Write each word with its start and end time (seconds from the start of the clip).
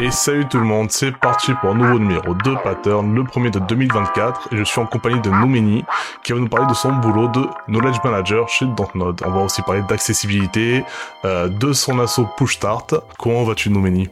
Et 0.00 0.12
salut 0.12 0.46
tout 0.46 0.58
le 0.58 0.64
monde, 0.64 0.92
c'est 0.92 1.10
parti 1.10 1.52
pour 1.54 1.70
un 1.70 1.74
nouveau 1.74 1.98
numéro 1.98 2.32
de 2.32 2.54
Pattern, 2.62 3.12
le 3.12 3.24
premier 3.24 3.50
de 3.50 3.58
2024, 3.58 4.52
et 4.52 4.56
je 4.56 4.62
suis 4.62 4.80
en 4.80 4.86
compagnie 4.86 5.20
de 5.20 5.28
Noumeni, 5.28 5.84
qui 6.22 6.32
va 6.32 6.38
nous 6.38 6.48
parler 6.48 6.68
de 6.68 6.74
son 6.74 6.92
boulot 6.92 7.26
de 7.26 7.44
Knowledge 7.66 7.96
Manager 8.04 8.48
chez 8.48 8.66
Dontnod. 8.66 9.20
On 9.26 9.30
va 9.30 9.40
aussi 9.40 9.60
parler 9.62 9.82
d'accessibilité, 9.88 10.84
euh, 11.24 11.48
de 11.48 11.72
son 11.72 11.98
assaut 11.98 12.28
Push 12.36 12.56
Start. 12.56 12.94
Comment 13.18 13.42
vas-tu 13.42 13.70
Noumeni 13.70 14.08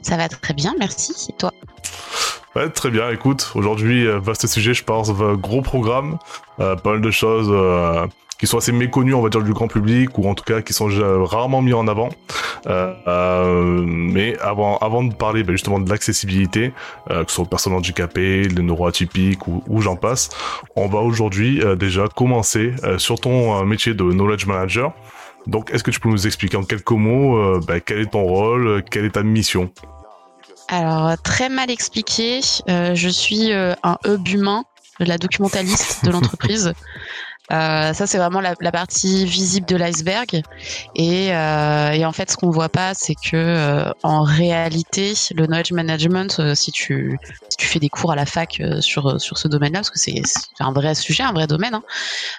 Ça 0.00 0.16
va 0.16 0.28
très 0.28 0.54
bien, 0.54 0.74
merci, 0.78 1.26
et 1.28 1.32
toi? 1.32 1.52
Ouais, 2.54 2.70
très 2.70 2.90
bien, 2.90 3.10
écoute, 3.10 3.50
aujourd'hui, 3.56 4.06
euh, 4.06 4.20
vaste 4.20 4.46
sujet, 4.46 4.74
je 4.74 4.84
pense, 4.84 5.10
gros 5.10 5.60
programme, 5.60 6.18
euh, 6.60 6.76
pas 6.76 6.92
mal 6.92 7.00
de 7.00 7.10
choses 7.10 7.50
qui 8.38 8.46
sont 8.46 8.58
assez 8.58 8.72
méconnus, 8.72 9.14
on 9.14 9.22
va 9.22 9.28
dire, 9.28 9.42
du 9.42 9.52
grand 9.52 9.68
public, 9.68 10.18
ou 10.18 10.28
en 10.28 10.34
tout 10.34 10.44
cas 10.44 10.60
qui 10.60 10.72
sont 10.72 10.88
rarement 11.24 11.62
mis 11.62 11.72
en 11.72 11.88
avant. 11.88 12.10
Euh, 12.66 12.92
euh, 13.06 13.84
mais 13.86 14.36
avant, 14.40 14.78
avant 14.78 15.04
de 15.04 15.14
parler 15.14 15.42
bah, 15.44 15.52
justement 15.52 15.78
de 15.78 15.88
l'accessibilité, 15.88 16.72
euh, 17.10 17.24
que 17.24 17.30
ce 17.30 17.36
soit 17.36 17.44
aux 17.44 17.48
personnes 17.48 17.74
handicapées, 17.74 18.48
les 18.48 18.62
neuroatypiques 18.62 19.46
ou, 19.46 19.62
ou 19.68 19.80
j'en 19.80 19.96
passe, 19.96 20.30
on 20.74 20.88
va 20.88 20.98
aujourd'hui 20.98 21.62
déjà 21.78 22.08
commencer 22.08 22.74
sur 22.98 23.20
ton 23.20 23.64
métier 23.64 23.94
de 23.94 24.04
knowledge 24.04 24.46
manager. 24.46 24.92
Donc, 25.46 25.70
est-ce 25.70 25.84
que 25.84 25.90
tu 25.90 26.00
peux 26.00 26.08
nous 26.08 26.26
expliquer 26.26 26.56
en 26.56 26.64
quelques 26.64 26.90
mots 26.90 27.60
bah, 27.60 27.80
quel 27.80 28.00
est 28.00 28.10
ton 28.10 28.24
rôle, 28.24 28.82
quelle 28.90 29.04
est 29.04 29.10
ta 29.10 29.22
mission? 29.22 29.70
Alors, 30.68 31.16
très 31.22 31.48
mal 31.48 31.70
expliqué, 31.70 32.40
je 32.66 33.08
suis 33.08 33.52
un 33.52 33.98
hub 34.04 34.28
humain, 34.28 34.64
la 34.98 35.18
documentaliste 35.18 36.04
de 36.04 36.10
l'entreprise. 36.10 36.72
Euh, 37.52 37.92
ça, 37.92 38.06
c'est 38.06 38.18
vraiment 38.18 38.40
la, 38.40 38.54
la, 38.60 38.72
partie 38.72 39.24
visible 39.24 39.66
de 39.66 39.76
l'iceberg. 39.76 40.42
Et, 40.96 41.32
euh, 41.32 41.90
et, 41.92 42.04
en 42.04 42.12
fait, 42.12 42.30
ce 42.30 42.36
qu'on 42.36 42.50
voit 42.50 42.68
pas, 42.68 42.92
c'est 42.94 43.14
que 43.14 43.36
euh, 43.36 43.90
en 44.02 44.22
réalité, 44.22 45.14
le 45.34 45.46
knowledge 45.46 45.72
management, 45.72 46.40
euh, 46.40 46.54
si 46.54 46.72
tu 46.72 47.18
si 47.48 47.56
tu 47.56 47.66
fais 47.66 47.78
des 47.78 47.88
cours 47.88 48.10
à 48.10 48.16
la 48.16 48.26
fac 48.26 48.60
euh, 48.60 48.80
sur 48.80 49.20
sur 49.20 49.38
ce 49.38 49.46
domaine-là, 49.46 49.80
parce 49.80 49.90
que 49.90 49.98
c'est 49.98 50.20
un 50.58 50.72
vrai 50.72 50.94
sujet, 50.94 51.22
un 51.22 51.32
vrai 51.32 51.46
domaine. 51.46 51.78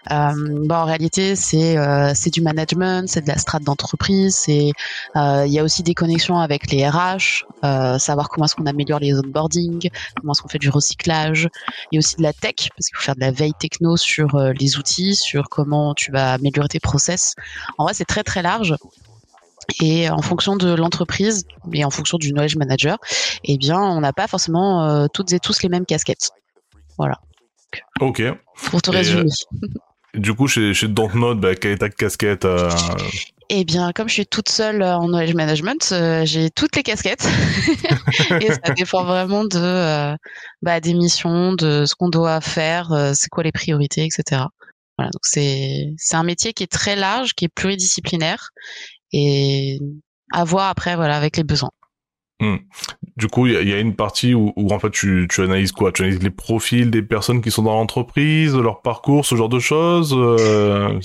Hein, 0.10 0.34
bah, 0.66 0.82
en 0.82 0.86
réalité, 0.86 1.36
c'est 1.36 1.78
du 2.32 2.42
management, 2.42 3.08
c'est 3.08 3.22
de 3.22 3.28
la 3.28 3.38
strate 3.38 3.64
d'entreprise, 3.64 4.44
il 4.48 4.74
y 5.16 5.60
a 5.60 5.64
aussi 5.64 5.84
des 5.84 5.94
connexions 5.94 6.40
avec 6.40 6.70
les 6.72 6.88
RH, 6.88 7.46
savoir 8.00 8.30
comment 8.30 8.46
est-ce 8.46 8.56
qu'on 8.56 8.66
améliore 8.66 9.00
les 9.00 9.14
onboarding, 9.14 9.90
comment 10.20 10.34
est-ce 10.34 10.42
qu'on 10.42 10.50
fait 10.50 10.60
du 10.60 10.70
recyclage. 10.70 11.48
Il 11.92 11.96
y 11.96 11.98
a 11.98 12.00
aussi 12.00 12.18
de 12.18 12.24
la 12.24 12.34
tech, 12.34 12.70
parce 12.76 12.88
qu'il 12.88 12.98
faut 12.98 13.04
faire 13.04 13.16
de 13.16 13.22
la 13.22 13.32
veille 13.32 13.54
techno 13.60 13.96
sur 13.96 14.38
les 14.60 14.78
outils 14.78 14.97
sur 15.16 15.50
comment 15.50 15.94
tu 15.94 16.12
vas 16.12 16.34
améliorer 16.34 16.68
tes 16.68 16.80
process. 16.80 17.36
En 17.78 17.86
vrai, 17.86 17.94
c'est 17.94 18.06
très 18.06 18.24
très 18.24 18.42
large. 18.42 18.76
Et 19.82 20.10
en 20.10 20.22
fonction 20.22 20.56
de 20.56 20.74
l'entreprise 20.74 21.46
et 21.74 21.84
en 21.84 21.90
fonction 21.90 22.18
du 22.18 22.32
knowledge 22.32 22.56
manager, 22.56 22.98
eh 23.44 23.58
bien, 23.58 23.80
on 23.80 24.00
n'a 24.00 24.14
pas 24.14 24.28
forcément 24.28 24.86
euh, 24.86 25.08
toutes 25.14 25.34
et 25.34 25.40
tous 25.40 25.62
les 25.62 25.70
mêmes 25.70 25.86
casquettes. 25.86 26.32
Voilà. 26.98 27.20
Ok. 28.00 28.24
Pour 28.72 28.82
te 28.82 28.90
résumer. 28.90 29.30
Euh, 29.64 29.68
du 30.14 30.34
coup, 30.34 30.48
chez, 30.48 30.74
chez 30.74 30.88
Dontnod, 30.88 31.40
bah, 31.40 31.54
quelle 31.56 31.74
est 31.74 31.78
ta 31.78 31.90
casquette 31.90 32.46
euh, 32.46 32.72
eh 33.50 33.66
bien, 33.66 33.92
comme 33.92 34.08
je 34.08 34.14
suis 34.14 34.26
toute 34.26 34.50
seule 34.50 34.82
en 34.82 35.08
knowledge 35.08 35.34
management, 35.34 35.94
j'ai 36.24 36.50
toutes 36.50 36.76
les 36.76 36.84
casquettes 36.84 37.28
et 38.42 38.48
ça 38.48 38.74
dépend 38.74 39.04
vraiment 39.04 39.44
de 39.44 40.16
bah, 40.62 40.80
des 40.80 40.94
missions, 40.94 41.54
de 41.54 41.86
ce 41.86 41.94
qu'on 41.96 42.10
doit 42.10 42.42
faire, 42.42 43.12
c'est 43.14 43.30
quoi 43.30 43.44
les 43.44 43.52
priorités, 43.52 44.06
etc. 44.06 44.44
Voilà, 44.98 45.12
donc 45.12 45.22
c'est 45.24 45.96
un 46.14 46.24
métier 46.24 46.54
qui 46.54 46.64
est 46.64 46.72
très 46.72 46.96
large, 46.96 47.34
qui 47.34 47.46
est 47.46 47.54
pluridisciplinaire 47.54 48.50
et 49.14 49.80
à 50.34 50.44
voir 50.44 50.70
après 50.70 50.96
voilà 50.96 51.16
avec 51.16 51.38
les 51.38 51.44
besoins. 51.44 51.72
Hmm. 52.40 52.58
Du 53.16 53.28
coup, 53.28 53.48
il 53.48 53.68
y, 53.68 53.74
a 53.74 53.80
une 53.80 53.96
partie 53.96 54.36
où, 54.36 54.54
en 54.72 54.78
fait 54.78 54.92
tu, 54.92 55.28
tu, 55.30 55.42
analyses 55.42 55.72
quoi? 55.72 55.92
Tu 55.92 56.04
analyses 56.04 56.22
les 56.22 56.30
profils 56.30 56.92
des 56.92 57.02
personnes 57.02 57.42
qui 57.42 57.50
sont 57.50 57.64
dans 57.64 57.74
l'entreprise, 57.74 58.56
leur 58.56 58.84
parcours, 58.84 59.26
ce 59.26 59.36
genre 59.36 59.50
de 59.50 59.58
choses. 59.58 60.14
Euh... 60.16 61.00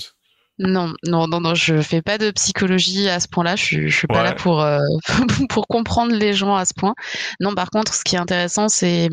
Non, 0.59 0.93
non, 1.03 1.27
non, 1.27 1.41
non, 1.41 1.55
je 1.55 1.81
fais 1.81 2.03
pas 2.03 2.19
de 2.19 2.29
psychologie 2.29 3.09
à 3.09 3.19
ce 3.19 3.27
point-là. 3.27 3.55
Je, 3.55 3.87
je 3.87 3.97
suis 3.97 4.05
pas 4.05 4.21
là 4.21 4.33
pour 4.33 4.61
euh, 4.61 4.79
pour 5.49 5.65
comprendre 5.67 6.13
les 6.13 6.33
gens 6.33 6.55
à 6.55 6.63
ce 6.65 6.75
point. 6.75 6.93
Non, 7.39 7.55
par 7.55 7.71
contre, 7.71 7.95
ce 7.95 8.03
qui 8.03 8.15
est 8.15 8.19
intéressant, 8.19 8.69
c'est 8.69 9.09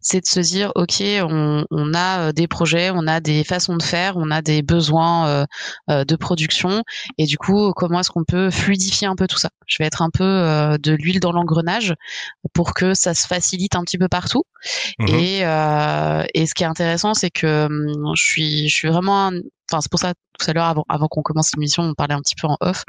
c'est 0.00 0.20
de 0.20 0.26
se 0.26 0.40
dire, 0.40 0.70
ok, 0.74 1.02
on, 1.22 1.64
on 1.70 1.94
a 1.94 2.28
euh, 2.28 2.32
des 2.32 2.46
projets, 2.46 2.90
on 2.90 3.06
a 3.06 3.20
des 3.20 3.42
façons 3.42 3.76
de 3.76 3.82
faire, 3.82 4.18
on 4.18 4.30
a 4.30 4.42
des 4.42 4.60
besoins 4.60 5.46
euh, 5.88 6.04
de 6.04 6.16
production, 6.16 6.82
et 7.16 7.24
du 7.24 7.38
coup, 7.38 7.72
comment 7.74 8.00
est-ce 8.00 8.10
qu'on 8.10 8.24
peut 8.24 8.50
fluidifier 8.50 9.06
un 9.06 9.16
peu 9.16 9.26
tout 9.26 9.38
ça? 9.38 9.48
Je 9.66 9.78
vais 9.78 9.86
être 9.86 10.02
un 10.02 10.10
peu 10.10 10.76
de 10.78 10.92
l'huile 10.92 11.20
dans 11.20 11.32
l'engrenage 11.32 11.94
pour 12.52 12.74
que 12.74 12.92
ça 12.92 13.14
se 13.14 13.26
facilite 13.26 13.76
un 13.76 13.82
petit 13.84 13.96
peu 13.96 14.08
partout. 14.08 14.42
Mmh 14.98 15.06
et 15.08 15.38
et 16.34 16.46
ce 16.46 16.54
qui 16.54 16.64
est 16.64 16.66
intéressant, 16.66 17.14
c'est 17.14 17.30
que 17.30 17.64
hum, 17.66 18.14
je 18.14 18.22
suis 18.22 18.68
je 18.68 18.74
suis 18.74 18.88
vraiment 18.88 19.32
enfin 19.70 19.80
c'est 19.80 19.90
pour 19.90 20.00
ça 20.00 20.14
tout 20.38 20.50
à 20.50 20.52
l'heure 20.52 20.64
avant, 20.64 20.84
avant 20.88 21.08
qu'on 21.08 21.22
commence 21.22 21.52
l'émission 21.54 21.82
on 21.82 21.94
parlait 21.94 22.14
un 22.14 22.20
petit 22.20 22.34
peu 22.34 22.46
en 22.46 22.56
off. 22.60 22.84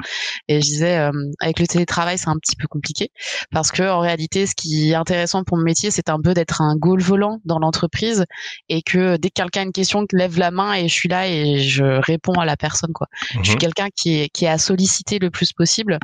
Et 0.48 0.60
je 0.60 0.66
disais 0.66 0.98
euh, 0.98 1.12
avec 1.40 1.60
le 1.60 1.66
télétravail 1.66 2.18
c'est 2.18 2.28
un 2.28 2.38
petit 2.38 2.56
peu 2.56 2.66
compliqué. 2.68 3.10
Parce 3.50 3.70
que 3.70 3.82
en 3.82 4.00
réalité 4.00 4.46
ce 4.46 4.54
qui 4.54 4.90
est 4.90 4.94
intéressant 4.94 5.44
pour 5.44 5.56
mon 5.56 5.64
métier 5.64 5.90
c'est 5.90 6.08
un 6.08 6.20
peu 6.20 6.34
d'être 6.34 6.60
un 6.60 6.76
goal 6.76 7.00
volant 7.00 7.40
dans 7.44 7.58
l'entreprise. 7.58 8.24
Et 8.68 8.82
que 8.82 9.16
dès 9.16 9.28
que 9.28 9.34
quelqu'un 9.34 9.60
a 9.60 9.64
une 9.64 9.72
question 9.72 10.04
lève 10.12 10.38
la 10.38 10.50
main 10.50 10.74
et 10.74 10.88
je 10.88 10.94
suis 10.94 11.08
là 11.08 11.28
et 11.28 11.58
je 11.58 11.84
réponds 11.84 12.34
à 12.34 12.44
la 12.44 12.56
personne 12.56 12.92
quoi. 12.92 13.08
Je 13.38 13.44
suis 13.44 13.52
mhm. 13.52 13.58
quelqu'un 13.58 13.88
qui 13.94 14.20
est 14.20 14.28
qui 14.28 14.44
est 14.44 14.48
à 14.48 14.58
solliciter 14.58 15.18
le 15.18 15.30
plus 15.30 15.52
possible 15.52 15.98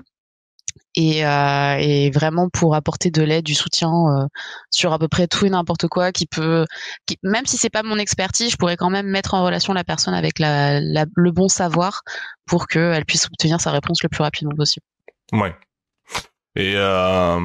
et, 0.97 1.25
euh, 1.25 1.77
et, 1.79 2.11
vraiment 2.11 2.49
pour 2.49 2.75
apporter 2.75 3.11
de 3.11 3.23
l'aide, 3.23 3.45
du 3.45 3.55
soutien 3.55 3.91
euh, 3.91 4.27
sur 4.71 4.93
à 4.93 4.99
peu 4.99 5.09
près 5.09 5.27
tout 5.27 5.47
et 5.47 5.51
n'importe 5.51 5.89
quoi 5.89 6.13
qui 6.13 6.27
peut, 6.27 6.67
même 7.23 7.47
si 7.47 7.57
c'est 7.57 7.71
pas 7.71 7.83
mon 7.83 7.99
expertise, 7.99 8.51
je 8.51 8.57
pourrais 8.57 8.77
quand 8.77 8.91
même 8.91 9.07
mettre 9.07 9.35
en 9.35 9.45
relation 9.45 9.73
la 9.73 9.85
personne 9.85 10.15
avec 10.15 10.39
la, 10.39 10.81
la, 10.81 11.07
le 11.15 11.31
bon 11.31 11.49
savoir 11.49 12.03
pour 12.47 12.67
qu'elle 12.67 13.05
puisse 13.05 13.27
obtenir 13.27 13.61
sa 13.61 13.71
réponse 13.71 14.03
le 14.03 14.09
plus 14.09 14.23
rapidement 14.23 14.55
possible. 14.55 14.85
Ouais. 15.33 15.55
Et, 16.57 16.75
euh, 16.75 17.39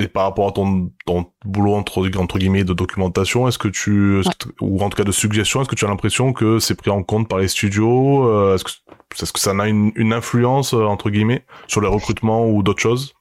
et 0.00 0.08
par 0.08 0.24
rapport 0.24 0.48
à 0.48 0.52
ton, 0.52 0.90
ton 1.06 1.26
boulot 1.44 1.74
entre, 1.74 2.10
entre 2.18 2.38
guillemets 2.38 2.64
de 2.64 2.72
documentation, 2.72 3.46
est-ce 3.46 3.58
que 3.58 3.68
tu, 3.68 4.20
ou 4.60 4.82
en 4.82 4.88
tout 4.88 4.96
cas 4.96 5.04
de 5.04 5.12
suggestion, 5.12 5.60
est-ce 5.60 5.68
que 5.68 5.76
tu 5.76 5.84
as 5.84 5.88
l'impression 5.88 6.32
que 6.32 6.58
c'est 6.58 6.74
pris 6.74 6.90
en 6.90 7.04
compte 7.04 7.28
par 7.28 7.38
les 7.38 7.48
studios 7.48 8.28
euh, 8.28 8.56
Est-ce 8.56 9.32
que, 9.32 9.38
ça 9.38 9.52
a 9.52 9.68
une, 9.68 9.92
une 9.94 10.12
influence 10.12 10.74
euh, 10.74 10.82
entre 10.82 11.10
guillemets 11.10 11.46
sur 11.68 11.80
les 11.80 11.88
recrutements 11.88 12.46
ou 12.46 12.64
d'autres 12.64 12.82
choses? 12.82 13.14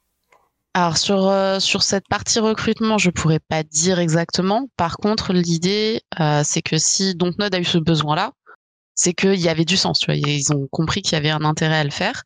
Alors 0.77 0.97
sur 0.97 1.27
euh, 1.27 1.59
sur 1.59 1.81
cette 1.81 2.07
partie 2.07 2.39
recrutement, 2.39 2.99
je 2.99 3.09
pourrais 3.09 3.39
pas 3.39 3.63
dire 3.63 3.97
exactement. 3.97 4.67
Par 4.77 4.97
contre, 4.97 5.33
l'idée 5.33 6.01
euh, 6.19 6.41
c'est 6.43 6.61
que 6.61 6.77
si 6.77 7.15
Dontnod 7.15 7.51
a 7.55 7.59
eu 7.59 7.65
ce 7.65 7.79
besoin-là, 7.79 8.33
c'est 8.97 9.13
qu'il 9.13 9.39
y 9.39 9.47
avait 9.47 9.63
du 9.63 9.77
sens. 9.77 9.99
Tu 9.99 10.07
vois. 10.07 10.15
Ils 10.15 10.51
ont 10.51 10.67
compris 10.69 11.01
qu'il 11.01 11.13
y 11.13 11.15
avait 11.15 11.29
un 11.29 11.45
intérêt 11.45 11.77
à 11.77 11.83
le 11.83 11.91
faire. 11.91 12.23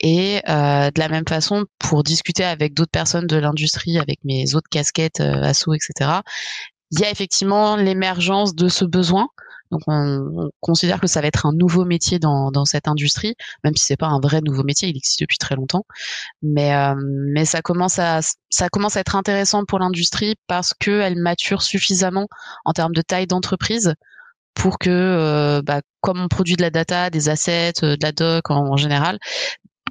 Et 0.00 0.40
euh, 0.48 0.90
de 0.90 1.00
la 1.00 1.08
même 1.08 1.26
façon, 1.26 1.64
pour 1.78 2.04
discuter 2.04 2.44
avec 2.44 2.74
d'autres 2.74 2.90
personnes 2.92 3.26
de 3.26 3.36
l'industrie, 3.36 3.98
avec 3.98 4.20
mes 4.22 4.54
autres 4.54 4.68
casquettes, 4.70 5.20
euh, 5.20 5.42
assos, 5.42 5.74
etc., 5.74 6.20
il 6.92 7.00
y 7.00 7.04
a 7.04 7.10
effectivement 7.10 7.76
l'émergence 7.76 8.54
de 8.54 8.68
ce 8.68 8.84
besoin. 8.84 9.28
Donc 9.70 9.82
on, 9.86 10.50
considère 10.60 11.00
que 11.00 11.06
ça 11.06 11.20
va 11.20 11.28
être 11.28 11.46
un 11.46 11.52
nouveau 11.52 11.84
métier 11.84 12.18
dans, 12.18 12.50
dans 12.50 12.64
cette 12.64 12.88
industrie, 12.88 13.36
même 13.62 13.76
si 13.76 13.84
c'est 13.86 13.96
pas 13.96 14.08
un 14.08 14.18
vrai 14.18 14.40
nouveau 14.40 14.64
métier, 14.64 14.88
il 14.88 14.96
existe 14.96 15.20
depuis 15.20 15.38
très 15.38 15.54
longtemps. 15.54 15.86
Mais 16.42 16.74
euh, 16.74 16.94
mais 16.98 17.44
ça 17.44 17.62
commence 17.62 18.00
à 18.00 18.20
ça 18.50 18.68
commence 18.68 18.96
à 18.96 19.00
être 19.00 19.14
intéressant 19.14 19.64
pour 19.64 19.78
l'industrie 19.78 20.34
parce 20.48 20.74
que 20.74 20.90
elle 20.90 21.16
mature 21.16 21.62
suffisamment 21.62 22.26
en 22.64 22.72
termes 22.72 22.94
de 22.94 23.02
taille 23.02 23.28
d'entreprise 23.28 23.94
pour 24.60 24.78
que, 24.78 24.90
euh, 24.90 25.62
bah, 25.62 25.80
comme 26.02 26.20
on 26.20 26.28
produit 26.28 26.54
de 26.54 26.60
la 26.60 26.68
data, 26.68 27.08
des 27.08 27.30
assets, 27.30 27.82
euh, 27.82 27.96
de 27.96 28.02
la 28.02 28.12
doc 28.12 28.50
en, 28.50 28.76
général, 28.76 29.18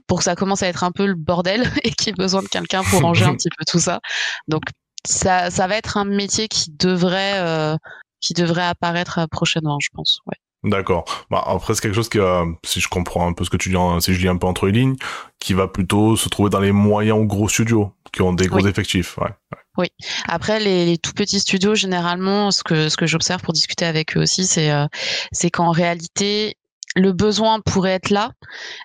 pour 0.06 0.20
que 0.20 0.24
ça 0.24 0.36
commence 0.36 0.62
à 0.62 0.68
être 0.68 0.84
un 0.84 0.92
peu 0.92 1.08
le 1.08 1.16
bordel 1.16 1.64
et 1.84 1.92
qu'il 1.92 2.08
y 2.08 2.10
ait 2.12 2.14
besoin 2.14 2.44
de 2.44 2.48
quelqu'un 2.48 2.84
pour 2.84 3.02
ranger 3.02 3.26
un 3.26 3.34
petit 3.36 3.50
peu 3.50 3.66
tout 3.66 3.80
ça. 3.80 4.00
Donc 4.48 4.62
ça, 5.04 5.50
ça 5.50 5.66
va 5.66 5.76
être 5.76 5.98
un 5.98 6.06
métier 6.06 6.48
qui 6.48 6.70
devrait, 6.70 7.40
euh, 7.40 7.76
qui 8.22 8.36
devrait 8.36 8.66
apparaître 8.66 9.26
prochainement, 9.32 9.80
je 9.80 9.90
pense. 9.92 10.20
Ouais. 10.28 10.38
D'accord. 10.64 11.06
Bah, 11.30 11.42
après, 11.46 11.74
c'est 11.74 11.82
quelque 11.82 11.96
chose 11.96 12.10
qui 12.10 12.18
va, 12.18 12.46
si 12.66 12.82
je 12.82 12.90
comprends 12.90 13.28
un 13.28 13.34
peu 13.34 13.46
ce 13.46 13.50
que 13.50 13.58
tu 13.58 13.70
dis, 13.70 13.76
si 14.02 14.14
je 14.14 14.20
lis 14.20 14.28
un 14.28 14.36
peu 14.36 14.48
entre 14.48 14.66
les 14.66 14.74
lignes, 14.74 14.96
qui 15.40 15.54
va 15.54 15.68
plutôt 15.68 16.18
se 16.18 16.28
trouver 16.28 16.50
dans 16.50 16.60
les 16.60 16.74
moyens 16.74 17.18
ou 17.18 17.26
gros 17.26 17.48
studios, 17.48 17.94
qui 18.12 18.22
ont 18.22 18.34
des 18.34 18.48
gros 18.48 18.68
effectifs. 18.68 19.18
Ouais. 19.20 19.30
Oui. 19.78 19.88
Après, 20.28 20.60
les, 20.60 20.86
les, 20.86 20.98
tout 20.98 21.14
petits 21.14 21.40
studios, 21.40 21.76
généralement, 21.76 22.52
ce 22.52 22.64
que 22.64 22.90
ce 22.90 22.98
que 22.98 23.08
j'observe 23.08 23.42
pour 23.42 23.54
discuter 23.54 23.86
avec 23.86 24.18
eux 24.18 24.22
aussi, 24.22 24.46
c'est 24.46 24.72
euh, 24.72 24.88
c'est 25.32 25.50
qu'en 25.50 25.72
réalité, 25.72 26.58
le 26.96 27.14
besoin 27.14 27.62
pourrait 27.62 27.94
être 27.94 28.10
là, 28.10 28.32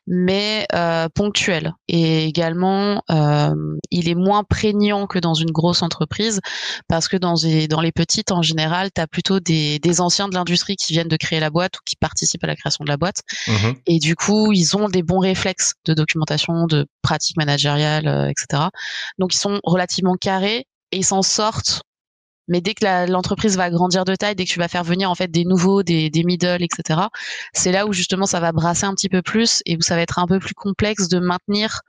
mais 0.06 0.66
euh, 0.74 1.08
ponctuel. 1.14 1.72
Et 1.88 2.26
également, 2.26 3.02
euh, 3.10 3.54
il 3.90 4.08
est 4.08 4.14
moins 4.14 4.44
prégnant 4.44 5.06
que 5.06 5.18
dans 5.18 5.32
une 5.34 5.50
grosse 5.50 5.82
entreprise, 5.82 6.40
parce 6.86 7.08
que 7.08 7.16
dans 7.16 7.34
les, 7.42 7.66
dans 7.66 7.80
les 7.80 7.92
petites, 7.92 8.30
en 8.30 8.42
général, 8.42 8.90
tu 8.94 9.00
as 9.00 9.06
plutôt 9.06 9.40
des, 9.40 9.78
des 9.78 10.00
anciens 10.00 10.28
de 10.28 10.34
l'industrie 10.34 10.76
qui 10.76 10.92
viennent 10.92 11.08
de 11.08 11.16
créer 11.16 11.40
la 11.40 11.50
boîte 11.50 11.78
ou 11.78 11.80
qui 11.86 11.96
participent 11.96 12.44
à 12.44 12.48
la 12.48 12.56
création 12.56 12.84
de 12.84 12.90
la 12.90 12.98
boîte. 12.98 13.20
Mmh 13.48 13.72
Et 13.86 13.98
du 13.98 14.16
coup, 14.16 14.52
ils 14.52 14.76
ont 14.76 14.88
des 14.88 15.02
bons 15.02 15.20
réflexes 15.20 15.74
de 15.86 15.94
documentation, 15.94 16.66
de 16.66 16.86
pratiques 17.00 17.38
managériales, 17.38 18.06
euh, 18.06 18.28
etc. 18.28 18.64
Donc, 19.18 19.34
ils 19.34 19.38
sont 19.38 19.60
relativement 19.64 20.14
carrés 20.16 20.66
et 20.92 20.98
ils 20.98 21.04
s'en 21.04 21.22
sortent 21.22 21.82
mais 22.48 22.60
dès 22.60 22.74
que 22.74 23.10
l'entreprise 23.10 23.56
va 23.56 23.70
grandir 23.70 24.04
de 24.04 24.14
taille, 24.14 24.34
dès 24.34 24.44
que 24.44 24.50
tu 24.50 24.58
vas 24.58 24.68
faire 24.68 24.84
venir 24.84 25.10
en 25.10 25.14
fait 25.14 25.28
des 25.28 25.44
nouveaux, 25.44 25.82
des, 25.82 26.10
des 26.10 26.24
middle, 26.24 26.62
etc., 26.62 27.00
c'est 27.52 27.72
là 27.72 27.86
où 27.86 27.92
justement 27.92 28.26
ça 28.26 28.40
va 28.40 28.52
brasser 28.52 28.84
un 28.84 28.94
petit 28.94 29.08
peu 29.08 29.22
plus 29.22 29.62
et 29.66 29.76
où 29.76 29.80
ça 29.80 29.96
va 29.96 30.02
être 30.02 30.18
un 30.18 30.26
peu 30.26 30.38
plus 30.38 30.54
complexe 30.54 31.08
de 31.08 31.18
maintenir 31.18 31.80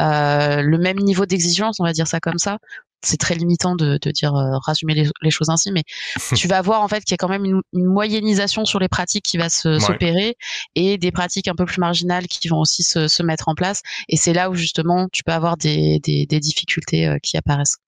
euh, 0.00 0.62
le 0.62 0.78
même 0.78 0.98
niveau 0.98 1.26
d'exigence, 1.26 1.80
on 1.80 1.84
va 1.84 1.92
dire 1.92 2.06
ça 2.06 2.20
comme 2.20 2.38
ça, 2.38 2.58
c'est 3.04 3.16
très 3.16 3.34
limitant 3.34 3.74
de, 3.74 3.98
de 4.00 4.10
dire 4.10 4.34
euh, 4.34 4.58
rassumer 4.64 4.94
les, 4.94 5.30
choses 5.30 5.50
ainsi, 5.50 5.72
mais 5.72 5.82
tu 6.36 6.48
vas 6.48 6.62
voir 6.62 6.82
en 6.82 6.88
fait 6.88 7.02
qu'il 7.04 7.12
y 7.12 7.14
a 7.14 7.18
quand 7.18 7.28
même 7.28 7.44
une, 7.44 7.60
une 7.72 7.86
moyennisation 7.86 8.64
sur 8.64 8.78
les 8.78 8.88
pratiques 8.88 9.24
qui 9.24 9.38
va 9.38 9.48
s'opérer 9.48 10.36
et 10.74 10.98
des 10.98 11.12
pratiques 11.12 11.48
un 11.48 11.54
peu 11.54 11.64
plus 11.64 11.78
marginales 11.78 12.26
qui 12.26 12.48
vont 12.48 12.58
aussi 12.58 12.82
se, 12.82 13.08
se 13.08 13.22
mettre 13.22 13.48
en 13.48 13.54
place. 13.54 13.82
Et 14.08 14.16
c'est 14.16 14.32
là 14.32 14.50
où 14.50 14.54
justement 14.54 15.08
tu 15.12 15.22
peux 15.24 15.32
avoir 15.32 15.56
des, 15.56 16.00
des, 16.00 16.26
des 16.26 16.40
difficultés 16.40 17.06
euh, 17.06 17.18
qui 17.22 17.36
apparaissent. 17.36 17.78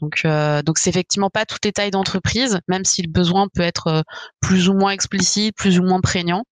Donc 0.00 0.22
euh, 0.24 0.62
donc 0.62 0.78
c'est 0.78 0.90
effectivement 0.90 1.30
pas 1.30 1.44
toutes 1.44 1.64
les 1.64 1.72
tailles 1.72 1.90
d'entreprise, 1.90 2.60
même 2.68 2.84
si 2.84 3.02
le 3.02 3.10
besoin 3.10 3.48
peut 3.52 3.62
être 3.62 3.86
euh, 3.88 4.02
plus 4.40 4.68
ou 4.68 4.74
moins 4.74 4.90
explicite, 4.92 5.54
plus 5.56 5.78
ou 5.78 5.82
moins 5.82 6.00
prégnant. 6.00 6.44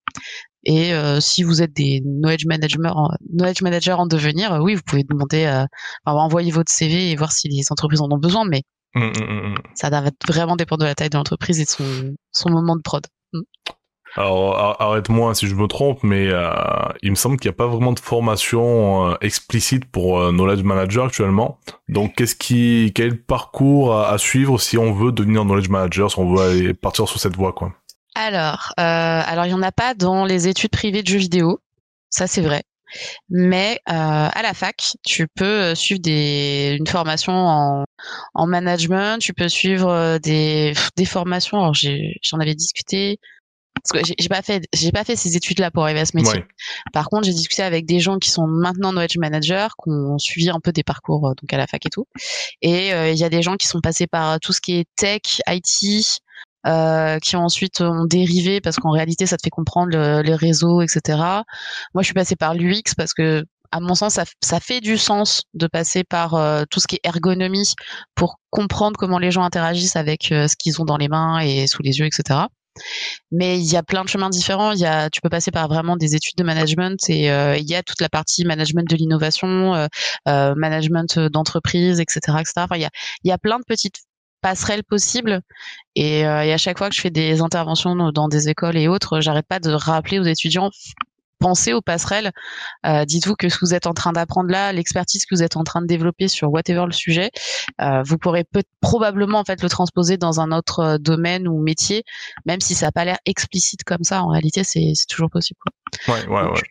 Et 0.68 0.92
euh, 0.92 1.18
si 1.18 1.42
vous 1.42 1.62
êtes 1.62 1.72
des 1.72 2.02
knowledge 2.04 2.44
managers 2.44 2.76
en, 2.84 3.08
knowledge 3.32 3.62
manager 3.62 3.98
en 4.00 4.06
devenir, 4.06 4.52
euh, 4.52 4.60
oui, 4.60 4.74
vous 4.74 4.82
pouvez 4.86 5.02
demander, 5.02 5.46
euh, 5.46 5.64
enfin, 6.04 6.18
envoyer 6.18 6.50
votre 6.50 6.70
CV 6.70 7.10
et 7.10 7.16
voir 7.16 7.32
si 7.32 7.48
les 7.48 7.64
entreprises 7.70 8.02
en 8.02 8.12
ont 8.12 8.18
besoin, 8.18 8.44
mais 8.44 8.62
mmh, 8.94 9.00
mmh, 9.00 9.52
mmh, 9.52 9.54
ça 9.74 9.88
va 9.88 10.02
vraiment 10.28 10.56
dépendre 10.56 10.82
de 10.82 10.86
la 10.86 10.94
taille 10.94 11.08
de 11.08 11.16
l'entreprise 11.16 11.58
et 11.58 11.64
de 11.64 11.70
son, 11.70 12.14
son 12.32 12.50
moment 12.50 12.76
de 12.76 12.82
prod. 12.82 13.06
Alors 14.16 14.82
arrête-moi 14.82 15.34
si 15.34 15.46
je 15.46 15.54
me 15.54 15.66
trompe, 15.66 16.02
mais 16.02 16.28
euh, 16.28 16.50
il 17.02 17.10
me 17.10 17.14
semble 17.14 17.36
qu'il 17.36 17.48
n'y 17.48 17.54
a 17.54 17.56
pas 17.56 17.66
vraiment 17.66 17.92
de 17.92 18.00
formation 18.00 19.10
euh, 19.10 19.14
explicite 19.20 19.84
pour 19.84 20.20
euh, 20.20 20.32
knowledge 20.32 20.62
manager 20.62 21.06
actuellement. 21.06 21.58
Donc 21.88 22.14
qu'est-ce 22.16 22.34
qui, 22.34 22.92
quel 22.94 23.22
parcours 23.22 23.94
à, 23.94 24.10
à, 24.10 24.18
suivre 24.18 24.58
si 24.58 24.78
on 24.78 24.92
veut 24.92 25.12
devenir 25.12 25.44
knowledge 25.44 25.68
manager, 25.68 26.10
si 26.10 26.18
on 26.18 26.34
veut 26.34 26.42
aller 26.42 26.74
partir 26.74 27.06
sur 27.08 27.20
cette 27.20 27.36
voie, 27.36 27.52
quoi? 27.52 27.72
Alors, 28.18 28.72
euh, 28.80 28.82
alors 28.82 29.46
il 29.46 29.50
y 29.50 29.54
en 29.54 29.62
a 29.62 29.70
pas 29.70 29.94
dans 29.94 30.24
les 30.24 30.48
études 30.48 30.70
privées 30.70 31.02
de 31.02 31.08
jeux 31.08 31.18
vidéo, 31.18 31.60
ça 32.10 32.26
c'est 32.26 32.42
vrai. 32.42 32.64
Mais 33.28 33.80
euh, 33.88 33.92
à 33.92 34.42
la 34.42 34.54
fac, 34.54 34.96
tu 35.04 35.28
peux 35.28 35.44
euh, 35.44 35.74
suivre 35.76 36.00
des, 36.00 36.76
une 36.80 36.86
formation 36.88 37.32
en, 37.32 37.84
en 38.34 38.46
management, 38.48 39.20
tu 39.20 39.34
peux 39.34 39.48
suivre 39.48 40.18
des, 40.18 40.72
des 40.96 41.04
formations. 41.04 41.58
Alors 41.58 41.74
j'en 41.74 42.40
avais 42.40 42.56
discuté 42.56 43.18
parce 43.74 44.02
que 44.02 44.12
j'ai 44.18 44.28
pas 44.28 44.42
fait 44.42 44.64
j'ai 44.74 44.90
pas 44.90 45.04
fait 45.04 45.14
ces 45.14 45.36
études 45.36 45.60
là 45.60 45.70
pour 45.70 45.84
arriver 45.84 46.00
à 46.00 46.04
ce 46.04 46.16
métier. 46.16 46.44
Par 46.92 47.08
contre, 47.08 47.26
j'ai 47.26 47.32
discuté 47.32 47.62
avec 47.62 47.86
des 47.86 48.00
gens 48.00 48.18
qui 48.18 48.30
sont 48.30 48.48
maintenant 48.48 48.90
knowledge 48.90 49.16
managers, 49.18 49.68
qui 49.80 49.90
ont 49.90 50.18
suivi 50.18 50.50
un 50.50 50.58
peu 50.58 50.72
des 50.72 50.82
parcours 50.82 51.34
donc 51.40 51.52
à 51.52 51.56
la 51.56 51.68
fac 51.68 51.86
et 51.86 51.90
tout. 51.90 52.06
Et 52.62 52.88
il 52.88 53.16
y 53.16 53.22
a 53.22 53.28
des 53.28 53.42
gens 53.42 53.56
qui 53.56 53.68
sont 53.68 53.80
passés 53.80 54.08
par 54.08 54.40
tout 54.40 54.52
ce 54.52 54.60
qui 54.60 54.78
est 54.78 54.88
tech, 54.96 55.40
IT, 55.46 56.20
euh, 56.68 57.18
qui 57.18 57.36
ensuite 57.36 57.80
ont 57.80 58.04
dérivé 58.04 58.60
parce 58.60 58.76
qu'en 58.76 58.90
réalité 58.90 59.26
ça 59.26 59.36
te 59.36 59.42
fait 59.42 59.50
comprendre 59.50 60.20
les 60.20 60.34
réseaux, 60.34 60.82
etc. 60.82 61.18
Moi 61.94 62.02
je 62.02 62.04
suis 62.04 62.14
passée 62.14 62.36
par 62.36 62.54
l'UX 62.54 62.94
parce 62.96 63.14
que 63.14 63.44
à 63.70 63.80
mon 63.80 63.94
sens, 63.94 64.14
ça, 64.14 64.24
ça, 64.42 64.60
fait 64.60 64.80
du 64.80 64.96
sens 64.96 65.42
de 65.54 65.66
passer 65.66 66.02
par 66.02 66.34
euh, 66.34 66.64
tout 66.70 66.80
ce 66.80 66.86
qui 66.86 66.96
est 66.96 67.00
ergonomie 67.04 67.74
pour 68.14 68.38
comprendre 68.50 68.96
comment 68.98 69.18
les 69.18 69.30
gens 69.30 69.42
interagissent 69.42 69.96
avec 69.96 70.32
euh, 70.32 70.48
ce 70.48 70.56
qu'ils 70.56 70.80
ont 70.80 70.86
dans 70.86 70.96
les 70.96 71.08
mains 71.08 71.40
et 71.40 71.66
sous 71.66 71.82
les 71.82 71.98
yeux, 71.98 72.06
etc. 72.06 72.40
Mais 73.30 73.58
il 73.58 73.70
y 73.70 73.76
a 73.76 73.82
plein 73.82 74.04
de 74.04 74.08
chemins 74.08 74.30
différents. 74.30 74.72
Il 74.72 74.78
y 74.78 74.86
a, 74.86 75.10
tu 75.10 75.20
peux 75.20 75.28
passer 75.28 75.50
par 75.50 75.68
vraiment 75.68 75.96
des 75.96 76.14
études 76.14 76.36
de 76.38 76.44
management 76.44 76.98
et 77.10 77.26
il 77.26 77.68
y 77.68 77.74
a 77.74 77.82
toute 77.82 78.00
la 78.00 78.08
partie 78.08 78.44
management 78.44 78.88
de 78.88 78.94
l'innovation, 78.94 79.88
management 80.26 81.18
d'entreprise, 81.18 81.98
etc., 81.98 82.20
etc. 82.38 82.52
Enfin, 82.58 82.76
il 82.76 82.82
y 82.82 82.84
a, 82.84 82.90
il 83.24 83.28
y 83.28 83.32
a 83.32 83.38
plein 83.38 83.58
de 83.58 83.64
petites 83.66 83.96
passerelles 84.40 84.84
possibles. 84.84 85.40
Et, 85.94 86.26
euh, 86.26 86.42
et, 86.42 86.52
à 86.52 86.58
chaque 86.58 86.78
fois 86.78 86.88
que 86.88 86.94
je 86.94 87.00
fais 87.00 87.10
des 87.10 87.40
interventions 87.40 88.12
dans 88.12 88.28
des 88.28 88.48
écoles 88.48 88.76
et 88.76 88.88
autres, 88.88 89.20
j'arrête 89.20 89.46
pas 89.46 89.60
de 89.60 89.70
rappeler 89.70 90.18
aux 90.18 90.24
étudiants 90.24 90.70
pensez 91.38 91.72
aux 91.72 91.80
passerelles. 91.80 92.32
Euh, 92.86 93.04
dites-vous 93.04 93.34
que 93.34 93.48
ce 93.48 93.58
que 93.58 93.64
vous 93.64 93.74
êtes 93.74 93.86
en 93.86 93.94
train 93.94 94.12
d'apprendre 94.12 94.50
là, 94.50 94.72
l'expertise 94.72 95.24
que 95.24 95.34
vous 95.34 95.42
êtes 95.42 95.56
en 95.56 95.64
train 95.64 95.80
de 95.80 95.86
développer 95.86 96.28
sur 96.28 96.50
whatever 96.50 96.84
le 96.86 96.92
sujet, 96.92 97.30
euh, 97.80 98.02
vous 98.02 98.18
pourrez 98.18 98.44
peut 98.44 98.62
probablement 98.80 99.38
en 99.38 99.44
fait 99.44 99.62
le 99.62 99.68
transposer 99.68 100.16
dans 100.16 100.40
un 100.40 100.52
autre 100.52 100.98
domaine 100.98 101.48
ou 101.48 101.60
métier, 101.60 102.04
même 102.46 102.60
si 102.60 102.74
ça 102.74 102.86
n'a 102.86 102.92
pas 102.92 103.04
l'air 103.04 103.18
explicite 103.26 103.84
comme 103.84 104.02
ça. 104.02 104.22
En 104.22 104.28
réalité, 104.28 104.64
c'est 104.64 104.92
toujours 105.08 105.30
possible. 105.30 105.60
Ouais, 106.08 106.26
ouais, 106.26 106.42
ouais. 106.42 106.62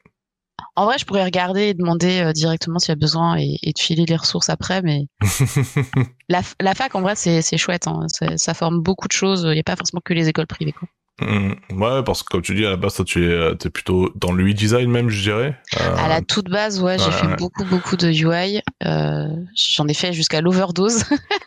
En 0.78 0.86
vrai, 0.86 1.00
je 1.00 1.06
pourrais 1.06 1.24
regarder 1.24 1.70
et 1.70 1.74
demander 1.74 2.20
euh, 2.20 2.34
directement 2.34 2.78
s'il 2.78 2.90
y 2.90 2.92
a 2.92 2.96
besoin 2.96 3.36
et, 3.36 3.58
et, 3.64 3.74
de 3.74 3.80
filer 3.80 4.06
les 4.06 4.16
ressources 4.16 4.48
après, 4.48 4.84
mais 4.84 5.08
la, 6.30 6.42
la, 6.62 6.76
fac, 6.76 6.94
en 6.94 7.02
vrai, 7.02 7.16
c'est 7.16 7.58
chouette. 7.58 7.88
Hein. 7.88 8.06
Ça 8.36 8.54
forme 8.54 8.82
beaucoup 8.84 9.08
de 9.08 9.14
choses. 9.14 9.42
Il 9.42 9.54
n'y 9.54 9.60
a 9.60 9.64
pas 9.64 9.76
forcément 9.76 10.02
que 10.06 10.14
les 10.14 10.30
écoles 10.30 10.46
privées. 10.46 10.74
Quoi. 10.74 10.88
Mmh. 11.20 11.54
ouais, 11.72 12.04
parce 12.04 12.22
que 12.22 12.28
comme 12.30 12.44
tu 12.44 12.54
dis, 12.54 12.64
à 12.64 12.70
la 12.70 12.76
base, 12.76 12.94
toi, 12.94 13.06
tu 13.06 13.26
es, 13.26 13.28
euh, 13.28 13.56
es 13.66 13.70
plutôt 13.72 14.12
dans 14.16 14.32
le 14.32 14.44
UI 14.44 14.54
design 14.54 14.88
même, 14.92 15.10
je 15.10 15.24
dirais. 15.24 15.60
Euh... 15.80 15.96
À 15.98 16.08
la 16.08 16.22
toute 16.22 16.48
base, 16.48 16.80
ouais, 16.80 17.00
j'ai 17.00 17.12
fait 17.12 17.36
beaucoup, 17.38 17.66
beaucoup 17.66 17.98
de 17.98 18.08
UI. 18.08 18.62
Euh, 18.86 19.26
J'en 19.56 19.88
ai 19.88 19.96
fait 19.96 20.14
jusqu'à 20.14 20.42
l'overdose. 20.42 21.06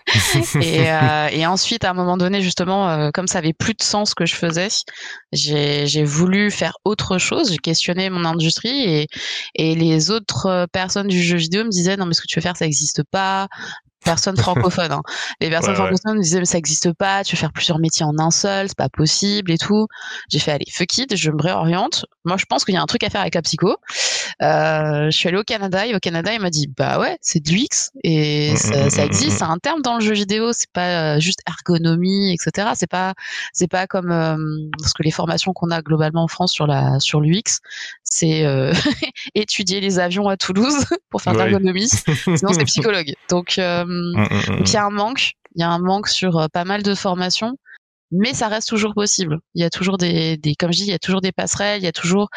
et, 0.60 0.90
euh, 0.90 1.28
et, 1.30 1.46
ensuite, 1.46 1.84
à 1.84 1.90
un 1.90 1.94
moment 1.94 2.16
donné, 2.16 2.42
justement, 2.42 3.12
comme 3.12 3.28
ça 3.28 3.38
avait 3.38 3.52
plus 3.52 3.74
de 3.74 3.82
sens 3.82 4.10
ce 4.10 4.14
que 4.16 4.26
je 4.26 4.34
faisais, 4.34 4.68
j'ai 5.32 6.04
voulu 6.04 6.50
faire 6.50 6.76
autre 6.84 7.18
chose. 7.18 7.52
J'ai 7.52 7.58
questionné 7.58 8.10
mon 8.10 8.24
industrie 8.24 8.82
et, 8.82 9.06
et 9.54 9.76
les 9.76 10.10
autres 10.10 10.66
personnes 10.72 11.06
du 11.06 11.22
jeu 11.22 11.36
vidéo 11.36 11.62
me 11.62 11.70
disaient 11.70 11.96
non, 11.96 12.06
mais 12.06 12.14
ce 12.14 12.22
que 12.22 12.26
tu 12.26 12.40
veux 12.40 12.42
faire, 12.42 12.56
ça 12.56 12.64
n'existe 12.64 13.04
pas 13.04 13.46
personnes 14.10 14.36
francophones. 14.36 14.90
Hein. 14.90 15.02
Les 15.40 15.50
personnes 15.50 15.76
francophones 15.76 16.16
me 16.16 16.22
disaient 16.22 16.40
mais 16.40 16.44
ça 16.44 16.58
n'existe 16.58 16.92
pas, 16.92 17.22
tu 17.22 17.36
veux 17.36 17.40
faire 17.40 17.52
plusieurs 17.52 17.78
métiers 17.78 18.04
en 18.04 18.18
un 18.18 18.32
seul, 18.32 18.68
c'est 18.68 18.76
pas 18.76 18.88
possible 18.88 19.52
et 19.52 19.58
tout. 19.58 19.86
J'ai 20.28 20.40
fait 20.40 20.50
allez 20.50 20.66
fuck 20.72 20.98
it, 20.98 21.16
je 21.16 21.30
me 21.30 21.40
réoriente. 21.40 22.06
Moi 22.24 22.36
je 22.36 22.44
pense 22.46 22.64
qu'il 22.64 22.74
y 22.74 22.78
a 22.78 22.82
un 22.82 22.86
truc 22.86 23.04
à 23.04 23.10
faire 23.10 23.20
avec 23.20 23.36
la 23.36 23.42
psycho. 23.42 23.76
Euh, 24.42 25.06
je 25.06 25.16
suis 25.16 25.28
allée 25.28 25.38
au 25.38 25.44
Canada 25.44 25.86
et 25.86 25.94
au 25.94 26.00
Canada 26.00 26.32
il 26.32 26.40
m'a 26.40 26.50
dit 26.50 26.66
bah 26.76 26.98
ouais 26.98 27.18
c'est 27.20 27.40
de 27.40 27.50
l'UX 27.50 27.90
et 28.02 28.52
mmh, 28.52 28.56
ça, 28.56 28.86
mmh, 28.86 28.90
ça, 28.90 29.02
mmh, 29.02 29.06
existe, 29.06 29.38
c'est 29.38 29.44
un 29.44 29.58
terme 29.58 29.82
dans 29.82 29.94
le 29.94 30.00
jeu 30.00 30.12
vidéo, 30.12 30.52
c'est 30.52 30.70
pas 30.72 31.16
euh, 31.16 31.20
juste 31.20 31.40
ergonomie 31.46 32.34
etc. 32.34 32.70
C'est 32.74 32.90
pas 32.90 33.14
c'est 33.52 33.70
pas 33.70 33.86
comme 33.86 34.10
euh, 34.10 34.36
parce 34.80 34.92
que 34.92 35.04
les 35.04 35.12
formations 35.12 35.52
qu'on 35.52 35.70
a 35.70 35.82
globalement 35.82 36.24
en 36.24 36.28
France 36.28 36.52
sur 36.52 36.66
la 36.66 36.98
sur 36.98 37.20
l'UX 37.20 37.60
c'est 38.10 38.44
euh, 38.44 38.72
étudier 39.34 39.80
les 39.80 39.98
avions 39.98 40.28
à 40.28 40.36
Toulouse 40.36 40.84
pour 41.10 41.22
faire 41.22 41.32
de 41.32 41.38
l'ergonomie, 41.38 41.88
sinon 41.88 42.52
c'est 42.52 42.64
psychologue. 42.66 43.14
Donc 43.30 43.58
euh, 43.58 43.84
mmh, 43.86 44.12
mmh, 44.16 44.56
donc 44.58 44.68
il 44.68 44.74
y 44.74 44.76
a 44.76 44.84
un 44.84 44.90
manque, 44.90 45.32
il 45.54 45.60
y 45.60 45.64
a 45.64 45.70
un 45.70 45.78
manque 45.78 46.08
sur 46.08 46.38
euh, 46.38 46.48
pas 46.52 46.64
mal 46.64 46.82
de 46.82 46.94
formations, 46.94 47.56
mais 48.10 48.34
ça 48.34 48.48
reste 48.48 48.68
toujours 48.68 48.94
possible. 48.94 49.38
Il 49.54 49.62
y 49.62 49.64
a 49.64 49.70
toujours 49.70 49.96
des, 49.96 50.36
des, 50.36 50.54
comme 50.54 50.72
je 50.72 50.78
dis, 50.78 50.84
il 50.84 50.90
y 50.90 50.94
a 50.94 50.98
toujours 50.98 51.20
des 51.20 51.32
passerelles, 51.32 51.80
il 51.80 51.84
y 51.84 51.88
a 51.88 51.92
toujours 51.92 52.28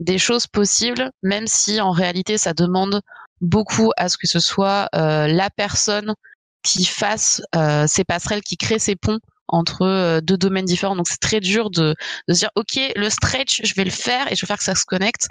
des 0.00 0.18
choses 0.18 0.46
possibles, 0.46 1.10
même 1.22 1.46
si 1.46 1.80
en 1.80 1.92
réalité 1.92 2.36
ça 2.36 2.52
demande 2.52 3.00
beaucoup 3.40 3.90
à 3.96 4.08
ce 4.08 4.18
que 4.18 4.26
ce 4.26 4.40
soit 4.40 4.88
euh, 4.94 5.26
la 5.28 5.48
personne 5.50 6.14
qui 6.62 6.84
fasse 6.84 7.40
euh, 7.54 7.86
ces 7.86 8.04
passerelles, 8.04 8.42
qui 8.42 8.56
crée 8.56 8.78
ces 8.78 8.96
ponts 8.96 9.20
entre 9.50 9.82
euh, 9.82 10.20
deux 10.20 10.36
domaines 10.36 10.64
différents. 10.64 10.96
Donc 10.96 11.08
c'est 11.08 11.20
très 11.20 11.40
dur 11.40 11.70
de, 11.70 11.94
de 12.28 12.34
se 12.34 12.40
dire 12.40 12.50
ok 12.56 12.78
le 12.96 13.08
stretch 13.10 13.60
je 13.64 13.74
vais 13.74 13.84
le 13.84 13.90
faire 13.90 14.30
et 14.30 14.36
je 14.36 14.40
vais 14.42 14.46
faire 14.46 14.58
que 14.58 14.64
ça 14.64 14.74
se 14.74 14.84
connecte. 14.84 15.28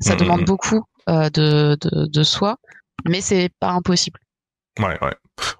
Ça 0.00 0.14
demande 0.14 0.44
beaucoup 0.44 0.84
euh, 1.08 1.28
de, 1.30 1.76
de, 1.80 2.06
de 2.06 2.22
soi, 2.22 2.56
mais 3.04 3.20
c'est 3.20 3.50
pas 3.58 3.70
impossible. 3.70 4.20
Ouais, 4.78 4.96
ouais. 5.02 5.14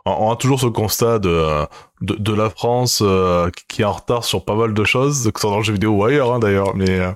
On 0.04 0.30
a 0.30 0.36
toujours 0.36 0.60
ce 0.60 0.66
constat 0.66 1.18
de, 1.18 1.66
de, 2.02 2.14
de 2.14 2.32
la 2.32 2.48
France 2.50 3.00
euh, 3.02 3.50
qui 3.68 3.82
est 3.82 3.84
en 3.84 3.92
retard 3.92 4.22
sur 4.22 4.44
pas 4.44 4.54
mal 4.54 4.74
de 4.74 4.84
choses, 4.84 5.30
que 5.32 5.40
ce 5.40 5.42
soit 5.42 5.50
dans 5.50 5.58
le 5.58 5.64
jeu 5.64 5.72
vidéo 5.72 5.90
ou 5.90 6.04
ailleurs 6.04 6.32
hein, 6.32 6.38
d'ailleurs. 6.38 6.76
Mais, 6.76 7.00
euh, 7.00 7.12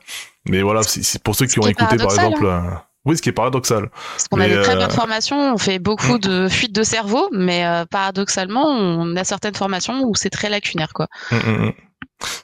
mais 0.47 0.62
voilà, 0.62 0.83
c'est 0.83 1.23
pour 1.23 1.37
ceux 1.37 1.47
qui 1.47 1.61
ont 1.61 1.67
écouté 1.67 1.97
par 1.97 2.11
exemple. 2.12 2.45
Hein. 2.45 2.83
Euh, 3.06 3.11
oui, 3.11 3.16
ce 3.16 3.23
qui 3.23 3.28
est 3.28 3.32
paradoxal. 3.32 3.90
Parce 3.90 4.28
qu'on 4.28 4.40
a 4.40 4.49
des 4.49 4.61
très 4.62 4.76
bonnes 4.76 4.90
formations, 4.90 5.54
on 5.54 5.59
fait 5.59 5.78
beaucoup 5.78 6.18
de 6.18 6.49
fuites 6.49 6.75
de 6.75 6.82
cerveau, 6.82 7.28
mais 7.32 7.64
paradoxalement, 7.90 8.66
on 8.66 9.16
a 9.16 9.25
certaines 9.25 9.54
formations 9.54 10.04
où 10.04 10.14
c'est 10.14 10.30
très 10.30 10.49
lacunaire, 10.49 10.92
quoi. 10.92 11.09
Mmh, 11.30 11.37
mmh 11.37 11.73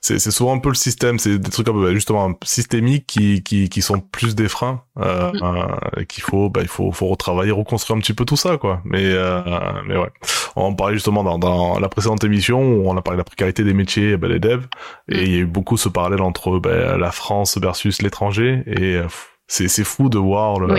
c'est 0.00 0.30
souvent 0.30 0.54
un 0.54 0.58
peu 0.58 0.68
le 0.68 0.74
système, 0.74 1.18
c'est 1.18 1.38
des 1.38 1.50
trucs 1.50 1.68
un 1.68 1.72
peu 1.72 1.94
justement 1.94 2.32
systémiques 2.44 3.06
qui, 3.06 3.42
qui, 3.42 3.68
qui 3.68 3.82
sont 3.82 4.00
plus 4.00 4.34
des 4.34 4.48
freins 4.48 4.82
euh, 4.98 5.32
mm. 5.32 5.40
euh, 5.42 6.04
qu'il 6.04 6.22
faut 6.22 6.48
bah 6.48 6.60
il 6.62 6.68
faut 6.68 6.92
faut 6.92 7.06
retravailler, 7.06 7.52
reconstruire 7.52 7.96
un 7.96 8.00
petit 8.00 8.14
peu 8.14 8.24
tout 8.24 8.36
ça 8.36 8.56
quoi. 8.56 8.80
Mais 8.84 9.04
euh, 9.04 9.42
mais 9.86 9.96
ouais, 9.96 10.10
On 10.56 10.74
parlait 10.74 10.94
justement 10.94 11.38
dans, 11.38 11.78
la 11.78 11.88
précédente 11.88 12.24
émission 12.24 12.60
où 12.60 12.88
on 12.88 12.96
a 12.96 13.02
parlé 13.02 13.16
de 13.16 13.20
la 13.20 13.24
précarité 13.24 13.64
des 13.64 13.74
métiers, 13.74 14.16
ben, 14.16 14.30
des 14.30 14.40
devs, 14.40 14.66
et 15.08 15.20
mm. 15.20 15.24
il 15.24 15.32
y 15.32 15.36
a 15.36 15.38
eu 15.40 15.46
beaucoup 15.46 15.76
ce 15.76 15.88
parallèle 15.88 16.22
entre 16.22 16.58
ben, 16.58 16.96
la 16.96 17.12
France 17.12 17.58
versus 17.58 18.02
l'étranger, 18.02 18.62
et 18.66 18.96
euh, 18.96 19.06
c'est 19.48 19.84
fou 19.84 20.08
de 20.08 20.18
voir 20.18 20.60
le, 20.60 20.76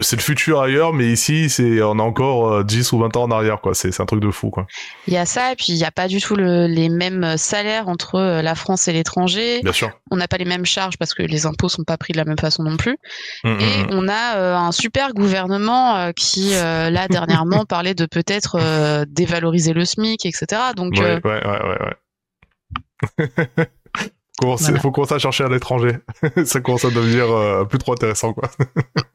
c'est 0.00 0.16
le 0.16 0.22
futur 0.22 0.60
ailleurs, 0.60 0.92
mais 0.92 1.12
ici, 1.12 1.50
c'est 1.50 1.82
on 1.82 1.98
a 1.98 2.02
encore 2.02 2.64
10 2.64 2.92
euh, 2.92 2.96
ou 2.96 3.00
20 3.00 3.16
ans 3.16 3.22
en 3.24 3.30
arrière, 3.30 3.60
quoi. 3.60 3.74
C'est 3.74 3.98
un 4.00 4.06
truc 4.06 4.20
de 4.20 4.30
fou, 4.30 4.50
quoi. 4.50 4.66
Il 5.06 5.14
y 5.14 5.16
a 5.16 5.26
ça, 5.26 5.52
et 5.52 5.56
puis 5.56 5.66
il 5.68 5.76
n'y 5.76 5.84
a 5.84 5.90
pas 5.90 6.08
du 6.08 6.20
tout 6.20 6.36
les 6.36 6.88
mêmes 6.88 7.36
salaires 7.36 7.88
entre 7.88 8.16
euh, 8.16 8.42
la 8.42 8.54
France 8.54 8.88
et 8.88 8.92
l'étranger. 8.92 9.60
Bien 9.62 9.72
sûr. 9.72 9.90
On 10.10 10.16
n'a 10.16 10.28
pas 10.28 10.38
les 10.38 10.44
mêmes 10.46 10.64
charges 10.64 10.96
parce 10.96 11.12
que 11.12 11.22
les 11.22 11.44
impôts 11.44 11.68
sont 11.68 11.84
pas 11.84 11.98
pris 11.98 12.12
de 12.12 12.18
la 12.18 12.24
même 12.24 12.38
façon 12.38 12.62
non 12.62 12.76
plus. 12.76 12.96
Hum, 13.44 13.52
hum, 13.52 13.60
et 13.60 13.82
hum. 13.82 13.86
on 13.90 14.08
a 14.08 14.36
euh, 14.36 14.56
un 14.56 14.72
super 14.72 15.12
gouvernement 15.12 16.12
qui, 16.12 16.52
là, 16.52 17.08
dernièrement, 17.10 17.64
parlait 17.64 17.94
de 17.94 18.06
peut-être 18.06 19.04
dévaloriser 19.06 19.72
le 19.72 19.84
SMIC, 19.84 20.24
etc. 20.26 20.46
Donc. 20.76 20.94
ouais, 20.98 21.20
ouais, 21.24 21.42
ouais. 21.44 21.78
ouais. 23.18 23.66
Il 24.42 24.80
faut 24.80 24.90
commencer 24.90 25.14
à 25.14 25.18
chercher 25.18 25.44
à 25.44 25.48
l'étranger. 25.48 25.98
ça 26.44 26.60
commence 26.60 26.84
à 26.84 26.90
devenir 26.90 27.30
euh, 27.30 27.64
plus 27.64 27.78
trop 27.78 27.92
intéressant, 27.92 28.32
quoi. 28.32 28.50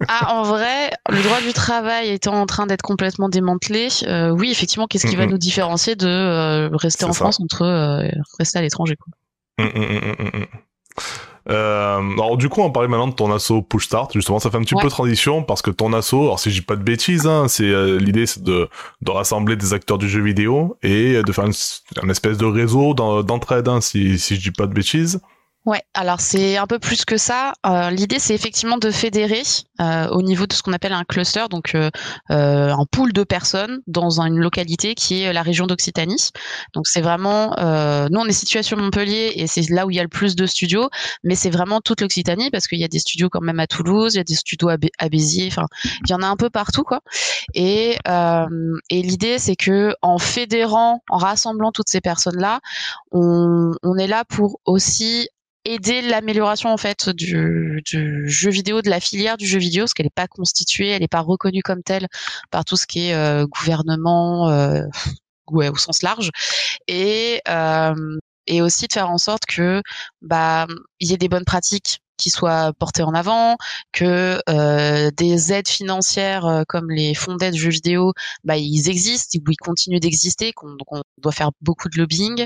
ah, 0.08 0.34
en 0.36 0.44
vrai, 0.44 0.92
le 1.10 1.22
droit 1.22 1.42
du 1.42 1.52
travail 1.54 2.10
étant 2.10 2.36
en 2.36 2.46
train 2.46 2.68
d'être 2.68 2.82
complètement 2.82 3.28
démantelé, 3.28 3.90
euh, 4.04 4.30
oui, 4.30 4.50
effectivement, 4.50 4.88
qu'est-ce 4.88 5.08
qui 5.08 5.16
va 5.16 5.26
nous 5.26 5.38
différencier 5.38 5.96
de 5.96 6.08
euh, 6.08 6.70
rester 6.74 7.06
en 7.06 7.14
France 7.14 7.40
entre 7.42 8.10
rester 8.38 8.60
à 8.60 8.62
l'étranger, 8.62 8.96
quoi. 8.96 9.14
Euh, 11.50 12.00
alors 12.14 12.38
du 12.38 12.50
coup, 12.50 12.62
on 12.62 12.72
parlait 12.72 12.90
maintenant 12.90 13.08
de 13.08 13.14
ton 13.14 13.32
assaut 13.32 13.62
Push 13.62 13.86
Start. 13.86 14.14
Justement, 14.14 14.40
ça 14.40 14.52
fait 14.52 14.58
un 14.58 14.62
petit 14.62 14.76
peu 14.76 14.88
transition 14.90 15.44
parce 15.44 15.62
que 15.62 15.72
ton 15.72 15.94
assaut, 15.94 16.24
alors 16.24 16.40
si 16.40 16.50
je 16.50 16.56
dis 16.56 16.66
pas 16.66 16.76
de 16.76 16.84
bêtises, 16.84 17.28
hein, 17.28 17.48
c'est 17.48 17.70
euh, 17.70 17.98
l'idée, 17.98 18.26
c'est 18.26 18.44
de, 18.44 18.70
de 19.02 19.12
rassembler 19.12 19.56
des 19.56 19.74
acteurs 19.74 19.98
du 19.98 20.10
jeu 20.10 20.22
vidéo 20.22 20.78
et 20.84 21.22
de 21.24 21.32
faire 21.32 21.46
une, 21.46 22.10
espèce 22.12 22.38
de 22.38 22.46
réseau 22.46 22.94
d'entraide, 22.94 23.68
hein, 23.68 23.82
si 23.82 24.20
si 24.20 24.36
je 24.36 24.42
dis 24.42 24.52
pas 24.52 24.68
de 24.68 24.74
bêtises. 24.74 25.22
Ouais, 25.70 25.84
alors 25.94 26.20
c'est 26.20 26.58
un 26.58 26.66
peu 26.66 26.80
plus 26.80 27.06
que 27.06 27.18
ça. 27.18 27.54
Euh, 27.64 27.92
L'idée, 27.92 28.18
c'est 28.18 28.34
effectivement 28.34 28.80
de 28.80 28.90
fédérer 28.90 29.44
euh, 29.80 30.08
au 30.08 30.24
niveau 30.24 30.48
de 30.48 30.54
ce 30.54 30.64
qu'on 30.64 30.74
appelle 30.74 30.94
un 30.94 31.04
cluster, 31.04 31.46
donc 31.48 31.76
euh, 31.76 31.92
euh, 32.32 32.74
un 32.74 32.86
pool 32.92 33.14
de 33.14 33.24
personnes 33.24 33.80
dans 33.86 34.20
une 34.20 34.40
localité 34.40 34.96
qui 34.96 35.22
est 35.22 35.32
la 35.32 35.44
région 35.44 35.68
d'Occitanie. 35.68 36.32
Donc 36.74 36.88
c'est 36.88 37.02
vraiment, 37.02 37.50
nous 38.10 38.20
on 38.20 38.26
est 38.26 38.32
situé 38.32 38.64
sur 38.64 38.78
Montpellier 38.78 39.34
et 39.36 39.46
c'est 39.46 39.70
là 39.70 39.86
où 39.86 39.92
il 39.92 39.98
y 39.98 40.00
a 40.00 40.04
le 40.04 40.10
plus 40.10 40.36
de 40.36 40.48
studios, 40.48 40.90
mais 41.24 41.36
c'est 41.36 41.52
vraiment 41.52 41.82
toute 41.82 42.02
l'Occitanie 42.02 42.50
parce 42.50 42.68
qu'il 42.68 42.80
y 42.80 42.84
a 42.84 42.88
des 42.88 42.98
studios 42.98 43.30
quand 43.30 43.42
même 43.42 43.60
à 43.60 43.68
Toulouse, 43.68 44.16
il 44.16 44.18
y 44.18 44.22
a 44.22 44.24
des 44.24 44.34
studios 44.34 44.70
à, 44.70 45.10
Béziers, 45.10 45.50
enfin 45.52 45.68
il 46.08 46.10
y 46.10 46.16
en 46.16 46.24
a 46.24 46.28
un 46.28 46.36
peu 46.36 46.50
partout 46.50 46.84
quoi. 46.84 47.02
Et, 47.54 47.96
et 48.90 49.02
l'idée, 49.04 49.38
c'est 49.38 49.56
que 49.56 49.94
en 50.02 50.18
fédérant, 50.18 51.04
en 51.10 51.18
rassemblant 51.18 51.72
toutes 51.72 51.90
ces 51.90 52.02
personnes 52.02 52.40
là, 52.40 52.60
on 53.12 53.98
est 54.00 54.08
là 54.08 54.26
pour 54.26 54.60
aussi 54.66 55.30
aider 55.66 56.02
l'amélioration 56.02 56.70
en 56.70 56.78
fait 56.78 57.10
du, 57.10 57.82
jeu 58.26 58.50
vidéo, 58.50 58.82
de 58.82 58.90
la 58.90 59.00
filière 59.00 59.38
du 59.38 59.46
jeu 59.46 59.60
vidéo, 59.60 59.84
parce 59.84 59.94
qu'elle 59.94 60.06
n'est 60.06 60.12
pas 60.14 60.28
constituée, 60.28 60.90
elle 60.90 61.02
n'est 61.02 61.08
pas 61.08 61.22
reconnue 61.22 61.62
comme 61.62 61.84
telle 61.84 62.08
par 62.52 62.66
tout 62.66 62.78
ce 62.78 62.88
qui 62.88 63.10
est 63.10 63.14
euh, 63.14 63.46
gouvernement, 63.46 64.50
euh, 64.50 64.84
ouais, 65.52 65.70
au 65.70 65.76
sens 65.76 66.02
large, 66.02 66.30
et 66.88 67.42
euh, 67.48 68.18
et 68.48 68.62
aussi 68.62 68.88
de 68.88 68.94
faire 68.94 69.10
en 69.12 69.18
sorte 69.18 69.46
que 69.46 69.82
bah 70.22 70.68
il 71.00 71.10
y 71.10 71.14
ait 71.14 71.18
des 71.18 71.30
bonnes 71.30 71.46
pratiques 71.46 72.00
qui 72.20 72.30
soient 72.30 72.74
portées 72.78 73.04
en 73.04 73.14
avant, 73.14 73.58
que 73.92 74.40
euh, 74.50 75.10
des 75.16 75.54
aides 75.54 75.68
financières 75.68 76.46
euh, 76.46 76.64
comme 76.68 76.92
les 76.92 77.16
fonds 77.16 77.36
d'aide 77.36 77.56
jeux 77.56 77.70
vidéo, 77.70 78.14
bah, 78.44 78.58
ils 78.58 78.90
existent 78.90 79.40
ils 79.50 79.58
continuent 79.58 80.00
d'exister, 80.00 80.54
qu'on 80.54 80.78
on 80.92 81.02
doit 81.18 81.32
faire 81.32 81.52
beaucoup 81.62 81.90
de 81.90 81.98
lobbying. 81.98 82.46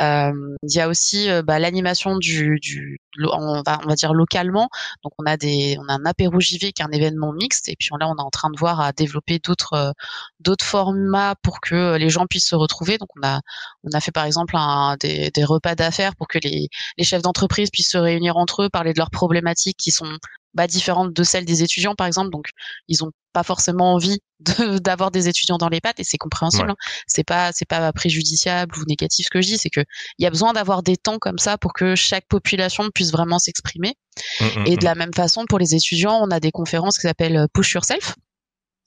Euh, 0.00 0.32
il 0.62 0.74
y 0.74 0.80
a 0.80 0.88
aussi 0.88 1.28
bah, 1.44 1.58
l'animation 1.58 2.18
du 2.18 2.98
on, 3.18 3.62
va, 3.62 3.80
on 3.84 3.88
va 3.88 3.94
dire 3.94 4.14
localement. 4.14 4.68
Donc 5.02 5.12
on 5.18 5.26
a 5.26 5.36
des, 5.36 5.76
on 5.80 5.88
a 5.88 5.94
un 5.94 6.04
apéro 6.04 6.38
est 6.40 6.80
un 6.80 6.90
événement 6.90 7.32
mixte, 7.32 7.68
et 7.68 7.76
puis 7.78 7.88
là 7.98 8.08
on 8.08 8.16
est 8.16 8.22
en 8.22 8.30
train 8.30 8.50
de 8.50 8.58
voir 8.58 8.80
à 8.80 8.92
développer 8.92 9.38
d'autres 9.38 9.74
euh, 9.74 9.92
d'autres 10.40 10.64
formats 10.64 11.34
pour 11.42 11.60
que 11.60 11.96
les 11.96 12.10
gens 12.10 12.26
puissent 12.26 12.48
se 12.48 12.56
retrouver. 12.56 12.98
Donc 12.98 13.08
on 13.16 13.26
a 13.26 13.40
on 13.84 13.90
a 13.92 14.00
fait 14.00 14.12
par 14.12 14.24
exemple 14.24 14.56
un, 14.56 14.96
des, 15.00 15.30
des 15.30 15.44
repas 15.44 15.74
d'affaires 15.74 16.16
pour 16.16 16.28
que 16.28 16.38
les, 16.42 16.68
les 16.98 17.04
chefs 17.04 17.22
d'entreprise 17.22 17.70
puissent 17.70 17.90
se 17.90 17.98
réunir 17.98 18.36
entre 18.36 18.62
eux, 18.64 18.68
parler 18.68 18.92
de 18.92 18.98
leurs 18.98 19.10
problématiques 19.10 19.76
qui 19.78 19.90
sont 19.92 20.18
bah, 20.54 20.66
différentes 20.66 21.12
de 21.12 21.22
celles 21.22 21.44
des 21.44 21.62
étudiants, 21.62 21.94
par 21.94 22.06
exemple. 22.06 22.30
Donc, 22.30 22.48
ils 22.88 23.04
ont 23.04 23.10
pas 23.32 23.42
forcément 23.42 23.92
envie 23.94 24.20
d'avoir 24.80 25.10
des 25.10 25.28
étudiants 25.28 25.58
dans 25.58 25.68
les 25.68 25.80
pattes 25.80 26.00
et 26.00 26.04
c'est 26.04 26.18
compréhensible. 26.18 26.70
Hein. 26.70 26.76
C'est 27.06 27.24
pas 27.24 27.50
c'est 27.52 27.68
pas 27.68 27.92
préjudiciable 27.92 28.78
ou 28.78 28.84
négatif 28.86 29.26
ce 29.26 29.30
que 29.30 29.42
je 29.42 29.48
dis, 29.48 29.58
c'est 29.58 29.70
que 29.70 29.80
il 30.18 30.24
y 30.24 30.26
a 30.26 30.30
besoin 30.30 30.52
d'avoir 30.52 30.82
des 30.82 30.96
temps 30.96 31.18
comme 31.18 31.38
ça 31.38 31.58
pour 31.58 31.72
que 31.72 31.94
chaque 31.94 32.26
population 32.28 32.88
puisse 32.94 33.12
vraiment 33.12 33.38
s'exprimer. 33.38 33.94
Mmh, 34.40 34.44
mmh, 34.44 34.66
et 34.66 34.76
de 34.76 34.80
mmh. 34.82 34.84
la 34.84 34.94
même 34.94 35.14
façon 35.14 35.44
pour 35.46 35.58
les 35.58 35.74
étudiants, 35.74 36.20
on 36.22 36.30
a 36.30 36.38
des 36.38 36.52
conférences 36.52 36.96
qui 36.96 37.02
s'appellent 37.02 37.36
euh, 37.36 37.46
Push 37.52 37.74
Yourself 37.74 38.14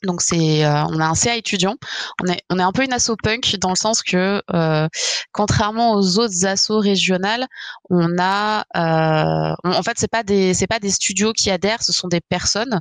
donc 0.03 0.21
c'est, 0.21 0.63
euh, 0.63 0.83
on 0.85 0.99
a 0.99 1.05
un 1.07 1.15
CA 1.15 1.35
étudiant. 1.35 1.75
On 2.23 2.27
est, 2.31 2.41
on 2.49 2.59
est 2.59 2.63
un 2.63 2.71
peu 2.71 2.83
une 2.83 2.93
asso 2.93 3.11
punk 3.21 3.55
dans 3.59 3.69
le 3.69 3.75
sens 3.75 4.03
que, 4.03 4.41
euh, 4.53 4.87
contrairement 5.31 5.93
aux 5.93 6.19
autres 6.19 6.45
assos 6.45 6.79
régionales, 6.79 7.47
on 7.89 8.15
a, 8.19 8.63
euh, 8.75 9.55
en 9.63 9.83
fait 9.83 9.97
c'est 9.97 10.09
pas 10.11 10.23
des, 10.23 10.53
c'est 10.53 10.67
pas 10.67 10.79
des 10.79 10.91
studios 10.91 11.33
qui 11.33 11.49
adhèrent, 11.49 11.81
ce 11.81 11.93
sont 11.93 12.07
des 12.07 12.21
personnes, 12.21 12.79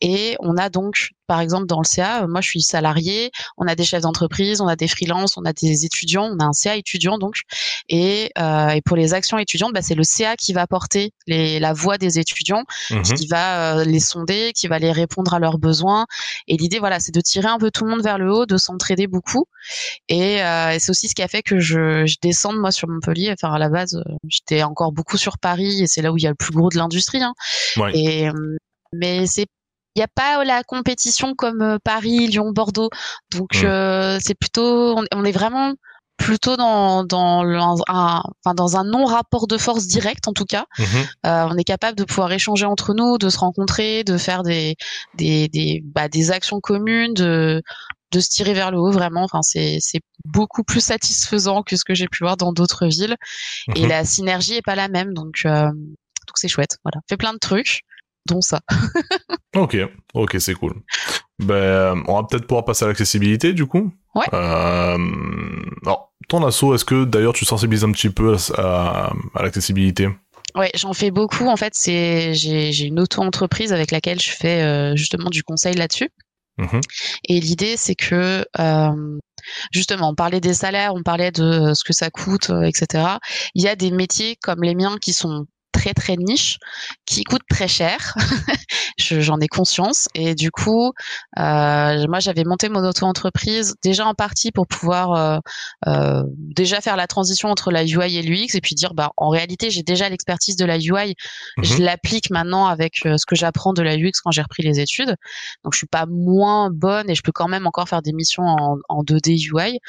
et 0.00 0.36
on 0.40 0.56
a 0.56 0.70
donc 0.70 1.10
par 1.26 1.40
exemple, 1.40 1.66
dans 1.66 1.80
le 1.80 1.86
CA, 1.86 2.22
euh, 2.22 2.26
moi, 2.28 2.40
je 2.40 2.48
suis 2.48 2.62
salarié, 2.62 3.30
on 3.56 3.66
a 3.66 3.74
des 3.74 3.84
chefs 3.84 4.02
d'entreprise, 4.02 4.60
on 4.60 4.66
a 4.66 4.76
des 4.76 4.88
freelances, 4.88 5.36
on 5.36 5.44
a 5.44 5.52
des 5.52 5.84
étudiants, 5.84 6.30
on 6.32 6.38
a 6.38 6.44
un 6.44 6.52
CA 6.52 6.76
étudiant, 6.76 7.18
donc. 7.18 7.34
Et, 7.88 8.30
euh, 8.38 8.68
et 8.68 8.82
pour 8.82 8.96
les 8.96 9.14
actions 9.14 9.38
étudiantes, 9.38 9.72
bah, 9.72 9.82
c'est 9.82 9.94
le 9.94 10.04
CA 10.04 10.36
qui 10.36 10.52
va 10.52 10.66
porter 10.66 11.12
les, 11.26 11.58
la 11.60 11.72
voix 11.72 11.98
des 11.98 12.18
étudiants, 12.18 12.64
mmh 12.90 13.02
qui 13.14 13.26
va 13.26 13.78
euh, 13.78 13.84
les 13.84 14.00
sonder, 14.00 14.52
qui 14.54 14.66
va 14.66 14.78
les 14.78 14.90
répondre 14.90 15.34
à 15.34 15.38
leurs 15.38 15.58
besoins. 15.58 16.06
Et 16.48 16.56
l'idée, 16.56 16.78
voilà, 16.78 17.00
c'est 17.00 17.14
de 17.14 17.20
tirer 17.20 17.48
un 17.48 17.58
peu 17.58 17.70
tout 17.70 17.84
le 17.84 17.90
monde 17.90 18.02
vers 18.02 18.18
le 18.18 18.32
haut, 18.32 18.46
de 18.46 18.56
s'entraider 18.56 19.06
beaucoup. 19.06 19.44
Et, 20.08 20.42
euh, 20.42 20.70
et 20.70 20.78
c'est 20.78 20.90
aussi 20.90 21.08
ce 21.08 21.14
qui 21.14 21.22
a 21.22 21.28
fait 21.28 21.42
que 21.42 21.58
je, 21.58 22.06
je 22.06 22.16
descende, 22.22 22.56
moi, 22.56 22.72
sur 22.72 22.88
Montpellier. 22.88 23.32
Enfin, 23.32 23.54
à 23.54 23.58
la 23.58 23.68
base, 23.68 23.94
euh, 23.94 24.12
j'étais 24.28 24.62
encore 24.62 24.92
beaucoup 24.92 25.16
sur 25.16 25.38
Paris, 25.38 25.82
et 25.82 25.86
c'est 25.86 26.02
là 26.02 26.12
où 26.12 26.16
il 26.16 26.22
y 26.22 26.26
a 26.26 26.30
le 26.30 26.34
plus 26.34 26.52
gros 26.52 26.70
de 26.70 26.76
l'industrie. 26.76 27.22
Hein. 27.22 27.34
Ouais. 27.76 27.92
Et 27.94 28.30
mais 28.92 29.26
c'est 29.26 29.46
il 29.94 30.00
n'y 30.00 30.04
a 30.04 30.08
pas 30.08 30.44
la 30.44 30.62
compétition 30.62 31.34
comme 31.34 31.62
euh, 31.62 31.78
Paris, 31.82 32.26
Lyon, 32.26 32.50
Bordeaux. 32.52 32.90
Donc 33.32 33.62
mmh. 33.62 33.66
euh, 33.66 34.18
c'est 34.20 34.34
plutôt, 34.34 34.98
on, 35.12 35.24
est 35.24 35.32
vraiment 35.32 35.74
plutôt 36.16 36.56
dans 36.56 37.04
dans 37.04 37.42
un, 37.88 38.22
enfin, 38.44 38.54
dans 38.54 38.76
un 38.76 38.84
non 38.84 39.04
rapport 39.04 39.46
de 39.46 39.58
force 39.58 39.86
direct 39.86 40.28
en 40.28 40.32
tout 40.32 40.44
cas. 40.44 40.66
Mmh 40.78 40.84
euh, 41.26 41.48
on 41.50 41.56
est 41.56 41.64
capable 41.64 41.96
de 41.96 42.04
pouvoir 42.04 42.32
échanger 42.32 42.66
entre 42.66 42.94
nous, 42.94 43.18
de 43.18 43.28
se 43.28 43.38
rencontrer, 43.38 44.04
de 44.04 44.16
faire 44.16 44.42
des 44.42 44.76
des 45.14 45.48
des, 45.48 45.82
bah, 45.84 46.08
des 46.08 46.30
actions 46.30 46.60
communes, 46.60 47.14
de 47.14 47.62
de 48.12 48.20
se 48.20 48.28
tirer 48.30 48.54
vers 48.54 48.70
le 48.70 48.78
haut 48.78 48.92
vraiment. 48.92 49.22
Enfin 49.24 49.42
c'est 49.42 49.78
c'est 49.80 50.00
beaucoup 50.24 50.64
plus 50.64 50.80
satisfaisant 50.80 51.62
que 51.62 51.76
ce 51.76 51.84
que 51.84 51.94
j'ai 51.94 52.08
pu 52.08 52.24
voir 52.24 52.36
dans 52.36 52.52
d'autres 52.52 52.86
villes. 52.86 53.16
Et 53.74 53.86
mmh 53.86 53.88
la 53.88 54.04
synergie 54.04 54.54
est 54.54 54.62
pas 54.62 54.76
la 54.76 54.88
même 54.88 55.14
donc 55.14 55.42
euh, 55.44 55.66
donc 55.70 56.36
c'est 56.36 56.48
chouette. 56.48 56.78
Voilà, 56.84 57.00
fait 57.08 57.16
plein 57.16 57.32
de 57.32 57.38
trucs 57.38 57.82
dont 58.26 58.40
ça. 58.40 58.60
ok, 59.56 59.76
ok, 60.14 60.36
c'est 60.38 60.54
cool. 60.54 60.74
Ben, 61.38 62.02
on 62.06 62.16
va 62.16 62.26
peut-être 62.28 62.46
pouvoir 62.46 62.64
passer 62.64 62.84
à 62.84 62.88
l'accessibilité 62.88 63.52
du 63.52 63.66
coup. 63.66 63.92
Ouais. 64.14 64.26
Euh, 64.32 64.98
alors, 65.84 66.12
ton 66.28 66.44
assaut, 66.44 66.74
est-ce 66.74 66.84
que 66.84 67.04
d'ailleurs 67.04 67.32
tu 67.32 67.44
sensibilises 67.44 67.84
un 67.84 67.92
petit 67.92 68.10
peu 68.10 68.36
à, 68.56 69.12
l'accessibilité? 69.40 70.08
Ouais, 70.54 70.70
j'en 70.76 70.92
fais 70.92 71.10
beaucoup. 71.10 71.48
En 71.48 71.56
fait, 71.56 71.74
c'est 71.74 72.34
j'ai 72.34 72.84
une 72.84 73.00
auto-entreprise 73.00 73.72
avec 73.72 73.90
laquelle 73.90 74.20
je 74.20 74.30
fais 74.30 74.62
euh, 74.62 74.94
justement 74.94 75.30
du 75.30 75.42
conseil 75.42 75.74
là-dessus. 75.74 76.10
Mm-hmm. 76.58 76.80
Et 77.28 77.40
l'idée, 77.40 77.76
c'est 77.76 77.96
que 77.96 78.46
euh, 78.60 79.18
justement, 79.72 80.10
on 80.10 80.14
parlait 80.14 80.40
des 80.40 80.54
salaires, 80.54 80.94
on 80.94 81.02
parlait 81.02 81.32
de 81.32 81.74
ce 81.74 81.82
que 81.82 81.92
ça 81.92 82.10
coûte, 82.10 82.50
etc. 82.64 83.04
Il 83.56 83.64
y 83.64 83.68
a 83.68 83.74
des 83.74 83.90
métiers 83.90 84.36
comme 84.40 84.62
les 84.62 84.76
miens 84.76 84.96
qui 85.00 85.12
sont 85.12 85.46
très 85.74 85.92
très 85.92 86.16
niche 86.16 86.58
qui 87.04 87.24
coûte 87.24 87.42
très 87.50 87.68
cher. 87.68 88.14
J'en 88.98 89.38
ai 89.40 89.48
conscience 89.48 90.08
et 90.14 90.34
du 90.34 90.50
coup, 90.50 90.92
euh, 91.38 92.06
moi 92.08 92.20
j'avais 92.20 92.44
monté 92.44 92.68
mon 92.68 92.82
auto-entreprise 92.84 93.74
déjà 93.82 94.06
en 94.06 94.14
partie 94.14 94.52
pour 94.52 94.66
pouvoir 94.66 95.12
euh, 95.12 95.38
euh, 95.88 96.22
déjà 96.36 96.80
faire 96.80 96.96
la 96.96 97.06
transition 97.06 97.48
entre 97.50 97.70
la 97.70 97.84
UI 97.84 98.16
et 98.16 98.22
l'UX 98.22 98.54
et 98.54 98.60
puis 98.60 98.74
dire 98.74 98.94
bah 98.94 99.10
en 99.16 99.28
réalité 99.28 99.70
j'ai 99.70 99.82
déjà 99.82 100.08
l'expertise 100.08 100.56
de 100.56 100.64
la 100.64 100.78
UI, 100.78 101.14
je 101.62 101.74
mhm. 101.74 101.82
l'applique 101.82 102.30
maintenant 102.30 102.66
avec 102.66 102.94
ce 103.04 103.26
que 103.26 103.34
j'apprends 103.34 103.72
de 103.72 103.82
la 103.82 103.96
UX 103.96 104.12
quand 104.22 104.30
j'ai 104.30 104.42
repris 104.42 104.62
les 104.62 104.80
études. 104.80 105.16
Donc 105.64 105.72
je 105.72 105.78
suis 105.78 105.86
pas 105.88 106.06
moins 106.06 106.70
bonne 106.70 107.10
et 107.10 107.14
je 107.14 107.22
peux 107.22 107.32
quand 107.32 107.48
même 107.48 107.66
encore 107.66 107.88
faire 107.88 108.02
des 108.02 108.12
missions 108.12 108.44
en, 108.44 108.78
en 108.88 109.02
2D 109.02 109.50
UI. 109.52 109.80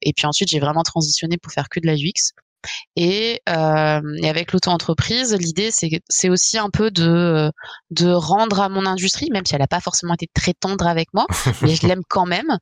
Et 0.00 0.12
puis 0.14 0.26
ensuite 0.26 0.48
j'ai 0.48 0.60
vraiment 0.60 0.82
transitionné 0.82 1.36
pour 1.36 1.52
faire 1.52 1.68
que 1.68 1.80
de 1.80 1.86
la 1.86 1.94
UX. 1.94 2.32
Et, 2.96 3.40
euh, 3.48 4.00
et 4.22 4.28
avec 4.28 4.52
l'auto-entreprise, 4.52 5.34
l'idée 5.34 5.70
c'est 5.70 6.28
aussi 6.28 6.58
un 6.58 6.70
peu 6.70 6.90
de 6.90 7.50
de 7.90 8.10
rendre 8.12 8.60
à 8.60 8.68
mon 8.68 8.86
industrie, 8.86 9.28
même 9.32 9.44
si 9.46 9.54
elle 9.54 9.60
n'a 9.60 9.66
pas 9.66 9.80
forcément 9.80 10.14
été 10.14 10.28
très 10.34 10.52
tendre 10.52 10.86
avec 10.86 11.08
moi, 11.12 11.26
mais 11.62 11.74
je 11.74 11.86
l'aime 11.86 12.02
quand 12.08 12.26
même, 12.26 12.58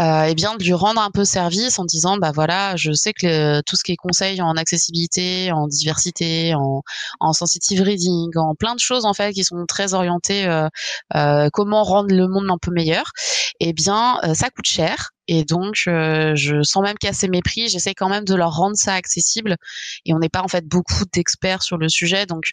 euh, 0.00 0.24
et 0.24 0.34
bien 0.34 0.56
de 0.56 0.64
lui 0.64 0.72
rendre 0.72 1.00
un 1.00 1.10
peu 1.10 1.24
service 1.24 1.78
en 1.78 1.84
disant 1.84 2.16
bah 2.18 2.32
voilà, 2.34 2.76
je 2.76 2.92
sais 2.92 3.12
que 3.12 3.60
tout 3.62 3.76
ce 3.76 3.84
qui 3.84 3.92
est 3.92 3.96
conseil 3.96 4.40
en 4.42 4.56
accessibilité, 4.56 5.52
en 5.52 5.66
diversité, 5.66 6.54
en, 6.54 6.82
en 7.20 7.32
sensitive 7.32 7.82
reading, 7.82 8.30
en 8.36 8.54
plein 8.54 8.74
de 8.74 8.80
choses 8.80 9.04
en 9.04 9.14
fait 9.14 9.32
qui 9.32 9.44
sont 9.44 9.64
très 9.66 9.94
orientées 9.94 10.46
euh, 10.46 10.68
euh, 11.14 11.48
comment 11.52 11.82
rendre 11.84 12.14
le 12.14 12.28
monde 12.28 12.50
un 12.50 12.58
peu 12.58 12.70
meilleur, 12.70 13.12
et 13.60 13.68
eh 13.68 13.72
bien 13.72 14.18
euh, 14.24 14.34
ça 14.34 14.50
coûte 14.50 14.66
cher 14.66 15.10
et 15.28 15.44
donc, 15.44 15.84
euh, 15.88 16.34
je 16.36 16.62
sens 16.62 16.82
même 16.82 16.98
casser 16.98 17.28
mes 17.28 17.42
prix. 17.42 17.68
J'essaie 17.68 17.94
quand 17.94 18.08
même 18.08 18.24
de 18.24 18.34
leur 18.34 18.52
rendre 18.52 18.76
ça 18.76 18.94
accessible. 18.94 19.56
Et 20.04 20.14
on 20.14 20.18
n'est 20.18 20.28
pas 20.28 20.42
en 20.42 20.48
fait 20.48 20.66
beaucoup 20.66 21.04
d'experts 21.12 21.62
sur 21.62 21.78
le 21.78 21.88
sujet. 21.88 22.26
Donc, 22.26 22.52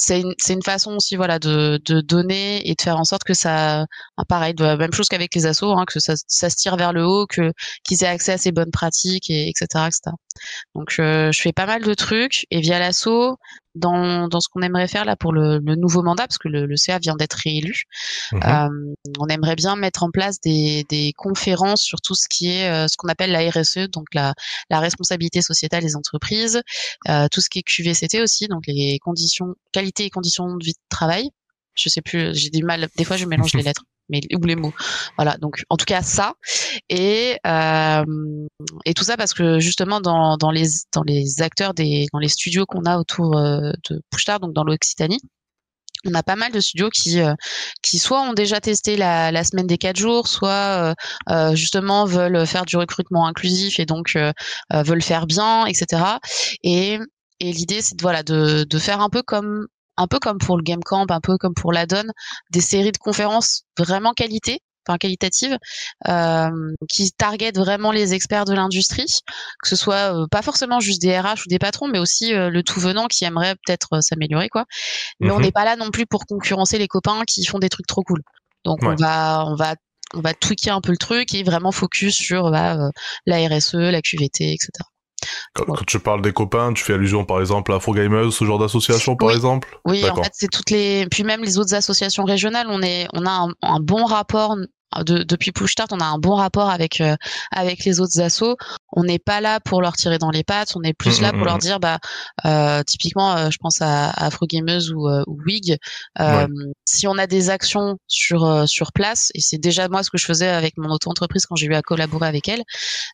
c'est 0.00 0.20
une, 0.20 0.34
une, 0.48 0.62
façon 0.62 0.92
aussi 0.94 1.16
voilà 1.16 1.40
de, 1.40 1.80
de, 1.84 2.00
donner 2.00 2.68
et 2.68 2.74
de 2.76 2.80
faire 2.80 2.98
en 2.98 3.04
sorte 3.04 3.24
que 3.24 3.34
ça 3.34 3.84
ah, 4.16 4.24
pareil 4.28 4.54
de 4.54 4.62
la 4.62 4.76
même 4.76 4.92
chose 4.92 5.08
qu'avec 5.08 5.34
les 5.34 5.44
assos 5.46 5.72
hein, 5.72 5.84
que 5.86 5.98
ça, 5.98 6.14
ça, 6.28 6.50
se 6.50 6.56
tire 6.56 6.76
vers 6.76 6.92
le 6.92 7.04
haut 7.04 7.26
que 7.26 7.52
qu'ils 7.82 8.04
aient 8.04 8.06
accès 8.06 8.32
à 8.32 8.38
ces 8.38 8.52
bonnes 8.52 8.70
pratiques 8.70 9.28
et 9.28 9.48
etc 9.48 9.86
etc 9.88 10.14
donc 10.74 10.90
je 10.90 11.30
fais 11.32 11.52
pas 11.52 11.66
mal 11.66 11.82
de 11.82 11.94
trucs 11.94 12.46
et 12.50 12.60
via 12.60 12.78
l'assaut 12.78 13.36
dans, 13.74 14.28
dans 14.28 14.40
ce 14.40 14.48
qu'on 14.48 14.62
aimerait 14.62 14.88
faire 14.88 15.04
là 15.04 15.14
pour 15.14 15.32
le, 15.32 15.58
le 15.58 15.76
nouveau 15.76 16.02
mandat 16.02 16.26
parce 16.26 16.38
que 16.38 16.48
le, 16.48 16.66
le 16.66 16.76
CA 16.76 16.98
vient 16.98 17.14
d'être 17.16 17.34
réélu 17.34 17.84
mmh 18.32 18.38
euh, 18.44 18.68
on 19.18 19.26
aimerait 19.26 19.56
bien 19.56 19.76
mettre 19.76 20.02
en 20.02 20.10
place 20.10 20.40
des, 20.40 20.84
des 20.88 21.12
conférences 21.16 21.82
sur 21.82 22.00
tout 22.00 22.14
ce 22.14 22.26
qui 22.28 22.50
est 22.50 22.68
euh, 22.70 22.88
ce 22.88 22.96
qu'on 22.96 23.08
appelle 23.08 23.30
la 23.30 23.48
RSE 23.50 23.88
donc 23.90 24.06
la, 24.14 24.34
la 24.70 24.80
responsabilité 24.80 25.42
sociétale 25.42 25.82
des 25.82 25.96
entreprises 25.96 26.62
euh, 27.08 27.26
tout 27.30 27.40
ce 27.40 27.48
qui 27.48 27.60
est 27.60 27.62
QVCT 27.62 28.20
aussi 28.20 28.48
donc 28.48 28.64
les 28.66 28.98
conditions 28.98 29.54
qualité 29.72 30.04
et 30.04 30.10
conditions 30.10 30.56
de 30.56 30.64
vie 30.64 30.72
de 30.72 30.78
travail. 30.88 31.30
Je 31.74 31.88
sais 31.88 32.02
plus 32.02 32.34
j'ai 32.34 32.50
du 32.50 32.64
mal 32.64 32.88
des 32.96 33.04
fois 33.04 33.16
je 33.16 33.26
mélange 33.26 33.52
les 33.54 33.62
lettres 33.68 33.84
mais 34.08 34.20
ou 34.34 34.44
les 34.44 34.56
mots. 34.56 34.72
Voilà, 35.16 35.36
donc 35.38 35.64
en 35.68 35.76
tout 35.76 35.84
cas 35.84 36.02
ça 36.02 36.34
et 36.88 37.38
euh, 37.46 38.04
et 38.84 38.94
tout 38.94 39.04
ça 39.04 39.16
parce 39.16 39.34
que 39.34 39.58
justement 39.60 40.00
dans, 40.00 40.36
dans 40.36 40.50
les 40.50 40.66
dans 40.92 41.02
les 41.02 41.42
acteurs 41.42 41.74
des 41.74 42.06
dans 42.12 42.18
les 42.18 42.28
studios 42.28 42.66
qu'on 42.66 42.84
a 42.84 42.98
autour 42.98 43.36
euh, 43.36 43.72
de 43.90 44.00
Pushtar, 44.10 44.40
donc 44.40 44.52
dans 44.52 44.64
l'Occitanie. 44.64 45.20
On 46.06 46.14
a 46.14 46.22
pas 46.22 46.36
mal 46.36 46.52
de 46.52 46.60
studios 46.60 46.90
qui 46.90 47.20
euh, 47.20 47.34
qui 47.82 47.98
soit 47.98 48.20
ont 48.22 48.32
déjà 48.32 48.60
testé 48.60 48.96
la, 48.96 49.32
la 49.32 49.42
semaine 49.42 49.66
des 49.66 49.78
quatre 49.78 49.96
jours, 49.96 50.28
soit 50.28 50.94
euh, 51.28 51.54
justement 51.56 52.04
veulent 52.04 52.46
faire 52.46 52.64
du 52.64 52.76
recrutement 52.76 53.26
inclusif 53.26 53.80
et 53.80 53.86
donc 53.86 54.16
veulent 54.72 55.02
faire 55.02 55.26
bien, 55.26 55.66
etc. 55.66 56.18
Et 56.62 56.98
et 57.40 57.52
l'idée 57.52 57.82
c'est 57.82 57.96
de 57.96 58.02
voilà 58.02 58.22
de 58.22 58.64
de 58.64 58.78
faire 58.78 59.00
un 59.00 59.10
peu 59.10 59.22
comme 59.22 59.66
un 59.98 60.06
peu 60.06 60.18
comme 60.18 60.38
pour 60.38 60.56
le 60.56 60.62
Game 60.62 60.82
Camp, 60.82 61.10
un 61.10 61.20
peu 61.20 61.36
comme 61.36 61.54
pour 61.54 61.72
la 61.72 61.84
Donne, 61.84 62.12
des 62.50 62.60
séries 62.60 62.92
de 62.92 62.98
conférences 62.98 63.64
vraiment 63.76 64.12
qualité, 64.12 64.60
enfin 64.86 64.96
qualitatives, 64.96 65.58
euh, 66.08 66.72
qui 66.88 67.10
targetent 67.10 67.58
vraiment 67.58 67.90
les 67.92 68.14
experts 68.14 68.44
de 68.44 68.54
l'industrie, 68.54 69.20
que 69.62 69.68
ce 69.68 69.76
soit 69.76 70.14
euh, 70.14 70.26
pas 70.30 70.40
forcément 70.40 70.80
juste 70.80 71.02
des 71.02 71.18
RH 71.18 71.42
ou 71.44 71.48
des 71.48 71.58
patrons, 71.58 71.88
mais 71.88 71.98
aussi 71.98 72.32
euh, 72.32 72.48
le 72.48 72.62
tout 72.62 72.80
venant 72.80 73.06
qui 73.08 73.24
aimerait 73.24 73.56
peut-être 73.66 74.00
s'améliorer, 74.00 74.48
quoi. 74.48 74.64
Mais 75.20 75.32
on 75.32 75.36
mhm. 75.36 75.42
n'est 75.42 75.52
pas 75.52 75.64
là 75.64 75.76
non 75.76 75.90
plus 75.90 76.06
pour 76.06 76.26
concurrencer 76.26 76.78
les 76.78 76.88
copains 76.88 77.24
qui 77.26 77.44
font 77.44 77.58
des 77.58 77.68
trucs 77.68 77.86
trop 77.86 78.02
cool. 78.02 78.22
Donc 78.64 78.78
on 78.82 78.94
va, 78.94 79.44
on 79.46 79.56
va 79.56 79.74
on 80.14 80.20
va 80.22 80.32
tweaker 80.32 80.74
un 80.74 80.80
peu 80.80 80.90
le 80.90 80.96
truc 80.96 81.34
et 81.34 81.42
vraiment 81.42 81.70
focus 81.70 82.14
sur 82.14 82.50
bah, 82.50 82.78
la 83.26 83.46
RSE, 83.46 83.74
la 83.74 84.00
QVT, 84.00 84.54
etc. 84.54 84.70
Quand, 85.54 85.84
tu 85.86 85.98
parles 85.98 86.22
des 86.22 86.32
copains, 86.32 86.72
tu 86.72 86.84
fais 86.84 86.94
allusion 86.94 87.24
par 87.24 87.40
exemple 87.40 87.72
à 87.72 87.76
Afro 87.76 87.92
Gamers, 87.92 88.32
ce 88.32 88.44
genre 88.44 88.58
d'association 88.58 89.16
par 89.16 89.30
exemple? 89.32 89.68
Oui, 89.84 90.08
en 90.08 90.22
fait, 90.22 90.30
c'est 90.32 90.48
toutes 90.48 90.70
les. 90.70 91.06
Puis 91.10 91.24
même 91.24 91.42
les 91.42 91.58
autres 91.58 91.74
associations 91.74 92.24
régionales, 92.24 92.66
on, 92.70 92.82
est... 92.82 93.08
on 93.14 93.26
a 93.26 93.48
un, 93.62 93.80
bon 93.80 94.04
rapport. 94.04 94.56
De, 95.04 95.22
depuis 95.22 95.52
Push 95.52 95.72
Start, 95.72 95.92
on 95.92 96.00
a 96.00 96.06
un 96.06 96.18
bon 96.18 96.34
rapport 96.34 96.70
avec 96.70 97.02
euh, 97.02 97.14
avec 97.52 97.84
les 97.84 98.00
autres 98.00 98.22
assos. 98.22 98.56
On 98.90 99.04
n'est 99.04 99.18
pas 99.18 99.42
là 99.42 99.60
pour 99.60 99.82
leur 99.82 99.92
tirer 99.96 100.16
dans 100.16 100.30
les 100.30 100.44
pattes, 100.44 100.76
on 100.76 100.82
est 100.82 100.94
plus 100.94 101.20
mmh, 101.20 101.22
là 101.22 101.32
mmh, 101.32 101.36
pour 101.36 101.44
leur 101.44 101.56
mmh. 101.56 101.60
dire, 101.60 101.78
bah, 101.78 101.98
euh, 102.46 102.82
typiquement, 102.84 103.36
euh, 103.36 103.50
je 103.50 103.58
pense 103.58 103.82
à, 103.82 104.08
Afro 104.08 104.46
Gamers 104.46 104.90
ou, 104.96 105.06
ou 105.10 105.38
Wig. 105.44 105.76
Si 106.86 107.06
on 107.06 107.18
a 107.18 107.26
des 107.26 107.50
actions 107.50 107.98
sur 108.06 108.66
sur 108.66 108.92
place, 108.92 109.30
et 109.34 109.42
c'est 109.42 109.58
déjà 109.58 109.88
moi 109.88 110.02
ce 110.02 110.08
que 110.08 110.16
je 110.16 110.24
faisais 110.24 110.48
avec 110.48 110.78
mon 110.78 110.88
auto-entreprise 110.88 111.44
quand 111.44 111.56
j'ai 111.56 111.66
eu 111.66 111.74
à 111.74 111.82
collaborer 111.82 112.26
avec 112.26 112.48
elle, 112.48 112.62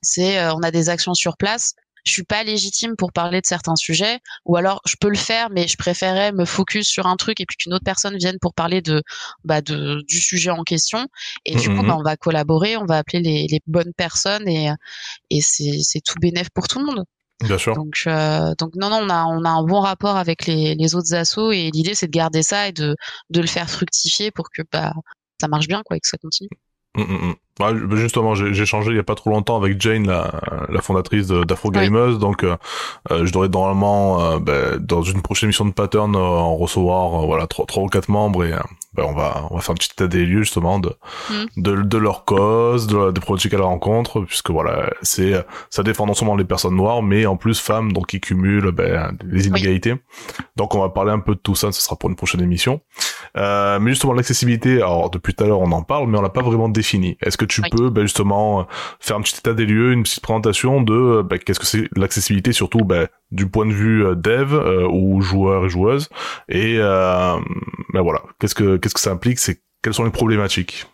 c'est 0.00 0.46
on 0.50 0.62
a 0.62 0.70
des 0.70 0.90
actions 0.90 1.14
sur 1.14 1.36
place 1.36 1.74
je 2.04 2.12
suis 2.12 2.22
pas 2.22 2.44
légitime 2.44 2.96
pour 2.96 3.12
parler 3.12 3.40
de 3.40 3.46
certains 3.46 3.76
sujets, 3.76 4.20
ou 4.44 4.56
alors 4.56 4.80
je 4.86 4.96
peux 5.00 5.08
le 5.08 5.16
faire, 5.16 5.48
mais 5.50 5.66
je 5.66 5.76
préférais 5.76 6.32
me 6.32 6.44
focus 6.44 6.86
sur 6.86 7.06
un 7.06 7.16
truc 7.16 7.40
et 7.40 7.46
puis 7.46 7.56
qu'une 7.56 7.74
autre 7.74 7.84
personne 7.84 8.16
vienne 8.16 8.38
pour 8.40 8.54
parler 8.54 8.82
de, 8.82 9.02
bah 9.44 9.60
de 9.60 10.02
du 10.06 10.20
sujet 10.20 10.50
en 10.50 10.62
question. 10.62 11.06
Et 11.44 11.56
du 11.56 11.68
coup, 11.68 11.82
mmh, 11.82 11.86
bah, 11.86 11.94
mmh. 11.94 11.98
on 12.00 12.02
va 12.02 12.16
collaborer, 12.16 12.76
on 12.76 12.84
va 12.84 12.98
appeler 12.98 13.20
les, 13.20 13.46
les 13.50 13.60
bonnes 13.66 13.92
personnes 13.96 14.48
et 14.48 14.70
et 15.30 15.40
c'est 15.40 15.80
c'est 15.82 16.00
tout 16.00 16.18
bénéf 16.20 16.50
pour 16.50 16.68
tout 16.68 16.78
le 16.78 16.86
monde. 16.86 17.04
Bien 17.42 17.58
sûr. 17.58 17.74
Donc, 17.74 18.02
euh, 18.06 18.54
donc 18.58 18.74
non, 18.76 18.90
non, 18.90 19.00
on 19.02 19.10
a, 19.10 19.24
on 19.24 19.44
a 19.44 19.50
un 19.50 19.64
bon 19.64 19.80
rapport 19.80 20.16
avec 20.16 20.46
les, 20.46 20.74
les 20.76 20.94
autres 20.94 21.14
assos 21.14 21.52
et 21.52 21.70
l'idée 21.72 21.94
c'est 21.94 22.06
de 22.06 22.12
garder 22.12 22.42
ça 22.42 22.68
et 22.68 22.72
de, 22.72 22.96
de 23.30 23.40
le 23.40 23.46
faire 23.46 23.68
fructifier 23.68 24.30
pour 24.30 24.50
que 24.50 24.62
bah, 24.72 24.92
ça 25.40 25.48
marche 25.48 25.66
bien 25.66 25.82
quoi 25.84 25.96
et 25.96 26.00
que 26.00 26.08
ça 26.08 26.16
continue. 26.18 26.48
Mmh, 26.96 27.32
Ouais, 27.60 27.72
justement, 27.92 28.34
j'ai 28.34 28.66
changé 28.66 28.90
il 28.90 28.96
y 28.96 28.98
a 28.98 29.04
pas 29.04 29.14
trop 29.14 29.30
longtemps 29.30 29.56
avec 29.56 29.80
Jane, 29.80 30.08
la, 30.08 30.40
la 30.68 30.82
fondatrice 30.82 31.28
d'Afro 31.28 31.70
Gamers, 31.70 32.18
donc 32.18 32.42
euh, 32.42 32.56
euh, 33.12 33.24
je 33.24 33.32
devrais 33.32 33.48
normalement 33.48 34.20
euh, 34.20 34.38
ben, 34.40 34.76
dans 34.78 35.02
une 35.02 35.22
prochaine 35.22 35.46
mission 35.46 35.64
de 35.64 35.70
pattern 35.70 36.16
en 36.16 36.56
recevoir 36.56 37.26
voilà 37.26 37.46
trois, 37.46 37.64
trois 37.66 37.84
ou 37.84 37.86
quatre 37.86 38.08
membres 38.08 38.42
et 38.44 38.52
ben, 38.94 39.04
on 39.04 39.12
va 39.12 39.46
on 39.50 39.56
va 39.56 39.60
faire 39.60 39.72
un 39.72 39.74
petit 39.74 39.90
état 39.92 40.06
des 40.06 40.24
lieux 40.24 40.42
justement 40.42 40.78
de 40.78 40.92
mm. 41.30 41.62
de, 41.62 41.82
de, 41.82 41.98
leur 41.98 42.24
cause, 42.24 42.86
de, 42.86 43.10
des 43.10 43.20
problématiques 43.20 43.54
à 43.54 43.58
la 43.58 43.64
rencontre, 43.64 44.20
puisque 44.22 44.50
voilà 44.50 44.90
c'est 45.02 45.34
ça 45.70 45.82
défend 45.82 46.06
non 46.06 46.14
seulement 46.14 46.36
les 46.36 46.44
personnes 46.44 46.76
noires, 46.76 47.02
mais 47.02 47.26
en 47.26 47.36
plus 47.36 47.60
femmes 47.60 47.92
donc 47.92 48.08
qui 48.08 48.20
cumulent 48.20 48.70
ben, 48.70 49.16
les 49.24 49.46
inégalités. 49.46 49.94
Donc 50.56 50.74
on 50.74 50.80
va 50.80 50.88
parler 50.88 51.12
un 51.12 51.20
peu 51.20 51.34
de 51.34 51.40
tout 51.40 51.54
ça, 51.54 51.72
ce 51.72 51.80
sera 51.80 51.96
pour 51.96 52.10
une 52.10 52.16
prochaine 52.16 52.40
émission. 52.40 52.80
mais 53.34 53.90
justement 53.90 54.12
l'accessibilité, 54.12 54.76
alors 54.76 55.10
depuis 55.10 55.34
tout 55.34 55.44
à 55.44 55.46
l'heure 55.46 55.60
on 55.60 55.72
en 55.72 55.82
parle, 55.82 56.08
mais 56.08 56.18
on 56.18 56.22
l'a 56.22 56.28
pas 56.28 56.42
vraiment 56.42 56.68
défini. 56.68 57.16
Est-ce 57.22 57.36
que 57.36 57.44
tu 57.44 57.62
peux 57.62 57.90
ben, 57.90 58.02
justement 58.02 58.66
faire 59.00 59.16
un 59.16 59.20
petit 59.20 59.36
état 59.38 59.54
des 59.54 59.66
lieux, 59.66 59.92
une 59.92 60.02
petite 60.02 60.22
présentation 60.22 60.80
de 60.82 61.22
ben, 61.22 61.38
qu'est-ce 61.38 61.60
que 61.60 61.66
c'est 61.66 61.88
l'accessibilité, 61.96 62.52
surtout 62.52 62.84
ben, 62.84 63.08
du 63.30 63.48
point 63.48 63.66
de 63.66 63.72
vue 63.72 64.04
euh, 64.04 64.14
dev 64.14 64.54
euh, 64.54 64.86
ou 64.88 65.20
joueur 65.20 65.66
et 65.66 65.68
joueuse, 65.68 66.08
et 66.48 66.76
euh, 66.78 67.36
ben 67.92 68.02
voilà, 68.02 68.22
qu'est-ce 68.38 68.54
que 68.54 68.76
qu'est-ce 68.76 68.94
que 68.94 69.00
ça 69.00 69.10
implique, 69.10 69.38
c'est 69.38 69.62
quelles 69.82 69.94
sont 69.94 70.04
les 70.04 70.10
problématiques? 70.10 70.86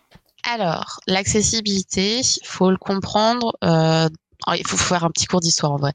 Alors, 0.43 0.99
l'accessibilité, 1.07 2.21
faut 2.43 2.71
le 2.71 2.77
comprendre. 2.77 3.53
Euh, 3.63 4.09
il 4.57 4.67
faut 4.67 4.77
faire 4.77 5.03
un 5.03 5.11
petit 5.11 5.27
cours 5.27 5.39
d'histoire 5.39 5.71
en 5.71 5.77
vrai. 5.77 5.93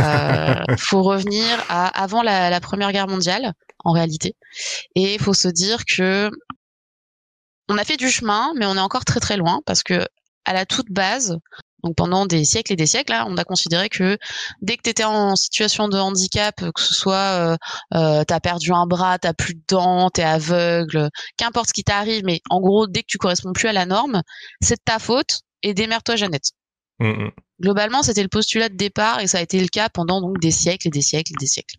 Euh, 0.00 0.54
faut 0.78 1.02
revenir 1.02 1.46
à 1.68 1.86
avant 2.02 2.22
la, 2.22 2.50
la, 2.50 2.60
Première 2.60 2.90
Guerre 2.92 3.06
mondiale 3.06 3.52
en 3.84 3.92
réalité, 3.92 4.34
et 4.96 5.14
il 5.14 5.20
faut 5.20 5.34
se 5.34 5.48
dire 5.48 5.84
que 5.84 6.30
on 7.68 7.78
a 7.78 7.84
fait 7.84 7.96
du 7.96 8.10
chemin, 8.10 8.52
mais 8.56 8.66
on 8.66 8.76
est 8.76 8.80
encore 8.80 9.04
très 9.04 9.20
très 9.20 9.36
loin 9.36 9.60
parce 9.64 9.82
que 9.82 10.06
à 10.44 10.52
la 10.52 10.66
toute 10.66 10.90
base, 10.90 11.38
donc 11.84 11.94
pendant 11.96 12.24
des 12.24 12.44
siècles 12.44 12.72
et 12.72 12.76
des 12.76 12.86
siècles, 12.86 13.12
là, 13.12 13.26
on 13.28 13.36
a 13.36 13.44
considéré 13.44 13.90
que 13.90 14.16
dès 14.62 14.76
que 14.76 14.82
tu 14.82 14.90
étais 14.90 15.04
en 15.04 15.36
situation 15.36 15.88
de 15.88 15.98
handicap, 15.98 16.56
que 16.56 16.80
ce 16.80 16.94
soit 16.94 17.14
euh, 17.14 17.56
euh, 17.94 18.24
t'as 18.24 18.40
perdu 18.40 18.72
un 18.72 18.86
bras, 18.86 19.18
t'as 19.18 19.34
plus 19.34 19.54
de 19.54 19.62
dents, 19.68 20.08
t'es 20.08 20.22
aveugle, 20.22 21.10
qu'importe 21.36 21.68
ce 21.68 21.72
qui 21.74 21.84
t'arrive, 21.84 22.24
mais 22.24 22.40
en 22.48 22.60
gros, 22.60 22.86
dès 22.86 23.02
que 23.02 23.08
tu 23.08 23.18
corresponds 23.18 23.52
plus 23.52 23.68
à 23.68 23.72
la 23.72 23.84
norme, 23.84 24.22
c'est 24.62 24.76
de 24.76 24.82
ta 24.84 24.98
faute 24.98 25.40
et 25.62 25.74
démerde-toi, 25.74 26.16
Jeannette. 26.16 26.52
Mmh, 27.00 27.08
mmh. 27.08 27.30
Globalement, 27.60 28.02
c'était 28.02 28.22
le 28.22 28.28
postulat 28.28 28.68
de 28.68 28.76
départ 28.76 29.20
et 29.20 29.26
ça 29.26 29.38
a 29.38 29.40
été 29.42 29.60
le 29.60 29.68
cas 29.68 29.88
pendant 29.88 30.20
donc 30.20 30.40
des 30.40 30.50
siècles 30.50 30.88
et 30.88 30.90
des 30.90 31.02
siècles 31.02 31.32
et 31.32 31.38
des 31.38 31.46
siècles. 31.46 31.76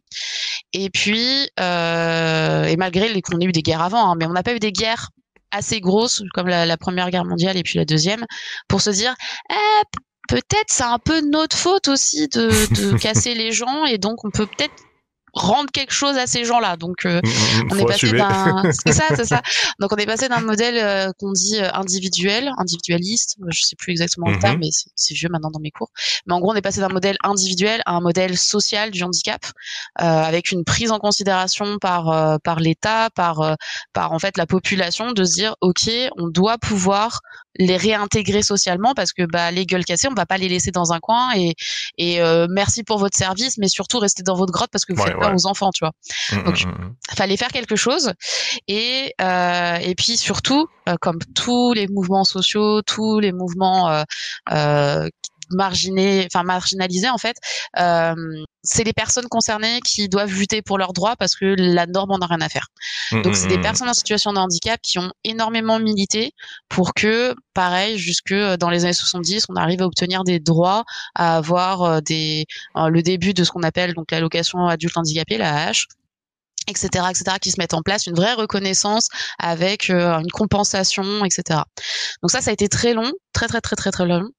Et 0.72 0.90
puis, 0.90 1.50
euh, 1.60 2.66
et 2.66 2.78
malgré 2.78 3.22
qu'on 3.22 3.40
ait 3.40 3.46
eu 3.46 3.52
des 3.52 3.62
guerres 3.62 3.82
avant, 3.82 4.12
hein, 4.12 4.16
mais 4.18 4.26
on 4.26 4.34
n'a 4.34 4.44
pas 4.44 4.54
eu 4.54 4.60
des 4.60 4.72
guerres 4.72 5.10
assez 5.56 5.80
grosse, 5.80 6.22
comme 6.34 6.48
la, 6.48 6.78
Première 6.78 7.10
Guerre 7.10 7.26
mondiale 7.26 7.58
et 7.58 7.64
puis 7.64 7.78
la 7.78 7.86
Deuxième, 7.86 8.26
pour 8.68 8.82
se 8.82 8.90
dire, 8.90 9.16
eh, 9.50 9.84
peut-être 10.28 10.68
c'est 10.68 10.84
un 10.84 11.00
peu 11.00 11.22
notre 11.22 11.58
faute 11.58 11.88
aussi 11.88 12.28
de, 12.30 12.50
de 12.76 12.98
casser 13.02 13.34
les 13.34 13.52
gens 13.52 13.86
et 13.86 13.98
donc 13.98 14.24
on 14.26 14.32
peut 14.32 14.46
peut-être 14.46 14.74
rendre 15.36 15.70
quelque 15.72 15.94
chose 15.94 16.18
à 16.18 16.28
ces 16.28 16.46
gens-là. 16.46 16.78
Donc, 16.78 17.06
euh, 17.06 17.20
mm, 17.24 17.28
mm, 17.28 17.64
mm, 17.66 17.70
on 17.72 17.78
est 17.78 17.86
passé 17.86 18.12
d'un, 18.12 18.64
c'est 18.86 18.94
ça, 18.94 19.04
c'est 19.16 19.26
ça. 19.26 19.42
Donc, 19.80 19.92
on 19.92 19.98
est 19.98 20.06
passé 20.06 20.28
d'un 20.30 20.40
modèle 20.40 20.78
euh, 20.78 21.12
qu'on 21.20 21.32
dit 21.32 21.58
euh, 21.60 21.70
individuel, 21.74 22.52
individualiste. 22.58 23.36
Je 23.50 23.62
sais 23.62 23.76
plus 23.76 23.92
exactement 23.92 24.30
le 24.30 24.40
terme, 24.40 24.60
mais 24.62 24.70
c'est 24.96 25.14
vieux 25.14 25.30
maintenant 25.30 25.52
dans 25.52 25.60
mes 25.60 25.72
cours. 25.72 25.90
Mais 26.26 26.34
en 26.34 26.40
gros, 26.40 26.52
on 26.52 26.56
est 26.56 26.62
passé 26.62 26.80
d'un 26.80 26.90
modèle 26.90 27.18
individuel 27.24 27.82
à 27.86 27.94
un 27.94 28.02
modèle 28.02 28.38
social 28.38 28.92
du 28.92 29.04
handicap, 29.04 29.46
avec 29.96 30.52
une 30.52 30.64
prise 30.64 30.92
en 30.92 31.00
considération 31.00 31.78
par 31.80 32.40
par 32.42 32.60
l'État, 32.60 33.10
par 33.10 33.56
par 33.94 34.14
en 34.14 34.20
fait 34.20 34.38
la 34.38 34.46
population, 34.46 35.12
de 35.12 35.24
se 35.24 35.34
dire, 35.34 35.56
ok, 35.62 35.90
on 36.18 36.28
doit 36.28 36.58
pouvoir 36.58 37.22
les 37.58 37.78
réintégrer 37.78 38.42
socialement 38.42 38.94
parce 38.94 39.14
que 39.14 39.24
bah 39.24 39.52
les 39.52 39.66
gueules 39.66 39.86
cassées 39.86 40.08
on 40.10 40.14
va 40.14 40.26
pas 40.26 40.38
les 40.38 40.50
laisser 40.50 40.72
dans 40.72 40.94
un 40.94 41.00
coin 41.00 41.34
et 41.36 41.56
et 41.98 42.22
euh, 42.22 42.48
merci 42.50 42.84
pour 42.84 42.98
votre 42.98 43.18
service 43.18 43.58
mais 43.58 43.68
surtout 43.68 44.00
restez 44.00 44.24
dans 44.24 44.36
votre 44.36 44.52
grotte 44.52 44.70
parce 44.72 44.86
que 44.86 44.94
vous 44.94 45.04
faites 45.04 45.16
aux 45.34 45.48
enfants 45.48 45.72
tu 45.74 45.86
vois. 45.86 45.92
Mmh, 46.32 46.44
donc 46.44 46.66
mmh, 46.66 46.70
mmh, 46.70 46.96
fallait 47.16 47.38
faire 47.38 47.50
quelque 47.50 47.76
chose 47.76 48.14
et 48.68 49.14
euh, 49.22 49.76
et 49.78 49.96
puis 49.96 50.18
surtout 50.18 50.68
euh, 50.90 50.96
comme 51.00 51.20
tous 51.34 51.74
les 51.74 51.88
mouvements 51.88 52.24
sociaux 52.24 52.82
tous 52.82 53.20
les 53.20 53.32
mouvements 53.32 53.90
euh, 53.90 54.04
euh 54.52 55.10
marginés, 55.52 56.28
enfin 56.32 56.44
marginalisés 56.44 57.10
en 57.10 57.18
fait, 57.18 57.38
euh, 57.80 58.16
c'est 58.64 58.84
les 58.84 58.94
personnes 58.94 59.28
concernées 59.28 59.80
qui 59.82 60.10
doivent 60.10 60.34
lutter 60.34 60.62
pour 60.62 60.78
leurs 60.78 60.94
droits 60.94 61.16
parce 61.16 61.36
que 61.36 61.56
la 61.58 61.86
norme 61.86 62.12
en 62.12 62.18
a 62.18 62.28
rien 62.28 62.42
à 62.42 62.50
faire. 62.50 62.68
Mmh, 63.12 63.22
Donc 63.22 63.36
c'est 63.36 63.48
des 63.48 63.58
mmh, 63.58 63.60
mmh. 63.60 63.64
personnes 63.64 63.90
en 63.90 63.94
situation 63.94 64.34
de 64.34 64.40
handicap 64.40 64.80
qui 64.82 65.00
ont 65.00 65.12
énormément 65.24 65.80
milité 65.80 66.32
pour 66.70 66.94
que, 66.94 67.36
pareil, 67.54 67.98
jusque 67.98 68.34
dans 68.34 68.70
les 68.70 68.86
années 68.86 68.94
70, 68.94 69.46
on 69.50 69.56
arrive 69.56 69.82
à 69.82 69.86
obtenir 69.86 70.24
des 70.24 70.40
droits, 70.40 70.84
à 71.14 71.38
avoir 71.38 71.84
euh, 71.84 72.02
des 72.02 72.46
euh, 72.78 72.90
le 72.90 73.02
début 73.02 73.34
de 73.34 73.44
ce 73.44 73.52
qu'on 73.52 73.64
appelle 73.64 73.94
donc 73.94 74.12
l'allocation 74.12 74.66
adulte 74.68 74.98
handicapé, 74.98 75.38
la 75.38 75.72
H 75.72 75.86
etc., 76.68 77.06
etc., 77.10 77.38
qui 77.42 77.52
se 77.52 77.60
mettent 77.60 77.74
en 77.74 77.82
place, 77.82 78.08
une 78.08 78.16
vraie 78.16 78.34
reconnaissance 78.34 79.08
avec 79.40 79.90
euh, 79.90 80.20
une 80.20 80.32
compensation, 80.32 81.26
etc. 81.26 81.62
Donc 82.22 82.32
ça, 82.32 82.42
ça 82.42 82.50
a 82.50 82.54
été 82.54 82.68
très 82.70 82.94
long, 82.94 83.12
très 83.34 83.48
très 83.48 83.62
très 83.62 83.76
très 83.76 83.92
très 83.92 84.06
long, 84.06 84.30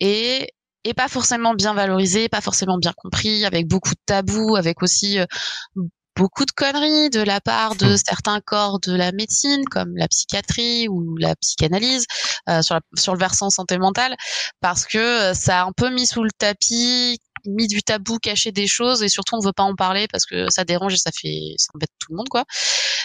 et 0.00 0.48
et 0.84 0.94
pas 0.94 1.08
forcément 1.08 1.54
bien 1.54 1.72
valorisé, 1.74 2.28
pas 2.28 2.42
forcément 2.42 2.76
bien 2.78 2.92
compris, 2.94 3.44
avec 3.46 3.66
beaucoup 3.66 3.90
de 3.90 4.00
tabous, 4.06 4.56
avec 4.56 4.82
aussi 4.82 5.18
euh, 5.18 5.24
beaucoup 6.16 6.44
de 6.44 6.52
conneries 6.52 7.10
de 7.10 7.20
la 7.20 7.40
part 7.40 7.74
de 7.76 7.94
mmh. 7.94 7.96
certains 7.96 8.40
corps 8.40 8.80
de 8.80 8.94
la 8.94 9.12
médecine, 9.12 9.64
comme 9.64 9.96
la 9.96 10.08
psychiatrie 10.08 10.88
ou 10.88 11.16
la 11.16 11.34
psychanalyse, 11.36 12.04
euh, 12.48 12.62
sur, 12.62 12.74
la, 12.74 12.80
sur 12.96 13.14
le 13.14 13.18
versant 13.18 13.50
santé 13.50 13.78
mentale, 13.78 14.14
parce 14.60 14.84
que 14.84 15.32
ça 15.34 15.62
a 15.62 15.64
un 15.64 15.72
peu 15.76 15.90
mis 15.90 16.06
sous 16.06 16.22
le 16.22 16.30
tapis 16.38 17.18
mis 17.46 17.66
du 17.66 17.82
tabou, 17.82 18.18
caché 18.18 18.52
des 18.52 18.66
choses 18.66 19.02
et 19.02 19.08
surtout 19.08 19.36
on 19.36 19.40
veut 19.40 19.52
pas 19.52 19.62
en 19.62 19.74
parler 19.74 20.06
parce 20.10 20.26
que 20.26 20.50
ça 20.50 20.64
dérange 20.64 20.94
et 20.94 20.98
ça 20.98 21.10
fait 21.12 21.54
ça 21.58 21.68
embête 21.74 21.90
tout 21.98 22.12
le 22.12 22.16
monde 22.16 22.28
quoi. 22.28 22.44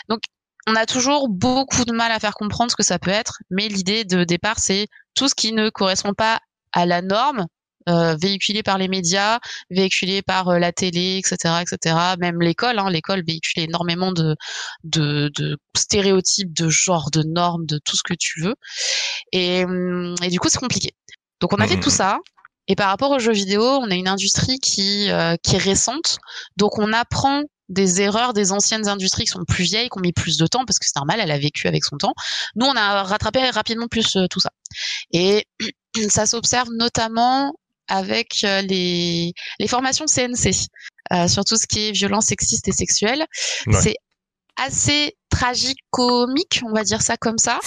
Donc 0.09 0.21
on 0.67 0.75
a 0.75 0.85
toujours 0.85 1.29
beaucoup 1.29 1.85
de 1.85 1.91
mal 1.91 2.11
à 2.11 2.19
faire 2.19 2.33
comprendre 2.33 2.71
ce 2.71 2.75
que 2.75 2.83
ça 2.83 2.99
peut 2.99 3.11
être, 3.11 3.39
mais 3.49 3.67
l'idée 3.67 4.05
de 4.05 4.23
départ 4.23 4.59
c'est 4.59 4.87
tout 5.15 5.27
ce 5.27 5.35
qui 5.35 5.53
ne 5.53 5.69
correspond 5.69 6.13
pas 6.13 6.39
à 6.73 6.85
la 6.85 7.01
norme 7.01 7.45
euh, 7.89 8.15
véhiculé 8.21 8.61
par 8.61 8.77
les 8.77 8.87
médias, 8.87 9.39
véhiculé 9.71 10.21
par 10.21 10.49
euh, 10.49 10.59
la 10.59 10.71
télé, 10.71 11.17
etc., 11.17 11.55
etc. 11.61 11.95
Même 12.19 12.39
l'école, 12.39 12.77
hein, 12.77 12.89
l'école 12.89 13.23
véhicule 13.25 13.63
énormément 13.63 14.11
de, 14.11 14.35
de, 14.83 15.31
de, 15.35 15.57
stéréotypes, 15.75 16.53
de 16.53 16.69
genre, 16.69 17.09
de 17.09 17.23
normes, 17.23 17.65
de 17.65 17.79
tout 17.83 17.95
ce 17.95 18.03
que 18.03 18.13
tu 18.13 18.41
veux. 18.41 18.55
Et, 19.31 19.63
hum, 19.65 20.13
et 20.21 20.27
du 20.29 20.39
coup, 20.39 20.49
c'est 20.49 20.59
compliqué. 20.59 20.91
Donc 21.39 21.53
on 21.53 21.57
a 21.57 21.67
fait 21.67 21.79
tout 21.79 21.89
mmh. 21.89 21.93
ça. 21.93 22.19
Et 22.69 22.75
par 22.75 22.87
rapport 22.89 23.11
aux 23.11 23.19
jeux 23.19 23.33
vidéo, 23.33 23.63
on 23.63 23.89
a 23.91 23.95
une 23.95 24.07
industrie 24.07 24.59
qui, 24.59 25.09
euh, 25.09 25.35
qui 25.43 25.55
est 25.55 25.59
récente, 25.59 26.19
donc 26.55 26.77
on 26.77 26.93
apprend 26.93 27.43
des 27.67 28.01
erreurs 28.01 28.33
des 28.33 28.51
anciennes 28.51 28.87
industries 28.87 29.25
qui 29.25 29.31
sont 29.31 29.43
plus 29.45 29.63
vieilles, 29.63 29.89
qui 29.89 29.97
ont 29.97 30.01
mis 30.01 30.13
plus 30.13 30.37
de 30.37 30.47
temps, 30.47 30.65
parce 30.65 30.79
que 30.79 30.85
c'est 30.85 30.95
normal, 30.95 31.19
elle 31.19 31.31
a 31.31 31.37
vécu 31.37 31.67
avec 31.67 31.83
son 31.83 31.97
temps. 31.97 32.13
Nous, 32.55 32.65
on 32.65 32.75
a 32.75 33.03
rattrapé 33.03 33.47
rapidement 33.49 33.87
plus 33.87 34.15
euh, 34.15 34.27
tout 34.27 34.39
ça. 34.39 34.51
Et 35.11 35.45
ça 36.09 36.25
s'observe 36.25 36.69
notamment 36.71 37.53
avec 37.87 38.43
euh, 38.43 38.61
les, 38.61 39.33
les 39.59 39.67
formations 39.67 40.05
CNC, 40.05 40.53
sur 41.27 41.43
tout 41.43 41.57
ce 41.57 41.65
qui 41.65 41.87
est 41.87 41.91
violence 41.91 42.27
sexiste 42.27 42.67
et 42.67 42.71
sexuelle. 42.71 43.25
C'est 43.71 43.95
assez 44.59 45.15
tragique 45.29 45.79
comique 45.89 46.61
on 46.65 46.73
va 46.73 46.83
dire 46.83 47.01
ça 47.01 47.17
comme 47.17 47.37
ça 47.37 47.59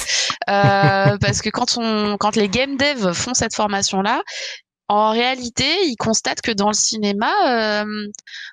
euh, 0.50 1.16
parce 1.20 1.40
que 1.42 1.48
quand 1.48 1.78
on 1.78 2.16
quand 2.18 2.36
les 2.36 2.48
game 2.48 2.76
devs 2.76 3.12
font 3.14 3.34
cette 3.34 3.54
formation 3.54 4.02
là 4.02 4.22
en 4.92 5.10
réalité, 5.10 5.64
ils 5.86 5.96
constatent 5.96 6.42
que 6.42 6.50
dans 6.50 6.68
le 6.68 6.74
cinéma, 6.74 7.32
euh, 7.46 8.06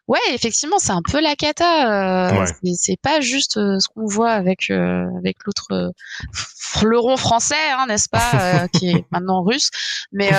ouais, 0.07 0.19
effectivement, 0.31 0.79
c'est 0.79 0.93
un 0.93 1.01
peu 1.01 1.19
la 1.19 1.35
cata. 1.35 2.31
Euh, 2.31 2.45
c'est 2.77 2.95
pas 3.01 3.19
juste 3.19 3.57
euh, 3.57 3.77
ce 3.79 3.89
qu'on 3.89 4.05
voit 4.05 4.31
avec 4.31 4.71
avec 4.71 5.37
l'autre 5.45 5.91
fleuron 6.33 7.17
français, 7.17 7.55
hein, 7.77 7.87
n'est-ce 7.87 8.07
pas, 8.07 8.67
qui 8.73 8.91
est 8.91 9.05
maintenant 9.11 9.43
russe, 9.43 9.69
mais 10.13 10.31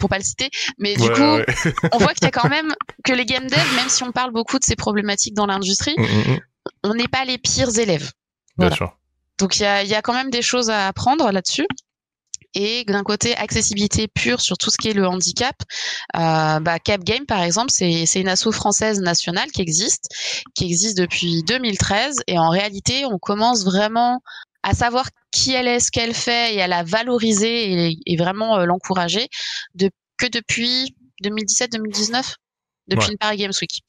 pour 0.00 0.08
pas 0.08 0.18
le 0.18 0.24
citer. 0.24 0.50
Mais 0.78 0.96
du 0.96 1.08
coup, 1.08 1.22
on 1.92 1.98
voit 1.98 2.14
qu'il 2.14 2.24
y 2.24 2.28
a 2.28 2.32
quand 2.32 2.48
même 2.48 2.74
que 3.04 3.12
les 3.12 3.24
game 3.24 3.46
devs, 3.46 3.76
même 3.76 3.88
si 3.88 4.02
on 4.02 4.10
parle 4.10 4.32
beaucoup 4.32 4.58
de 4.58 4.64
ces 4.64 4.74
problématiques 4.74 5.34
dans 5.34 5.46
l'industrie, 5.46 5.94
mm, 5.96 6.02
mm, 6.02 6.32
mm. 6.32 6.40
on 6.82 6.94
n'est 6.94 7.08
pas 7.08 7.24
les 7.24 7.38
pires 7.38 7.78
élèves. 7.78 8.10
Bien 8.58 8.72
sûr. 8.72 8.98
Donc 9.38 9.56
il 9.56 9.62
y 9.62 9.66
a, 9.66 9.84
y 9.84 9.94
a 9.94 10.02
quand 10.02 10.14
même 10.14 10.30
des 10.30 10.42
choses 10.42 10.68
à 10.68 10.88
apprendre 10.88 11.30
là-dessus 11.30 11.66
et 12.54 12.84
d'un 12.84 13.02
côté 13.02 13.36
accessibilité 13.36 14.08
pure 14.08 14.40
sur 14.40 14.56
tout 14.56 14.70
ce 14.70 14.76
qui 14.76 14.88
est 14.88 14.94
le 14.94 15.06
handicap. 15.06 15.56
Euh, 16.16 16.60
bah, 16.60 16.78
Cap 16.78 17.02
Game 17.02 17.26
par 17.26 17.42
exemple, 17.42 17.70
c'est 17.70 18.20
une 18.20 18.28
asso 18.28 18.50
française 18.52 19.00
nationale 19.00 19.50
qui 19.50 19.62
existe, 19.62 20.08
qui 20.54 20.64
existe 20.64 20.96
depuis 20.98 21.42
2013 21.42 22.22
et 22.26 22.38
en 22.38 22.48
réalité 22.48 23.04
on 23.04 23.18
commence 23.18 23.64
vraiment 23.64 24.20
à 24.62 24.74
savoir 24.74 25.08
qui 25.30 25.52
elle 25.52 25.68
est, 25.68 25.80
ce 25.80 25.90
qu'elle 25.90 26.14
fait 26.14 26.54
et 26.54 26.62
à 26.62 26.66
la 26.66 26.82
valoriser 26.82 27.92
et, 28.06 28.16
vraiment 28.16 28.58
euh, 28.58 28.64
l'encourager 28.64 29.28
de, 29.74 29.90
que 30.16 30.26
depuis 30.26 30.94
2017-2019 31.22 32.34
depuis 32.88 33.10
une 33.10 33.18
Paris 33.18 33.36
Games 33.36 33.52
Week. 33.60 33.82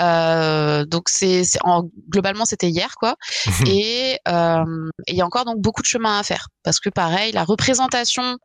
Euh, 0.00 0.84
donc 0.84 1.08
c'est 1.08 1.42
globalement 2.08 2.44
c'était 2.44 2.68
hier 2.68 2.94
quoi. 2.96 3.16
et 3.66 4.18
euh, 4.28 4.90
il 5.06 5.16
y 5.16 5.20
a 5.20 5.26
encore 5.26 5.44
donc 5.44 5.60
beaucoup 5.60 5.82
de 5.82 5.86
chemin 5.86 6.18
à 6.18 6.22
faire 6.22 6.48
parce 6.62 6.80
que 6.80 6.90
pareil 6.90 7.32
la 7.32 7.44
représentation 7.44 8.38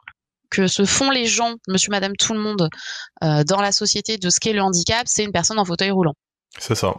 que 0.49 0.67
se 0.67 0.85
font 0.85 1.11
les 1.11 1.25
gens, 1.25 1.55
monsieur, 1.67 1.91
madame, 1.91 2.15
tout 2.15 2.33
le 2.33 2.39
monde, 2.39 2.69
euh, 3.23 3.43
dans 3.43 3.61
la 3.61 3.71
société 3.71 4.17
de 4.17 4.29
ce 4.29 4.39
qu'est 4.39 4.53
le 4.53 4.61
handicap, 4.61 5.03
c'est 5.05 5.23
une 5.23 5.31
personne 5.31 5.59
en 5.59 5.65
fauteuil 5.65 5.91
roulant. 5.91 6.15
C'est 6.57 6.75
ça. 6.75 6.93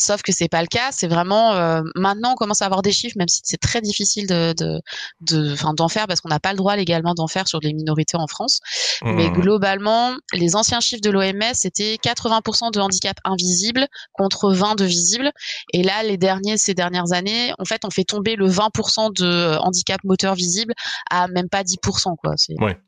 Sauf 0.00 0.22
que 0.22 0.32
c'est 0.32 0.48
pas 0.48 0.60
le 0.60 0.66
cas. 0.66 0.90
C'est 0.90 1.06
vraiment 1.06 1.54
euh, 1.54 1.82
maintenant 1.94 2.32
on 2.32 2.34
commence 2.34 2.62
à 2.62 2.66
avoir 2.66 2.82
des 2.82 2.92
chiffres, 2.92 3.16
même 3.16 3.28
si 3.28 3.40
c'est 3.44 3.60
très 3.60 3.80
difficile 3.80 4.26
de, 4.26 4.52
de, 4.56 4.80
de 5.20 5.52
enfin 5.52 5.72
d'en 5.74 5.88
faire 5.88 6.06
parce 6.06 6.20
qu'on 6.20 6.28
n'a 6.28 6.40
pas 6.40 6.50
le 6.50 6.56
droit 6.56 6.74
légalement 6.74 7.14
d'en 7.14 7.28
faire 7.28 7.46
sur 7.46 7.60
les 7.60 7.72
minorités 7.72 8.16
en 8.16 8.26
France. 8.26 8.60
Mais 9.04 9.28
mmh. 9.28 9.32
globalement, 9.34 10.14
les 10.32 10.56
anciens 10.56 10.80
chiffres 10.80 11.02
de 11.02 11.10
l'OMS 11.10 11.54
c'était 11.54 11.96
80% 12.02 12.72
de 12.72 12.80
handicap 12.80 13.16
invisible 13.24 13.86
contre 14.12 14.52
20% 14.52 14.76
de 14.76 14.84
visible. 14.84 15.30
Et 15.72 15.82
là, 15.82 16.02
les 16.02 16.16
derniers 16.16 16.56
ces 16.56 16.74
dernières 16.74 17.12
années, 17.12 17.52
en 17.58 17.64
fait, 17.64 17.84
on 17.84 17.90
fait 17.90 18.04
tomber 18.04 18.36
le 18.36 18.48
20% 18.48 19.14
de 19.16 19.56
handicap 19.58 20.02
moteur 20.04 20.34
visible 20.34 20.74
à 21.10 21.28
même 21.28 21.48
pas 21.48 21.62
10% 21.62 22.16
quoi. 22.16 22.34
Ouais. 22.60 22.78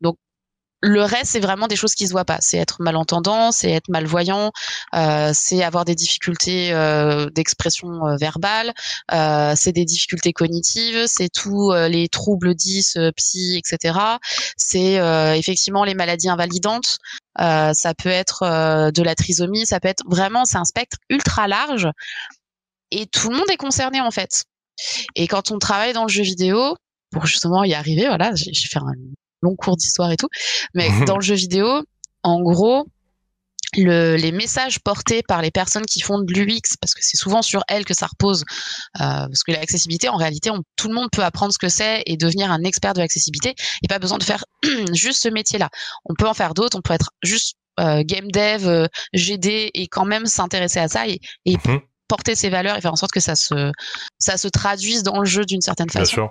Donc 0.00 0.16
le 0.86 1.02
reste, 1.02 1.32
c'est 1.32 1.40
vraiment 1.40 1.66
des 1.66 1.76
choses 1.76 1.94
qui 1.94 2.06
se 2.06 2.12
voient 2.12 2.26
pas. 2.26 2.36
C'est 2.40 2.58
être 2.58 2.82
malentendant, 2.82 3.52
c'est 3.52 3.70
être 3.70 3.88
malvoyant, 3.88 4.52
euh, 4.94 5.30
c'est 5.32 5.62
avoir 5.62 5.86
des 5.86 5.94
difficultés 5.94 6.72
euh, 6.72 7.30
d'expression 7.30 8.06
euh, 8.06 8.16
verbale, 8.16 8.74
euh, 9.12 9.54
c'est 9.56 9.72
des 9.72 9.86
difficultés 9.86 10.34
cognitives, 10.34 11.06
c'est 11.06 11.30
tous 11.30 11.72
euh, 11.72 11.88
les 11.88 12.08
troubles 12.08 12.54
10, 12.54 12.98
psy, 13.16 13.56
etc. 13.56 13.98
C'est 14.58 14.94
effectivement 15.38 15.84
les 15.84 15.94
maladies 15.94 16.28
invalidantes. 16.28 16.98
ça 17.38 17.94
peut 17.96 18.10
être 18.10 18.42
de 18.90 19.02
la 19.02 19.14
trisomie, 19.14 19.66
ça 19.66 19.80
peut 19.80 19.88
être 19.88 20.04
vraiment, 20.06 20.44
c'est 20.44 20.58
un 20.58 20.64
spectre 20.64 20.98
ultra 21.08 21.48
large 21.48 21.88
et 22.90 23.06
tout 23.06 23.30
le 23.30 23.36
monde 23.36 23.50
est 23.50 23.56
concerné 23.56 24.00
en 24.00 24.10
fait. 24.10 24.44
Et 25.14 25.26
quand 25.28 25.50
on 25.50 25.58
travaille 25.58 25.94
dans 25.94 26.04
le 26.04 26.08
jeu 26.08 26.22
vidéo, 26.22 26.76
pour 27.10 27.26
justement 27.26 27.64
y 27.64 27.74
arriver, 27.74 28.06
voilà, 28.06 28.32
j'ai 28.34 28.68
fait 28.68 28.78
un 28.78 28.92
long 29.44 29.54
cours 29.56 29.76
d'histoire 29.76 30.10
et 30.10 30.16
tout. 30.16 30.28
Mais 30.74 30.88
mhm. 30.88 31.04
dans 31.04 31.16
le 31.16 31.22
jeu 31.22 31.34
vidéo, 31.34 31.68
en 32.22 32.40
gros, 32.40 32.86
le, 33.76 34.16
les 34.16 34.32
messages 34.32 34.78
portés 34.80 35.22
par 35.22 35.42
les 35.42 35.50
personnes 35.50 35.84
qui 35.84 36.00
font 36.00 36.20
de 36.20 36.32
l'UX, 36.32 36.76
parce 36.80 36.94
que 36.94 37.00
c'est 37.02 37.16
souvent 37.16 37.42
sur 37.42 37.62
elles 37.68 37.84
que 37.84 37.94
ça 37.94 38.06
repose, 38.06 38.44
euh, 39.00 39.26
parce 39.26 39.42
que 39.42 39.52
l'accessibilité, 39.52 40.08
en 40.08 40.16
réalité, 40.16 40.50
on, 40.50 40.62
tout 40.76 40.88
le 40.88 40.94
monde 40.94 41.08
peut 41.12 41.24
apprendre 41.24 41.52
ce 41.52 41.58
que 41.58 41.68
c'est 41.68 42.02
et 42.06 42.16
devenir 42.16 42.50
un 42.50 42.62
expert 42.62 42.94
de 42.94 43.00
l'accessibilité, 43.00 43.54
et 43.82 43.88
pas 43.88 43.98
besoin 43.98 44.18
de 44.18 44.24
faire 44.24 44.44
juste 44.92 45.22
ce 45.22 45.28
métier-là. 45.28 45.70
On 46.04 46.14
peut 46.14 46.28
en 46.28 46.34
faire 46.34 46.54
d'autres, 46.54 46.78
on 46.78 46.82
peut 46.82 46.94
être 46.94 47.10
juste 47.22 47.56
euh, 47.80 48.02
game 48.04 48.30
dev, 48.30 48.66
euh, 48.66 48.86
GD, 49.12 49.70
et 49.74 49.86
quand 49.88 50.04
même 50.04 50.26
s'intéresser 50.26 50.78
à 50.78 50.88
ça 50.88 51.08
et, 51.08 51.20
et 51.44 51.56
mhm 51.56 51.80
porter 52.08 52.34
ses 52.34 52.50
valeurs 52.50 52.76
et 52.76 52.80
faire 52.80 52.92
en 52.92 52.96
sorte 52.96 53.12
que 53.12 53.20
ça 53.20 53.34
se 53.34 53.72
ça 54.18 54.36
se 54.36 54.48
traduise 54.48 55.02
dans 55.02 55.18
le 55.18 55.24
jeu 55.24 55.44
d'une 55.44 55.60
certaine 55.60 55.90
façon. 55.90 56.28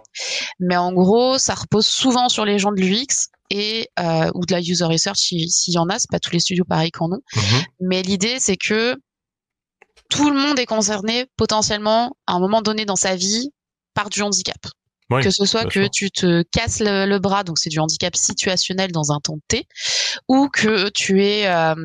Mais 0.59 0.77
en 0.77 0.93
gros, 0.93 1.37
ça 1.37 1.55
repose 1.55 1.85
souvent 1.85 2.29
sur 2.29 2.45
les 2.45 2.59
gens 2.59 2.71
de 2.71 2.81
l'UX 2.81 3.29
et 3.49 3.89
euh, 3.99 4.29
ou 4.33 4.45
de 4.45 4.53
la 4.53 4.59
user 4.59 4.85
research 4.85 5.17
s'il 5.17 5.73
y 5.73 5.77
en 5.77 5.89
a. 5.89 5.99
C'est 5.99 6.11
pas 6.11 6.19
tous 6.19 6.31
les 6.31 6.39
studios 6.39 6.65
pareils 6.65 6.91
qu'en 6.91 7.11
ont. 7.11 7.21
Mhm. 7.35 7.63
Mais 7.81 8.01
l'idée, 8.01 8.37
c'est 8.39 8.57
que 8.57 8.95
tout 10.09 10.29
le 10.29 10.39
monde 10.39 10.59
est 10.59 10.65
concerné 10.65 11.25
potentiellement 11.37 12.15
à 12.27 12.33
un 12.33 12.39
moment 12.39 12.61
donné 12.61 12.85
dans 12.85 12.95
sa 12.95 13.15
vie 13.15 13.49
par 13.93 14.09
du 14.09 14.21
handicap. 14.21 14.57
que 15.21 15.29
ce 15.29 15.45
soit 15.45 15.65
que 15.65 15.87
tu 15.87 16.09
te 16.09 16.43
casses 16.51 16.79
le, 16.79 17.19
bras, 17.19 17.43
donc 17.43 17.59
c'est 17.59 17.69
du 17.69 17.79
handicap 17.79 18.15
situationnel 18.15 18.91
dans 18.91 19.11
un 19.11 19.19
temps 19.19 19.37
T, 19.47 19.67
ou 20.27 20.49
que 20.49 20.89
tu 20.89 21.23
es 21.23 21.47
euh, 21.47 21.75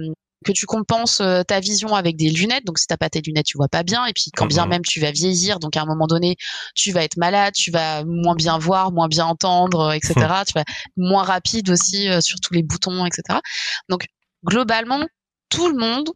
que 0.44 0.52
tu 0.52 0.66
compenses 0.66 1.20
euh, 1.20 1.42
ta 1.42 1.60
vision 1.60 1.94
avec 1.94 2.16
des 2.16 2.30
lunettes. 2.30 2.64
Donc 2.64 2.78
si 2.78 2.86
t'as 2.86 2.96
pas 2.96 3.10
tes 3.10 3.20
lunettes, 3.20 3.46
tu 3.46 3.56
vois 3.56 3.68
pas 3.68 3.82
bien. 3.82 4.06
Et 4.06 4.12
puis 4.12 4.30
quand 4.34 4.46
bien 4.46 4.66
même 4.66 4.82
tu 4.82 5.00
vas 5.00 5.10
vieillir, 5.10 5.58
donc 5.58 5.76
à 5.76 5.82
un 5.82 5.86
moment 5.86 6.06
donné, 6.06 6.36
tu 6.74 6.92
vas 6.92 7.02
être 7.02 7.16
malade, 7.16 7.54
tu 7.54 7.70
vas 7.70 8.04
moins 8.04 8.34
bien 8.34 8.58
voir, 8.58 8.92
moins 8.92 9.08
bien 9.08 9.26
entendre, 9.26 9.92
etc. 9.92 10.14
tu 10.46 10.52
vas 10.54 10.64
moins 10.96 11.24
rapide 11.24 11.70
aussi 11.70 12.08
euh, 12.08 12.20
sur 12.20 12.38
tous 12.40 12.54
les 12.54 12.62
boutons, 12.62 13.04
etc. 13.04 13.40
Donc 13.88 14.06
globalement, 14.44 15.04
tout 15.48 15.68
le 15.68 15.76
monde 15.76 16.10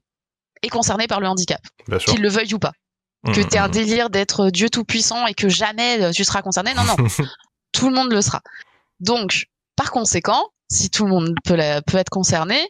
est 0.62 0.68
concerné 0.68 1.06
par 1.06 1.20
le 1.20 1.26
handicap, 1.26 1.60
qu'il 2.06 2.22
le 2.22 2.28
veuille 2.28 2.54
ou 2.54 2.58
pas. 2.58 2.72
Que 3.24 3.40
tu 3.40 3.54
aies 3.54 3.58
un 3.58 3.68
délire 3.68 4.10
d'être 4.10 4.50
Dieu 4.50 4.68
tout 4.68 4.84
puissant 4.84 5.28
et 5.28 5.34
que 5.34 5.48
jamais 5.48 6.02
euh, 6.02 6.10
tu 6.10 6.24
seras 6.24 6.42
concerné. 6.42 6.74
Non, 6.74 6.82
non, 6.84 6.96
tout 7.72 7.88
le 7.88 7.94
monde 7.94 8.12
le 8.12 8.20
sera. 8.20 8.40
Donc, 8.98 9.46
par 9.76 9.92
conséquent, 9.92 10.48
si 10.68 10.90
tout 10.90 11.04
le 11.04 11.10
monde 11.10 11.34
peut, 11.44 11.56
peut 11.86 11.98
être 11.98 12.10
concerné, 12.10 12.68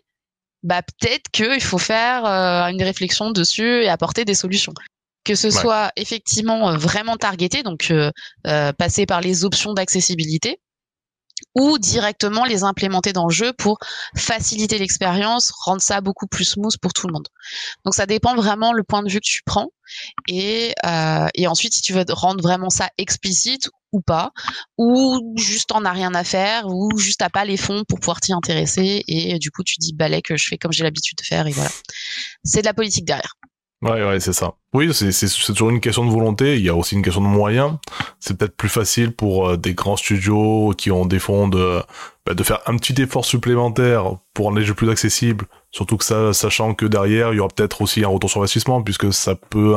bah 0.62 0.82
peut-être 0.82 1.28
qu'il 1.30 1.62
faut 1.62 1.78
faire 1.78 2.24
euh, 2.24 2.66
une 2.68 2.82
réflexion 2.82 3.30
dessus 3.30 3.82
et 3.82 3.88
apporter 3.88 4.24
des 4.24 4.34
solutions. 4.34 4.74
Que 5.24 5.34
ce 5.34 5.50
soit 5.50 5.92
effectivement 5.96 6.70
euh, 6.70 6.76
vraiment 6.76 7.16
targeté, 7.16 7.62
donc 7.62 7.90
euh, 7.90 8.10
passer 8.72 9.06
par 9.06 9.20
les 9.20 9.44
options 9.44 9.72
d'accessibilité, 9.72 10.60
ou 11.54 11.78
directement 11.78 12.44
les 12.44 12.62
implémenter 12.62 13.12
dans 13.12 13.26
le 13.26 13.32
jeu 13.32 13.52
pour 13.52 13.78
faciliter 14.16 14.78
l'expérience, 14.78 15.52
rendre 15.64 15.82
ça 15.82 16.00
beaucoup 16.00 16.26
plus 16.26 16.44
smooth 16.44 16.76
pour 16.78 16.92
tout 16.92 17.06
le 17.06 17.12
monde. 17.12 17.28
Donc 17.84 17.94
ça 17.94 18.06
dépend 18.06 18.34
vraiment 18.34 18.72
le 18.72 18.82
point 18.82 19.02
de 19.02 19.10
vue 19.10 19.20
que 19.20 19.26
tu 19.26 19.42
prends 19.44 19.68
et, 20.28 20.74
euh, 20.86 21.28
et 21.34 21.46
ensuite 21.46 21.74
si 21.74 21.82
tu 21.82 21.92
veux 21.92 22.04
rendre 22.10 22.42
vraiment 22.42 22.70
ça 22.70 22.88
explicite 22.98 23.68
ou 23.92 24.00
pas, 24.00 24.30
ou 24.78 25.34
juste 25.36 25.70
en 25.72 25.84
as 25.84 25.92
rien 25.92 26.14
à 26.14 26.24
faire, 26.24 26.66
ou 26.66 26.96
juste 26.96 27.20
t'as 27.20 27.28
pas 27.28 27.44
les 27.44 27.58
fonds 27.58 27.84
pour 27.86 28.00
pouvoir 28.00 28.20
t'y 28.20 28.32
intéresser 28.32 29.04
et 29.06 29.38
du 29.38 29.50
coup 29.50 29.62
tu 29.62 29.76
dis 29.78 29.92
balai 29.92 30.22
que 30.22 30.36
je 30.36 30.46
fais 30.48 30.56
comme 30.56 30.72
j'ai 30.72 30.82
l'habitude 30.82 31.18
de 31.18 31.24
faire 31.24 31.46
et 31.46 31.52
voilà. 31.52 31.70
C'est 32.42 32.62
de 32.62 32.66
la 32.66 32.74
politique 32.74 33.04
derrière. 33.04 33.34
Ouais, 33.82 34.04
ouais, 34.04 34.20
c'est 34.20 34.32
ça. 34.32 34.54
Oui, 34.74 34.94
c'est 34.94 35.26
toujours 35.46 35.70
une 35.70 35.80
question 35.80 36.04
de 36.04 36.10
volonté. 36.10 36.56
Il 36.56 36.62
y 36.62 36.68
a 36.68 36.74
aussi 36.74 36.94
une 36.94 37.02
question 37.02 37.20
de 37.20 37.26
moyens. 37.26 37.78
C'est 38.20 38.38
peut-être 38.38 38.56
plus 38.56 38.68
facile 38.68 39.12
pour 39.12 39.48
euh, 39.48 39.56
des 39.56 39.74
grands 39.74 39.96
studios 39.96 40.72
qui 40.78 40.92
ont 40.92 41.04
des 41.04 41.18
fonds 41.18 41.48
de, 41.48 41.80
bah, 42.24 42.34
de 42.34 42.42
faire 42.44 42.60
un 42.66 42.76
petit 42.76 43.02
effort 43.02 43.24
supplémentaire 43.24 44.04
pour 44.34 44.46
rendre 44.46 44.58
les 44.58 44.64
jeux 44.64 44.74
plus 44.74 44.88
accessibles. 44.88 45.46
Surtout 45.72 45.96
que 45.96 46.04
ça, 46.04 46.32
sachant 46.32 46.74
que 46.74 46.86
derrière, 46.86 47.32
il 47.32 47.38
y 47.38 47.40
aura 47.40 47.48
peut-être 47.48 47.82
aussi 47.82 48.04
un 48.04 48.08
retour 48.08 48.30
sur 48.30 48.40
investissement 48.40 48.82
puisque 48.82 49.12
ça 49.12 49.34
peut 49.34 49.74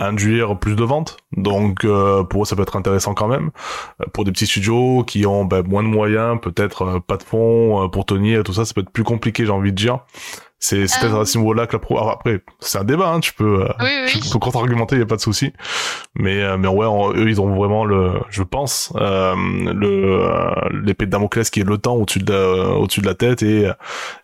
induire 0.00 0.58
plus 0.58 0.76
de 0.76 0.84
ventes. 0.84 1.18
Donc 1.36 1.84
euh, 1.84 2.24
pour 2.24 2.42
eux, 2.42 2.46
ça 2.46 2.56
peut 2.56 2.62
être 2.62 2.76
intéressant 2.76 3.14
quand 3.14 3.28
même. 3.28 3.50
Euh, 4.00 4.06
pour 4.12 4.24
des 4.24 4.32
petits 4.32 4.46
studios 4.46 5.04
qui 5.04 5.26
ont 5.26 5.44
bah, 5.44 5.62
moins 5.62 5.82
de 5.82 5.88
moyens, 5.88 6.38
peut-être 6.40 7.00
pas 7.00 7.16
de 7.16 7.22
fonds 7.22 7.88
pour 7.90 8.06
tenir, 8.06 8.42
tout 8.42 8.52
ça, 8.52 8.64
ça 8.64 8.74
peut 8.74 8.82
être 8.82 8.90
plus 8.90 9.04
compliqué, 9.04 9.44
j'ai 9.44 9.52
envie 9.52 9.72
de 9.72 9.76
dire. 9.76 10.00
C'est 10.62 10.82
peut-être 10.82 11.18
à 11.18 11.24
ce 11.24 11.38
niveau-là 11.38 11.66
que 11.66 11.72
la 11.72 11.78
pro. 11.78 11.98
après, 12.06 12.42
c'est 12.60 12.76
un 12.76 12.84
débat, 12.84 13.08
hein, 13.08 13.20
tu 13.20 13.32
peux, 13.32 13.62
euh, 13.62 13.72
oui, 13.80 13.88
oui. 14.04 14.20
tu 14.20 14.28
peux 14.30 14.38
contre-argumenter, 14.38 14.98
y 14.98 15.00
a 15.00 15.06
pas 15.06 15.16
de 15.16 15.22
souci. 15.22 15.54
Mais 16.14 16.42
euh, 16.42 16.58
mais 16.58 16.68
ouais, 16.68 16.86
eux 17.16 17.30
ils 17.30 17.40
ont 17.40 17.54
vraiment 17.54 17.86
le, 17.86 18.12
je 18.28 18.42
pense, 18.42 18.92
euh, 18.96 19.34
le 19.72 20.20
euh, 20.20 20.50
l'épée 20.84 21.06
de 21.06 21.10
Damoclès 21.12 21.48
qui 21.48 21.60
est 21.60 21.64
le 21.64 21.78
temps 21.78 21.94
au-dessus 21.94 22.18
de 22.18 22.30
la, 22.30 22.76
au-dessus 22.76 23.00
de 23.00 23.06
la 23.06 23.14
tête 23.14 23.42
et 23.42 23.68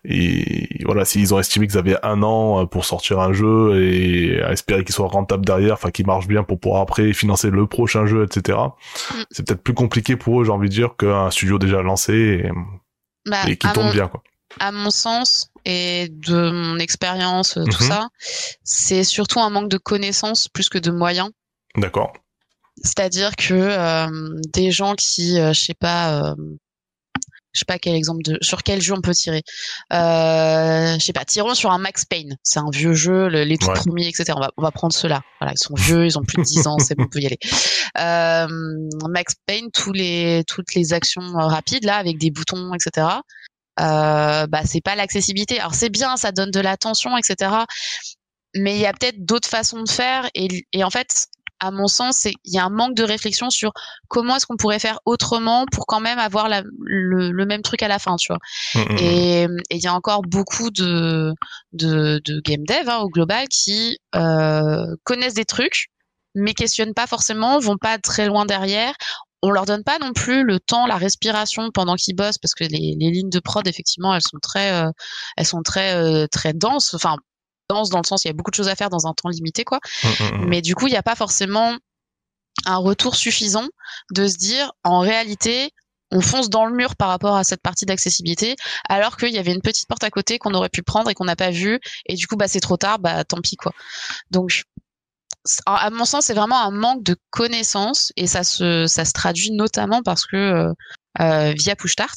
et 0.05 0.83
voilà, 0.85 1.05
s'ils 1.05 1.33
ont 1.33 1.39
estimé 1.39 1.65
qu'ils 1.65 1.79
avaient 1.79 1.97
un 2.03 2.21
an 2.21 2.67
pour 2.67 2.85
sortir 2.85 3.19
un 3.19 3.33
jeu 3.33 3.81
et 3.81 4.39
à 4.43 4.51
espérer 4.51 4.83
qu'il 4.83 4.93
soit 4.93 5.07
rentable 5.07 5.43
derrière, 5.43 5.56
enfin 5.71 5.91
qu'il 5.91 6.05
marche 6.05 6.27
bien 6.27 6.43
pour 6.43 6.59
pouvoir 6.59 6.81
après 6.81 7.13
financer 7.13 7.49
le 7.49 7.67
prochain 7.67 8.05
jeu, 8.05 8.23
etc. 8.23 8.57
Mm. 8.57 9.15
C'est 9.31 9.45
peut-être 9.45 9.63
plus 9.63 9.73
compliqué 9.73 10.15
pour 10.15 10.41
eux, 10.41 10.45
j'ai 10.45 10.51
envie 10.51 10.69
de 10.69 10.73
dire, 10.73 10.95
qu'un 10.97 11.29
studio 11.31 11.59
déjà 11.59 11.81
lancé 11.81 12.13
et, 12.13 12.51
bah, 13.25 13.47
et 13.47 13.57
qui 13.57 13.71
tourne 13.73 13.91
bien 13.91 14.07
quoi 14.07 14.23
à 14.59 14.71
mon 14.71 14.89
sens 14.89 15.49
et 15.65 16.09
de 16.09 16.51
mon 16.51 16.79
expérience, 16.79 17.57
euh, 17.57 17.65
tout 17.65 17.83
mhm. 17.83 17.89
ça, 17.89 18.07
c'est 18.63 19.03
surtout 19.03 19.39
un 19.39 19.49
manque 19.49 19.69
de 19.69 19.77
connaissances 19.77 20.47
plus 20.47 20.69
que 20.69 20.77
de 20.77 20.91
moyens. 20.91 21.29
D'accord. 21.75 22.13
C'est-à-dire 22.83 23.35
que 23.35 23.53
euh, 23.53 24.39
des 24.53 24.71
gens 24.71 24.95
qui, 24.95 25.39
euh, 25.39 25.53
je 25.53 25.61
sais 25.61 25.73
pas, 25.73 26.35
je 27.57 27.61
sais 27.61 27.65
pas 27.65 27.79
quel 27.79 27.95
exemple 27.95 28.21
de, 28.23 28.37
sur 28.41 28.61
quel 28.63 28.81
jeu 28.81 28.93
on 28.93 29.01
peut 29.01 29.13
tirer. 29.13 29.41
je 29.91 30.97
sais 30.99 31.13
pas, 31.13 31.25
tirons 31.25 31.55
sur 31.55 31.71
un 31.71 31.79
Max 31.79 32.05
Payne. 32.05 32.37
C'est 32.43 32.59
un 32.59 32.69
vieux 32.71 32.93
jeu, 32.93 33.27
les 33.27 33.57
tout 33.57 33.71
premiers, 33.71 34.07
etc. 34.07 34.33
On 34.35 34.39
va, 34.39 34.51
on 34.57 34.61
va 34.61 34.71
prendre 34.71 34.93
ceux-là. 34.93 35.21
Voilà, 35.39 35.53
ils 35.53 35.63
sont 35.63 35.73
vieux, 35.75 36.05
ils 36.05 36.17
ont 36.17 36.23
plus 36.23 36.37
de 36.37 36.47
10 36.47 36.67
ans, 36.67 36.77
c'est 36.79 36.95
bon, 36.95 37.05
on 37.05 37.09
peut 37.09 37.19
y 37.19 37.25
aller. 37.25 37.39
Max 39.09 39.35
Payne, 39.45 39.67
tous 39.73 39.91
les, 39.91 40.43
toutes 40.47 40.75
les 40.75 40.93
actions 40.93 41.33
rapides 41.33 41.85
là, 41.85 41.97
avec 41.97 42.17
des 42.17 42.31
boutons, 42.31 42.73
etc 42.73 43.07
euh, 43.79 44.47
bah 44.47 44.61
c'est 44.65 44.81
pas 44.81 44.95
l'accessibilité. 44.95 45.59
Alors 45.59 45.75
c'est 45.75 45.89
bien, 45.89 46.17
ça 46.17 46.31
donne 46.31 46.51
de 46.51 46.59
l'attention, 46.59 47.17
etc. 47.17 47.51
Mais 48.55 48.75
il 48.75 48.79
y 48.79 48.85
a 48.85 48.93
peut-être 48.93 49.23
d'autres 49.23 49.47
façons 49.47 49.83
de 49.83 49.89
faire 49.89 50.29
et, 50.33 50.65
et 50.73 50.83
en 50.83 50.89
fait, 50.89 51.27
à 51.59 51.71
mon 51.71 51.87
sens, 51.87 52.25
il 52.25 52.33
y 52.45 52.57
a 52.57 52.65
un 52.65 52.69
manque 52.69 52.95
de 52.95 53.03
réflexion 53.03 53.49
sur 53.49 53.71
comment 54.07 54.35
est-ce 54.35 54.45
qu'on 54.45 54.57
pourrait 54.57 54.79
faire 54.79 54.99
autrement 55.05 55.65
pour 55.71 55.85
quand 55.85 55.99
même 55.99 56.19
avoir 56.19 56.49
la, 56.49 56.61
le, 56.79 57.31
le, 57.31 57.45
même 57.45 57.61
truc 57.61 57.81
à 57.83 57.87
la 57.87 57.99
fin, 57.99 58.15
tu 58.15 58.27
vois. 58.31 58.39
Mmh, 58.75 58.79
mmh, 58.79 58.93
mmh. 58.93 58.97
Et 58.99 59.47
il 59.71 59.83
y 59.83 59.87
a 59.87 59.93
encore 59.93 60.21
beaucoup 60.21 60.69
de, 60.69 61.33
de, 61.73 62.21
de 62.23 62.41
game 62.41 62.63
dev 62.67 62.89
hein, 62.89 62.99
au 62.99 63.09
global 63.09 63.47
qui 63.47 63.97
euh, 64.15 64.85
connaissent 65.03 65.33
des 65.33 65.45
trucs, 65.45 65.87
mais 66.35 66.53
questionnent 66.53 66.93
pas 66.93 67.07
forcément, 67.07 67.59
vont 67.59 67.77
pas 67.77 67.97
très 67.97 68.27
loin 68.27 68.45
derrière 68.45 68.93
on 69.43 69.51
leur 69.51 69.65
donne 69.65 69.83
pas 69.83 69.99
non 69.99 70.13
plus 70.13 70.43
le 70.43 70.59
temps, 70.59 70.87
la 70.87 70.97
respiration 70.97 71.69
pendant 71.71 71.95
qu'ils 71.95 72.15
bossent 72.15 72.37
parce 72.37 72.55
que 72.55 72.63
les, 72.63 72.95
lignes 72.97 73.29
de 73.29 73.39
prod 73.39 73.67
effectivement 73.67 74.13
elles 74.13 74.21
sont 74.21 74.39
très 74.41 74.73
euh, 74.73 74.89
elles 75.37 75.45
sont 75.45 75.61
très 75.61 75.95
euh, 75.95 76.27
très 76.27 76.53
denses 76.53 76.93
enfin 76.93 77.17
denses 77.69 77.89
dans 77.89 77.99
le 77.99 78.07
sens 78.07 78.23
il 78.23 78.27
y 78.27 78.31
a 78.31 78.33
beaucoup 78.33 78.51
de 78.51 78.55
choses 78.55 78.69
à 78.69 78.75
faire 78.75 78.89
dans 78.89 79.07
un 79.07 79.13
temps 79.13 79.29
limité 79.29 79.63
quoi 79.63 79.79
mmh, 80.03 80.07
mmh, 80.07 80.23
mmh. 80.23 80.45
mais 80.47 80.61
du 80.61 80.75
coup 80.75 80.87
il 80.87 80.91
n'y 80.91 80.97
a 80.97 81.03
pas 81.03 81.15
forcément 81.15 81.75
un 82.65 82.77
retour 82.77 83.15
suffisant 83.15 83.67
de 84.11 84.27
se 84.27 84.37
dire 84.37 84.71
en 84.83 84.99
réalité 84.99 85.71
on 86.11 86.21
fonce 86.21 86.49
dans 86.49 86.65
le 86.65 86.73
mur 86.73 86.95
par 86.95 87.09
rapport 87.09 87.35
à 87.35 87.43
cette 87.43 87.61
partie 87.61 87.85
d'accessibilité, 87.85 88.55
alors 88.87 89.17
qu'il 89.17 89.33
y 89.33 89.37
avait 89.37 89.53
une 89.53 89.61
petite 89.61 89.87
porte 89.87 90.03
à 90.03 90.09
côté 90.09 90.39
qu'on 90.39 90.53
aurait 90.53 90.69
pu 90.69 90.81
prendre 90.81 91.09
et 91.09 91.13
qu'on 91.13 91.25
n'a 91.25 91.35
pas 91.35 91.51
vue, 91.51 91.79
et 92.05 92.15
du 92.15 92.27
coup, 92.27 92.37
bah, 92.37 92.47
c'est 92.47 92.59
trop 92.59 92.77
tard, 92.77 92.99
bah, 92.99 93.23
tant 93.23 93.41
pis, 93.41 93.57
quoi. 93.57 93.73
Donc, 94.31 94.63
à 95.65 95.89
mon 95.89 96.05
sens, 96.05 96.25
c'est 96.25 96.33
vraiment 96.33 96.61
un 96.61 96.71
manque 96.71 97.03
de 97.03 97.15
connaissances 97.29 98.11
et 98.17 98.27
ça 98.27 98.43
se, 98.43 98.85
ça 98.87 99.05
se 99.05 99.13
traduit 99.13 99.51
notamment 99.51 100.01
parce 100.03 100.25
que 100.25 100.35
euh, 100.35 100.73
euh 101.21 101.53
via 101.57 101.75
Pushstart, 101.75 102.15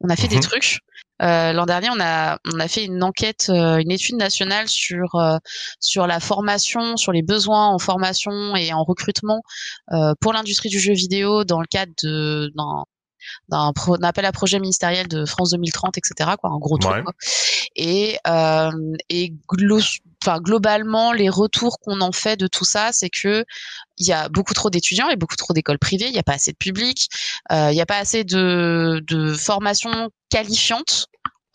on 0.00 0.08
a 0.08 0.16
fait 0.16 0.28
des 0.28 0.36
mhm. 0.36 0.42
trucs. 0.42 0.80
Euh, 1.20 1.52
L'an 1.52 1.66
dernier, 1.66 1.88
on 1.90 2.00
a, 2.00 2.38
on 2.52 2.60
a 2.60 2.68
fait 2.68 2.84
une 2.84 3.02
enquête, 3.02 3.46
euh, 3.50 3.78
une 3.78 3.90
étude 3.90 4.16
nationale 4.16 4.68
sur 4.68 5.14
euh, 5.16 5.36
sur 5.80 6.06
la 6.06 6.20
formation, 6.20 6.96
sur 6.96 7.12
les 7.12 7.22
besoins 7.22 7.68
en 7.68 7.78
formation 7.78 8.56
et 8.56 8.72
en 8.72 8.82
recrutement 8.84 9.42
pour 10.20 10.32
l'industrie 10.32 10.68
du 10.68 10.78
jeu 10.78 10.92
vidéo 10.94 11.44
dans 11.44 11.60
le 11.60 11.66
cadre 11.66 11.92
de 12.02 12.50
d'un 13.48 13.72
appel 14.02 14.24
à 14.24 14.32
projet 14.32 14.58
ministériel 14.58 15.08
de 15.08 15.24
France 15.24 15.50
2030, 15.50 15.98
etc. 15.98 16.30
Quoi, 16.38 16.50
un 16.50 16.58
gros 16.58 16.78
truc. 16.78 17.04
Et, 17.76 18.18
euh, 18.26 18.70
et 19.08 19.32
enfin, 20.22 20.38
globalement, 20.40 21.12
les 21.12 21.28
retours 21.28 21.78
qu'on 21.80 22.00
en 22.00 22.12
fait 22.12 22.36
de 22.36 22.46
tout 22.46 22.64
ça, 22.64 22.90
c'est 22.92 23.10
que 23.10 23.44
il 23.98 24.06
y 24.06 24.12
a 24.12 24.28
beaucoup 24.28 24.54
trop 24.54 24.70
d'étudiants 24.70 25.08
et 25.08 25.16
beaucoup 25.16 25.36
trop 25.36 25.52
d'écoles 25.52 25.78
privées, 25.78 26.06
il 26.06 26.12
n'y 26.12 26.18
a 26.18 26.22
pas 26.24 26.34
assez 26.34 26.52
de 26.52 26.56
public, 26.56 27.08
euh, 27.52 27.70
il 27.70 27.74
n'y 27.74 27.80
a 27.80 27.86
pas 27.86 27.98
assez 27.98 28.24
de, 28.24 29.02
de 29.06 29.34
formations 29.34 30.10
qualifiantes 30.30 31.06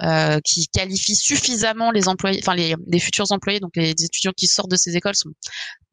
euh, 0.01 0.39
qui 0.43 0.67
qualifient 0.67 1.15
suffisamment 1.15 1.89
les 1.91 2.09
employés, 2.09 2.39
enfin 2.43 2.53
les, 2.53 2.75
les, 2.87 2.99
futurs 2.99 3.31
employés, 3.31 3.61
donc 3.61 3.71
les 3.75 3.91
étudiants 3.91 4.33
qui 4.35 4.47
sortent 4.47 4.71
de 4.71 4.75
ces 4.75 4.97
écoles 4.97 5.15
sont 5.15 5.31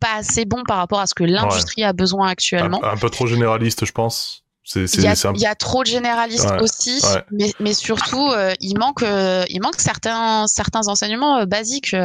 pas 0.01 0.15
assez 0.17 0.45
bons 0.45 0.65
par 0.67 0.79
rapport 0.79 0.99
à 0.99 1.07
ce 1.07 1.15
que 1.15 1.23
l'industrie 1.23 1.85
a 1.85 1.93
besoin 1.93 2.29
actuellement. 2.29 2.83
un, 2.83 2.97
peu 2.97 3.11
trop 3.11 3.27
généraliste, 3.27 3.85
je 3.85 3.93
pense. 3.93 4.42
Il 4.77 5.01
y, 5.01 5.40
y, 5.40 5.46
a 5.46 5.55
trop 5.57 5.83
de 5.83 5.88
généralistes 5.88 6.53
aussi, 6.61 7.03
Mais, 7.33 7.53
mais, 7.59 7.75
surtout 7.75 8.29
euh, 8.31 8.55
il 8.61 8.79
manque 8.79 9.03
euh, 9.03 9.44
il 9.48 9.61
manque 9.61 9.81
certains 9.81 10.46
certains 10.46 10.87
enseignements 10.87 11.38
euh, 11.38 11.46
basiques. 11.46 11.96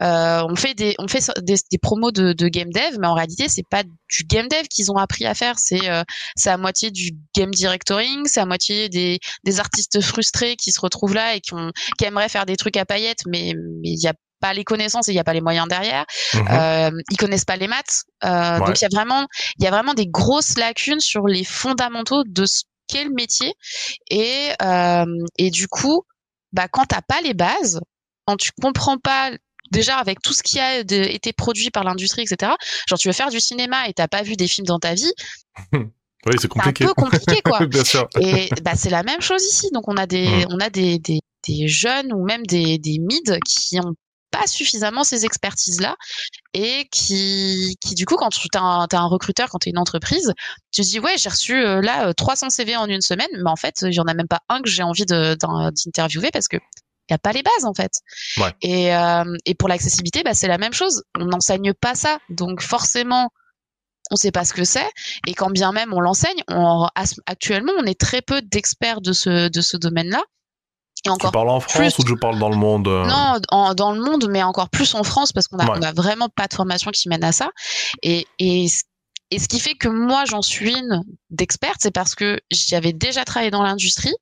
on 0.00 0.54
fait 0.54 0.74
des 0.74 0.94
on 1.00 1.08
fait 1.08 1.28
des, 1.42 1.56
des 1.70 1.78
promos 1.78 2.12
de, 2.12 2.32
de, 2.32 2.48
game 2.48 2.70
dev, 2.72 2.98
mais 3.00 3.08
en 3.08 3.14
réalité 3.14 3.48
c'est 3.48 3.66
pas 3.68 3.82
du 3.82 4.24
game 4.24 4.46
dev 4.46 4.62
qu'ils 4.70 4.92
ont 4.92 4.96
appris 4.96 5.26
à 5.26 5.34
faire. 5.34 5.58
C'est 5.58 5.80
c'est 6.36 6.50
à 6.50 6.56
moitié 6.56 6.92
du 6.92 7.16
game 7.34 7.50
directoring, 7.50 8.26
c'est 8.26 8.40
à 8.40 8.46
moitié 8.46 8.88
des, 8.88 9.18
des 9.42 9.58
artistes 9.58 10.00
frustrés 10.00 10.54
qui 10.54 10.70
se 10.70 10.80
retrouvent 10.80 11.14
là 11.14 11.34
et 11.34 11.40
qui, 11.40 11.52
ont, 11.54 11.72
qui 11.98 12.04
aimeraient 12.04 12.28
faire 12.28 12.46
des 12.46 12.56
trucs 12.56 12.76
à 12.76 12.84
paillettes, 12.84 13.24
mais 13.26 13.54
mais 13.82 13.90
il 13.90 14.00
y 14.00 14.06
a 14.06 14.14
pas 14.44 14.52
les 14.52 14.64
connaissances 14.64 15.08
et 15.08 15.12
il 15.12 15.14
n'y 15.14 15.20
a 15.20 15.24
pas 15.24 15.32
les 15.32 15.40
moyens 15.40 15.66
derrière. 15.68 16.04
Mhm. 16.34 16.46
Euh, 16.50 16.90
ils 17.10 17.16
connaissent 17.16 17.46
pas 17.46 17.56
les 17.56 17.66
maths. 17.66 18.02
Euh, 18.24 18.58
Donc 18.58 18.78
il 18.78 18.82
y 18.82 18.84
a 18.84 18.90
vraiment, 18.92 19.26
il 19.58 19.64
y 19.64 19.66
a 19.66 19.70
vraiment 19.70 19.94
des 19.94 20.06
grosses 20.06 20.58
lacunes 20.58 21.00
sur 21.00 21.26
les 21.26 21.44
fondamentaux 21.44 22.24
de 22.24 22.44
ce 22.44 22.64
qu'est 22.86 23.04
le 23.04 23.14
métier. 23.14 23.54
Et 24.10 24.50
euh, 24.60 25.06
et 25.38 25.50
du 25.50 25.66
coup, 25.66 26.02
bah 26.52 26.68
quand 26.68 26.84
t'as 26.84 27.00
pas 27.00 27.22
les 27.22 27.32
bases, 27.32 27.80
quand 28.26 28.36
tu 28.36 28.50
comprends 28.60 28.98
pas 28.98 29.30
déjà 29.70 29.96
avec 29.96 30.20
tout 30.20 30.34
ce 30.34 30.42
qui 30.42 30.60
a 30.60 30.80
été 30.80 31.32
produit 31.32 31.70
par 31.70 31.82
l'industrie, 31.84 32.22
etc. 32.22 32.52
Genre, 32.86 32.98
tu 32.98 33.08
veux 33.08 33.14
faire 33.14 33.30
du 33.30 33.40
cinéma 33.40 33.88
et 33.88 33.94
t'as 33.94 34.08
pas 34.08 34.22
vu 34.22 34.36
des 34.36 34.46
films 34.46 34.66
dans 34.66 34.78
ta 34.78 34.92
vie. 34.94 35.12
Oui, 36.26 36.36
c'est 36.40 36.48
compliqué. 36.48 36.84
un 36.84 36.86
peu 36.86 36.94
compliqué, 36.94 37.42
quoi. 37.44 37.66
Bien 37.66 37.84
sûr. 37.84 38.08
Et 38.18 38.48
bah, 38.62 38.72
c'est 38.76 38.88
la 38.88 39.02
même 39.02 39.20
chose 39.20 39.44
ici. 39.44 39.68
Donc, 39.74 39.88
on 39.88 39.96
a 39.98 40.06
des, 40.06 40.46
on 40.48 40.58
a 40.58 40.70
des, 40.70 40.98
des, 40.98 41.20
des, 41.46 41.68
jeunes 41.68 42.14
ou 42.14 42.24
même 42.24 42.46
des, 42.46 42.78
des 42.78 42.98
mids 42.98 43.38
qui 43.44 43.78
ont 43.78 43.94
pas 44.36 44.46
suffisamment 44.46 45.04
ces 45.04 45.24
expertises-là 45.24 45.96
et 46.52 46.88
qui, 46.90 47.76
qui, 47.80 47.94
du 47.94 48.06
coup, 48.06 48.16
quand 48.16 48.30
tu 48.30 48.48
as, 48.54 48.60
un, 48.60 48.86
un 48.90 49.06
recruteur, 49.06 49.48
quand 49.50 49.58
tu 49.58 49.68
es 49.68 49.72
une 49.72 49.78
entreprise, 49.78 50.32
tu 50.72 50.82
te 50.82 50.86
dis, 50.86 51.00
ouais, 51.00 51.16
j'ai 51.18 51.28
reçu 51.28 51.54
euh, 51.54 51.80
là 51.80 52.12
300 52.14 52.50
CV 52.50 52.76
en 52.76 52.86
une 52.86 53.00
semaine, 53.00 53.28
mais 53.32 53.50
en 53.50 53.56
fait, 53.56 53.82
il 53.82 53.94
y 53.94 54.00
en 54.00 54.06
a 54.06 54.14
même 54.14 54.28
pas 54.28 54.40
un 54.48 54.60
que 54.60 54.68
j'ai 54.68 54.82
envie 54.82 55.06
d'interviewer 55.06 56.30
parce 56.30 56.48
que 56.48 56.56
il 56.56 57.12
n'y 57.12 57.16
a 57.16 57.18
pas 57.18 57.32
les 57.32 57.42
bases 57.42 57.64
en 57.64 57.74
fait. 57.74 57.92
Ouais. 58.38 58.54
Et, 58.62 58.94
euh, 58.94 59.36
et 59.44 59.54
pour 59.54 59.68
l'accessibilité, 59.68 60.22
bah, 60.22 60.32
c'est 60.32 60.48
la 60.48 60.56
même 60.56 60.72
chose. 60.72 61.02
On 61.18 61.26
n'enseigne 61.26 61.74
pas 61.74 61.94
ça. 61.94 62.18
Donc 62.30 62.62
forcément, 62.62 63.28
on 64.10 64.14
ne 64.14 64.18
sait 64.18 64.32
pas 64.32 64.44
ce 64.44 64.54
que 64.54 64.64
c'est. 64.64 64.88
Et 65.26 65.34
quand 65.34 65.50
bien 65.50 65.72
même 65.72 65.92
on 65.92 66.00
l'enseigne, 66.00 66.42
actuellement, 67.26 67.72
on 67.78 67.84
est 67.84 68.00
très 68.00 68.22
peu 68.22 68.40
d'experts 68.40 69.02
de 69.02 69.12
ce, 69.12 69.48
de 69.48 69.60
ce 69.60 69.76
domaine-là. 69.76 70.22
Et 71.06 71.10
encore 71.10 71.30
tu 71.30 71.34
parles 71.34 71.50
en 71.50 71.60
France 71.60 71.98
ou 71.98 72.06
je 72.06 72.14
parle 72.14 72.38
dans 72.38 72.48
le 72.48 72.56
monde 72.56 72.88
euh 72.88 73.04
Non, 73.04 73.74
dans 73.74 73.92
le 73.92 74.00
monde, 74.00 74.26
mais 74.30 74.42
encore 74.42 74.70
plus 74.70 74.94
en 74.94 75.04
France 75.04 75.32
parce 75.32 75.48
qu'on 75.48 75.58
a, 75.58 75.86
a 75.86 75.92
vraiment 75.92 76.28
pas 76.34 76.46
de 76.46 76.54
formation 76.54 76.90
qui 76.90 77.08
mène 77.08 77.24
à 77.24 77.32
ça. 77.32 77.50
Et, 78.02 78.26
et 78.38 78.66
et 79.34 79.40
ce 79.40 79.48
qui 79.48 79.58
fait 79.58 79.74
que 79.74 79.88
moi, 79.88 80.24
j'en 80.26 80.42
suis 80.42 80.72
une 80.72 81.02
d'experte, 81.30 81.78
c'est 81.80 81.90
parce 81.90 82.14
que 82.14 82.38
j'avais 82.52 82.92
déjà 82.92 83.24
travaillé 83.24 83.50
dans 83.50 83.64
l'industrie, 83.64 84.14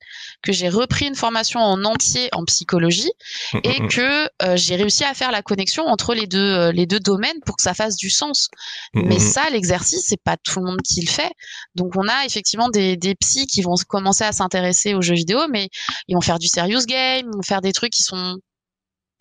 que 0.42 0.52
j'ai 0.52 0.70
repris 0.70 1.06
une 1.06 1.14
formation 1.14 1.60
en 1.60 1.84
entier 1.84 2.30
en 2.32 2.46
psychologie 2.46 3.12
mmh, 3.52 3.58
et 3.62 3.80
mmh, 3.80 3.84
mmh. 3.84 3.88
que 3.88 4.28
euh, 4.42 4.56
j'ai 4.56 4.74
réussi 4.74 5.04
à 5.04 5.12
faire 5.12 5.30
la 5.30 5.42
connexion 5.42 5.84
entre 5.86 6.14
les 6.14 6.26
deux, 6.26 6.38
euh, 6.38 6.72
les 6.72 6.86
deux 6.86 6.98
domaines 6.98 7.38
pour 7.44 7.56
que 7.56 7.62
ça 7.62 7.74
fasse 7.74 7.96
du 7.96 8.08
sens. 8.08 8.48
Mais 8.94 9.18
ça, 9.18 9.50
l'exercice, 9.50 10.06
c'est 10.06 10.22
pas 10.22 10.38
tout 10.38 10.60
le 10.60 10.64
monde 10.64 10.80
qui 10.82 11.02
le 11.02 11.10
fait. 11.10 11.32
Donc, 11.74 11.92
on 11.96 12.08
a 12.08 12.24
effectivement 12.24 12.70
des, 12.70 12.96
des 12.96 13.14
psys 13.14 13.46
qui 13.46 13.60
vont 13.60 13.74
commencer 13.86 14.24
à 14.24 14.32
s'intéresser 14.32 14.94
aux 14.94 15.02
jeux 15.02 15.14
vidéo, 15.14 15.40
mais 15.50 15.68
ils 16.08 16.14
vont 16.14 16.22
faire 16.22 16.38
du 16.38 16.48
serious 16.48 16.86
game, 16.86 17.26
ils 17.30 17.36
vont 17.36 17.42
faire 17.42 17.60
des 17.60 17.74
trucs 17.74 17.92
qui 17.92 18.02
sont 18.02 18.38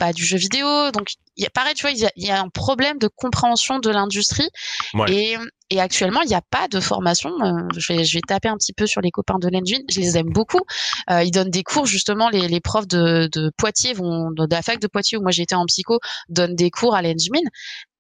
pas 0.02 0.14
du 0.14 0.26
jeu 0.26 0.38
vidéo. 0.38 0.90
Donc, 0.92 1.10
y 1.38 1.46
a, 1.46 1.52
pareil, 1.52 1.76
tu 1.76 1.84
vois, 1.84 1.92
il 1.92 2.26
y 2.26 2.32
a, 2.32 2.42
un 2.42 2.50
problème 2.50 2.98
de 2.98 3.08
compréhension 3.08 3.78
de 3.78 3.92
l'industrie. 3.92 4.50
Et, 5.08 5.38
et, 5.70 5.80
actuellement, 5.80 6.22
il 6.24 6.28
n'y 6.28 6.34
a 6.34 6.42
pas 6.42 6.68
de 6.68 6.80
formation. 6.80 7.30
Euh, 7.30 7.68
je, 7.78 7.94
vais, 7.94 8.04
je 8.04 8.18
vais 8.18 8.22
taper 8.28 8.50
un 8.50 8.58
petit 8.58 8.74
peu 8.74 8.88
sur 8.88 9.02
les 9.02 9.12
copains 9.12 9.38
de 9.38 9.48
l'engine. 9.48 9.84
Je 9.92 10.00
les 10.00 10.18
aime 10.18 10.32
beaucoup. 10.32 10.62
Euh, 11.12 11.22
ils 11.22 11.30
donnent 11.30 11.52
des 11.52 11.62
cours, 11.62 11.86
justement, 11.86 12.30
les, 12.30 12.48
les 12.48 12.60
profs 12.60 12.88
de, 12.88 13.30
de 13.32 13.52
Poitiers 13.58 13.94
vont, 13.94 14.32
de 14.32 14.48
la 14.50 14.64
fac 14.64 14.80
de 14.80 14.88
Poitiers 14.88 15.20
où 15.20 15.22
moi 15.22 15.32
j'étais 15.32 15.56
en 15.56 15.66
psycho, 15.68 16.00
donnent 16.30 16.56
des 16.56 16.72
cours 16.72 16.96
à 16.96 17.04
l'engine. 17.04 17.48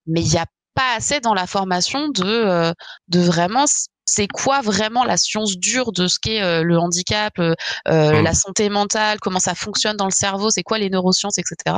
Mais 0.07 0.21
il 0.21 0.31
n'y 0.31 0.39
a 0.39 0.47
pas 0.73 0.95
assez 0.95 1.19
dans 1.19 1.35
la 1.35 1.45
formation 1.45 2.09
de, 2.09 2.23
euh, 2.25 2.73
de 3.09 3.19
vraiment 3.19 3.65
c'est 4.05 4.27
quoi 4.27 4.61
vraiment 4.61 5.03
la 5.03 5.17
science 5.17 5.57
dure 5.57 5.91
de 5.91 6.07
ce 6.07 6.17
qu'est 6.19 6.41
euh, 6.41 6.63
le 6.63 6.77
handicap, 6.77 7.33
euh, 7.39 7.53
euh, 7.87 8.19
mmh. 8.19 8.23
la 8.23 8.33
santé 8.33 8.69
mentale, 8.69 9.19
comment 9.19 9.39
ça 9.39 9.55
fonctionne 9.55 9.97
dans 9.97 10.05
le 10.05 10.11
cerveau, 10.11 10.49
c'est 10.49 10.63
quoi 10.63 10.77
les 10.77 10.89
neurosciences, 10.89 11.37
etc. 11.37 11.77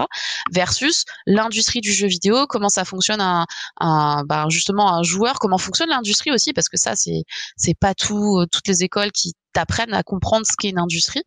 Versus 0.51 1.05
l'industrie 1.25 1.81
du 1.81 1.91
jeu 1.91 2.07
vidéo, 2.07 2.47
comment 2.47 2.69
ça 2.69 2.85
fonctionne 2.85 3.21
un, 3.21 3.45
un 3.79 4.23
bah, 4.25 4.45
justement 4.49 4.93
un 4.95 5.03
joueur, 5.03 5.39
comment 5.39 5.57
fonctionne 5.57 5.89
l'industrie 5.89 6.31
aussi, 6.31 6.53
parce 6.53 6.69
que 6.69 6.77
ça 6.77 6.95
c'est 6.95 7.23
c'est 7.57 7.77
pas 7.77 7.93
tout 7.93 8.45
toutes 8.51 8.67
les 8.67 8.83
écoles 8.83 9.11
qui 9.11 9.33
t'apprennent 9.53 9.93
à 9.93 10.03
comprendre 10.03 10.45
ce 10.45 10.53
qu'est 10.57 10.69
une 10.69 10.79
industrie. 10.79 11.23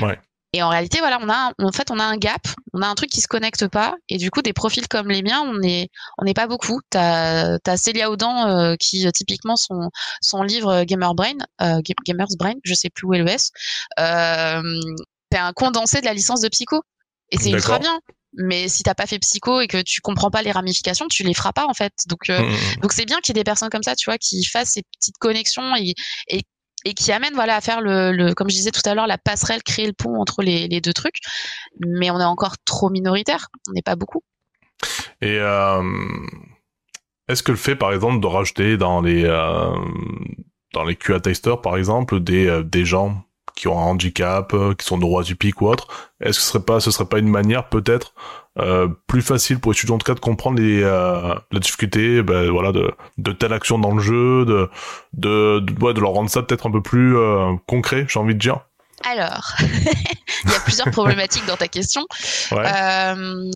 Ouais. 0.00 0.18
Et 0.52 0.62
en 0.62 0.68
réalité, 0.68 0.98
voilà, 0.98 1.18
on 1.22 1.28
a, 1.28 1.52
en 1.58 1.72
fait, 1.72 1.90
on 1.92 1.98
a 2.00 2.04
un 2.04 2.16
gap, 2.16 2.42
on 2.72 2.82
a 2.82 2.86
un 2.88 2.94
truc 2.96 3.08
qui 3.08 3.20
se 3.20 3.28
connecte 3.28 3.68
pas, 3.68 3.94
et 4.08 4.18
du 4.18 4.30
coup, 4.30 4.42
des 4.42 4.52
profils 4.52 4.88
comme 4.88 5.08
les 5.08 5.22
miens, 5.22 5.42
on 5.46 5.62
est, 5.62 5.90
on 6.18 6.24
n'est 6.24 6.34
pas 6.34 6.48
beaucoup. 6.48 6.80
T'as, 6.90 7.58
as 7.64 7.76
Célia 7.76 8.10
Audan 8.10 8.48
euh, 8.48 8.74
qui 8.74 9.06
euh, 9.06 9.12
typiquement 9.12 9.54
son, 9.54 9.90
son 10.20 10.42
livre 10.42 10.82
Gamer 10.84 11.14
Brain, 11.14 11.36
euh, 11.62 11.80
Gamer's 12.04 12.36
Brain, 12.36 12.54
je 12.64 12.74
sais 12.74 12.90
plus 12.90 13.06
où 13.06 13.14
est 13.14 13.18
le 13.18 13.28
S, 13.28 13.50
euh, 14.00 14.62
c'est 15.30 15.38
un 15.38 15.52
condensé 15.52 16.00
de 16.00 16.06
la 16.06 16.14
licence 16.14 16.40
de 16.40 16.48
psycho, 16.48 16.82
et 17.30 17.38
c'est 17.38 17.50
ultra 17.50 17.78
bien. 17.78 18.00
Mais 18.34 18.68
si 18.68 18.84
t'as 18.84 18.94
pas 18.94 19.06
fait 19.06 19.18
psycho 19.18 19.60
et 19.60 19.66
que 19.66 19.82
tu 19.82 20.00
comprends 20.00 20.30
pas 20.30 20.42
les 20.42 20.52
ramifications, 20.52 21.08
tu 21.08 21.24
les 21.24 21.34
feras 21.34 21.52
pas 21.52 21.66
en 21.66 21.74
fait. 21.74 21.92
Donc, 22.06 22.28
mmh, 22.28 22.32
mmh, 22.32 22.52
mmh. 22.52 22.80
donc 22.80 22.92
c'est 22.92 23.04
bien 23.04 23.18
qu'il 23.20 23.36
y 23.36 23.38
ait 23.38 23.40
des 23.40 23.44
personnes 23.44 23.70
comme 23.70 23.82
ça, 23.82 23.96
tu 23.96 24.04
vois, 24.04 24.18
qui 24.18 24.44
fassent 24.44 24.70
ces 24.70 24.82
petites 24.82 25.18
connexions 25.18 25.74
et, 25.76 25.94
et 26.28 26.42
et 26.84 26.94
qui 26.94 27.12
amène 27.12 27.34
voilà 27.34 27.56
à 27.56 27.60
faire 27.60 27.80
le, 27.80 28.12
le, 28.12 28.34
comme 28.34 28.50
je 28.50 28.56
disais 28.56 28.70
tout 28.70 28.80
à 28.84 28.94
l'heure 28.94 29.06
la 29.06 29.18
passerelle 29.18 29.62
créer 29.62 29.86
le 29.86 29.92
pont 29.92 30.20
entre 30.20 30.42
les, 30.42 30.68
les, 30.68 30.80
deux 30.80 30.92
trucs. 30.92 31.18
Mais 31.80 32.10
on 32.10 32.20
est 32.20 32.24
encore 32.24 32.56
trop 32.64 32.90
minoritaire 32.90 33.48
on 33.68 33.72
n'est 33.72 33.82
pas 33.82 33.96
beaucoup. 33.96 34.22
Et 35.20 35.38
euh, 35.38 35.82
est-ce 37.28 37.42
que 37.42 37.52
le 37.52 37.58
fait 37.58 37.76
par 37.76 37.92
exemple 37.92 38.20
de 38.20 38.26
rajouter 38.26 38.76
dans 38.76 39.00
les 39.00 39.24
euh, 39.24 39.74
dans 40.72 40.84
les 40.84 40.96
QA 40.96 41.20
testers 41.20 41.60
par 41.60 41.76
exemple 41.76 42.20
des 42.20 42.46
euh, 42.46 42.62
des 42.62 42.84
gens 42.84 43.24
qui 43.56 43.68
ont 43.68 43.78
un 43.78 43.82
handicap 43.82 44.54
qui 44.78 44.86
sont 44.86 44.96
neuroatypiques 44.96 45.60
ou 45.60 45.66
autre 45.66 46.12
est-ce 46.20 46.38
que 46.38 46.44
ce 46.44 46.50
serait 46.52 46.64
pas 46.64 46.80
ce 46.80 46.90
serait 46.90 47.08
pas 47.08 47.18
une 47.18 47.28
manière 47.28 47.68
peut-être 47.68 48.14
euh, 48.58 48.88
plus 49.06 49.22
facile 49.22 49.60
pour 49.60 49.70
les 49.70 49.78
étudiants 49.78 49.94
en 49.94 49.98
tout 49.98 50.06
cas 50.06 50.14
de 50.14 50.20
comprendre 50.20 50.60
les, 50.60 50.82
euh, 50.82 51.34
la 51.52 51.60
difficulté 51.60 52.20
ben, 52.22 52.50
voilà, 52.50 52.72
de, 52.72 52.92
de 53.16 53.30
telle 53.30 53.52
action 53.52 53.78
dans 53.78 53.94
le 53.94 54.02
jeu, 54.02 54.44
de, 54.44 54.68
de, 55.12 55.60
de, 55.60 55.84
ouais, 55.84 55.94
de 55.94 56.00
leur 56.00 56.10
rendre 56.10 56.28
ça 56.28 56.42
peut-être 56.42 56.66
un 56.66 56.70
peu 56.72 56.82
plus 56.82 57.16
euh, 57.16 57.54
concret, 57.68 58.06
j'ai 58.08 58.18
envie 58.18 58.34
de 58.34 58.40
dire. 58.40 58.58
Alors, 59.08 59.54
il 59.60 60.50
y 60.50 60.54
a 60.54 60.60
plusieurs 60.64 60.90
problématiques 60.92 61.46
dans 61.46 61.56
ta 61.56 61.68
question. 61.68 62.04
Ouais. 62.50 62.64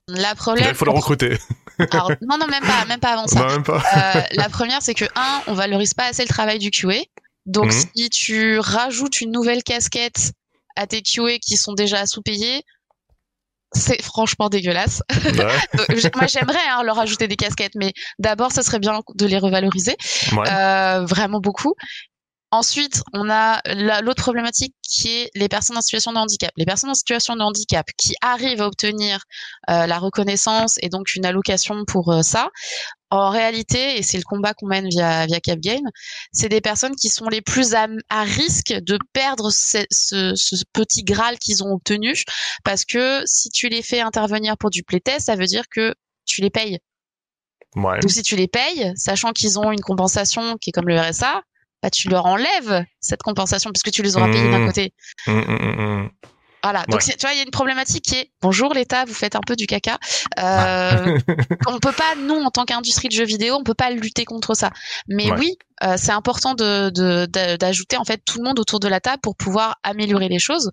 La 0.09 0.35
problème. 0.37 0.69
Il 0.71 0.75
faut 0.77 0.85
le 0.85 0.93
recruter. 0.93 1.39
Alors, 1.91 2.13
non, 2.23 2.39
non, 2.39 2.47
même 2.47 2.63
pas, 2.63 2.85
même 2.87 3.01
pas 3.01 3.15
avant 3.15 3.27
ça. 3.27 3.41
Non, 3.41 3.47
même 3.49 3.65
pas. 3.65 3.83
La 4.31 4.49
première, 4.49 4.81
c'est 4.81 4.95
que 4.95 5.07
un, 5.17 5.43
on 5.49 5.55
valorise 5.55 5.93
pas 5.93 6.05
assez 6.05 6.23
le 6.23 6.29
travail 6.29 6.61
du 6.61 6.71
QA. 6.71 7.03
Donc, 7.47 7.67
mhm. 7.67 7.85
si 7.97 8.11
tu 8.11 8.59
rajoutes 8.61 9.21
une 9.21 9.33
nouvelle 9.33 9.65
casquette 9.65 10.33
à 10.77 10.87
tes 10.87 11.03
QA 11.03 11.39
qui 11.41 11.57
sont 11.57 11.73
déjà 11.75 12.07
sous-payés, 12.07 12.65
c'est 13.75 14.03
franchement 14.03 14.49
dégueulasse. 14.49 15.03
moi, 16.15 16.27
j'aimerais 16.27 16.67
hein, 16.71 16.83
leur 16.83 16.99
ajouter 16.99 17.29
des 17.29 17.37
casquettes, 17.37 17.75
mais 17.75 17.93
d'abord, 18.19 18.53
ce 18.53 18.63
serait 18.63 18.79
bien 18.79 19.01
de 19.15 19.27
les 19.27 19.39
revaloriser, 19.39 19.97
euh, 20.33 21.05
vraiment 21.05 21.41
beaucoup. 21.41 21.75
Ensuite, 22.55 23.03
on 23.13 23.31
a 23.31 23.61
l'autre 24.03 24.23
problématique 24.23 24.77
qui 24.89 25.09
est 25.09 25.31
les 25.35 25.49
personnes 25.49 25.77
en 25.77 25.81
situation 25.81 26.13
de 26.13 26.19
handicap. 26.19 26.53
Les 26.57 26.65
personnes 26.65 26.91
en 26.91 26.95
situation 26.95 27.35
de 27.35 27.43
handicap 27.43 27.85
qui 27.97 28.15
arrivent 28.21 28.63
à 28.63 28.69
obtenir 28.69 29.25
euh, 29.71 29.87
la 29.87 29.99
reconnaissance 29.99 30.79
et 30.81 30.89
donc 30.89 31.17
une 31.17 31.27
allocation 31.27 31.85
pour 31.85 32.13
euh, 32.13 32.23
ça, 32.23 32.51
en 33.15 33.31
réalité, 33.31 33.99
et 33.99 34.03
c'est 34.03 34.17
le 34.17 34.25
combat 34.25 34.55
qu'on 34.55 34.67
mène 34.67 34.89
via, 34.89 35.27
via 35.27 35.41
Capgame, 35.41 35.89
c'est 36.33 36.49
des 36.49 36.61
personnes 36.61 36.97
qui 36.97 37.09
sont 37.09 37.29
les 37.29 37.41
plus 37.41 37.75
à, 37.75 37.87
risque 38.23 38.73
de 38.73 38.99
perdre 39.13 39.51
ce, 39.51 39.85
ce, 39.91 40.65
petit 40.73 41.05
Graal 41.05 41.39
qu'ils 41.39 41.63
ont 41.63 41.73
obtenu, 41.73 42.15
parce 42.65 42.85
que 42.85 43.23
si 43.27 43.51
tu 43.51 43.69
les 43.69 43.83
fais 43.83 44.01
intervenir 44.01 44.57
pour 44.57 44.71
du 44.71 44.83
playtest, 44.83 45.27
ça 45.27 45.37
veut 45.37 45.47
dire 45.47 45.65
que 45.71 45.95
tu 46.27 46.41
les 46.41 46.51
payes. 46.51 46.79
Ouais. 47.77 48.01
Donc 48.01 48.11
si 48.11 48.23
tu 48.23 48.37
les 48.37 48.49
payes, 48.49 48.93
sachant 48.95 49.33
qu'ils 49.33 49.59
ont 49.59 49.73
une 49.73 49.81
compensation 49.81 50.57
qui 50.59 50.71
est 50.71 50.73
comme 50.73 50.89
le 50.89 50.99
RSA, 50.99 51.43
bah, 51.83 51.91
tu 51.91 52.09
leur 52.09 52.25
enlèves 52.27 52.85
cette 53.01 53.23
compensation 53.23 53.71
puisque 53.71 53.91
tu 53.91 54.03
les 54.03 54.17
auras 54.17 54.31
payés 54.31 54.51
d'un 54.51 54.61
mmh. 54.61 54.67
côté. 54.67 54.95
Mmh, 55.27 55.33
mmh, 55.33 56.11
voilà. 56.65 56.85
Donc, 56.89 57.03
tu 57.03 57.13
vois, 57.21 57.33
il 57.33 57.37
y 57.37 57.41
a 57.41 57.45
une 57.45 57.51
problématique 57.51 58.07
qui 58.07 58.17
est 58.17 58.31
bonjour 58.41 58.73
l'État, 58.73 59.05
vous 59.05 59.13
faites 59.13 59.37
un 59.37 59.43
peu 59.47 59.55
du 59.55 59.67
caca. 59.67 59.99
Euh, 60.39 61.19
on 61.69 61.79
peut 61.79 61.93
pas, 61.93 62.15
nous, 62.17 62.37
en 62.37 62.51
tant 62.51 62.65
qu'industrie 62.65 63.09
de 63.09 63.13
jeux 63.13 63.27
vidéo, 63.27 63.57
on 63.61 63.63
peut 63.63 63.75
pas 63.75 63.91
lutter 63.91 64.25
contre 64.25 64.55
ça. 64.55 64.71
Mais 65.07 65.31
oui, 65.33 65.59
euh, 65.83 65.97
c'est 65.99 66.13
important 66.13 66.55
de, 66.55 66.89
d'ajouter 67.57 67.99
en 67.99 68.05
fait 68.05 68.23
tout 68.25 68.39
le 68.39 68.45
monde 68.45 68.59
autour 68.59 68.81
de 68.81 68.89
la 68.89 69.01
table 69.01 69.21
pour 69.23 69.37
pouvoir 69.37 69.77
améliorer 69.83 70.29
les 70.29 70.39
choses. 70.39 70.71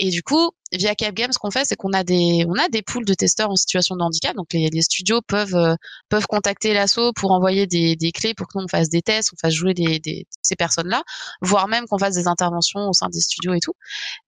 Et 0.00 0.10
du 0.10 0.24
coup, 0.24 0.50
via 0.72 0.94
Capgame, 0.94 1.32
ce 1.32 1.38
qu'on 1.38 1.50
fait, 1.50 1.64
c'est 1.64 1.76
qu'on 1.76 1.92
a 1.92 2.04
des, 2.04 2.44
on 2.48 2.54
a 2.54 2.68
des 2.68 2.82
pools 2.82 3.04
de 3.04 3.14
testeurs 3.14 3.50
en 3.50 3.56
situation 3.56 3.96
de 3.96 4.02
handicap. 4.02 4.34
Donc 4.36 4.52
les, 4.52 4.68
les 4.70 4.82
studios 4.82 5.20
peuvent 5.22 5.54
euh, 5.54 5.74
peuvent 6.08 6.26
contacter 6.26 6.74
l'assaut 6.74 7.12
pour 7.12 7.32
envoyer 7.32 7.66
des, 7.66 7.96
des 7.96 8.12
clés 8.12 8.34
pour 8.34 8.46
que 8.46 8.58
nous 8.58 8.64
on 8.64 8.68
fasse 8.68 8.88
des 8.88 9.02
tests, 9.02 9.30
on 9.32 9.36
fasse 9.40 9.54
jouer 9.54 9.74
des, 9.74 9.98
des 9.98 10.26
ces 10.42 10.56
personnes-là, 10.56 11.02
voire 11.40 11.68
même 11.68 11.86
qu'on 11.86 11.98
fasse 11.98 12.14
des 12.14 12.26
interventions 12.26 12.88
au 12.88 12.92
sein 12.92 13.08
des 13.08 13.20
studios 13.20 13.54
et 13.54 13.60
tout. 13.60 13.74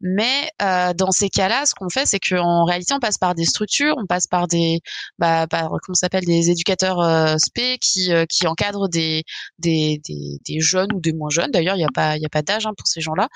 Mais 0.00 0.50
euh, 0.60 0.92
dans 0.94 1.10
ces 1.10 1.28
cas-là, 1.28 1.66
ce 1.66 1.74
qu'on 1.74 1.88
fait, 1.88 2.06
c'est 2.06 2.20
qu'en 2.20 2.64
réalité, 2.64 2.94
on 2.94 3.00
passe 3.00 3.18
par 3.18 3.34
des 3.34 3.44
structures, 3.44 3.94
on 3.98 4.06
passe 4.06 4.26
par 4.26 4.48
des, 4.48 4.80
bah, 5.18 5.46
par, 5.48 5.70
comment 5.82 5.94
s'appelle, 5.94 6.24
des 6.24 6.50
éducateurs 6.50 7.00
euh, 7.00 7.36
spé 7.38 7.78
qui 7.78 8.12
euh, 8.12 8.24
qui 8.28 8.46
encadrent 8.46 8.88
des 8.88 9.24
des, 9.58 10.00
des, 10.04 10.60
jeunes 10.60 10.92
ou 10.94 11.00
des 11.00 11.12
moins 11.12 11.30
jeunes. 11.30 11.50
D'ailleurs, 11.50 11.76
il 11.76 11.80
n'y 11.80 11.84
a 11.84 11.92
pas 11.94 12.16
il 12.16 12.22
y 12.22 12.26
a 12.26 12.28
pas 12.28 12.42
d'âge 12.42 12.66
hein, 12.66 12.72
pour 12.76 12.86
ces 12.86 13.00
gens-là, 13.00 13.28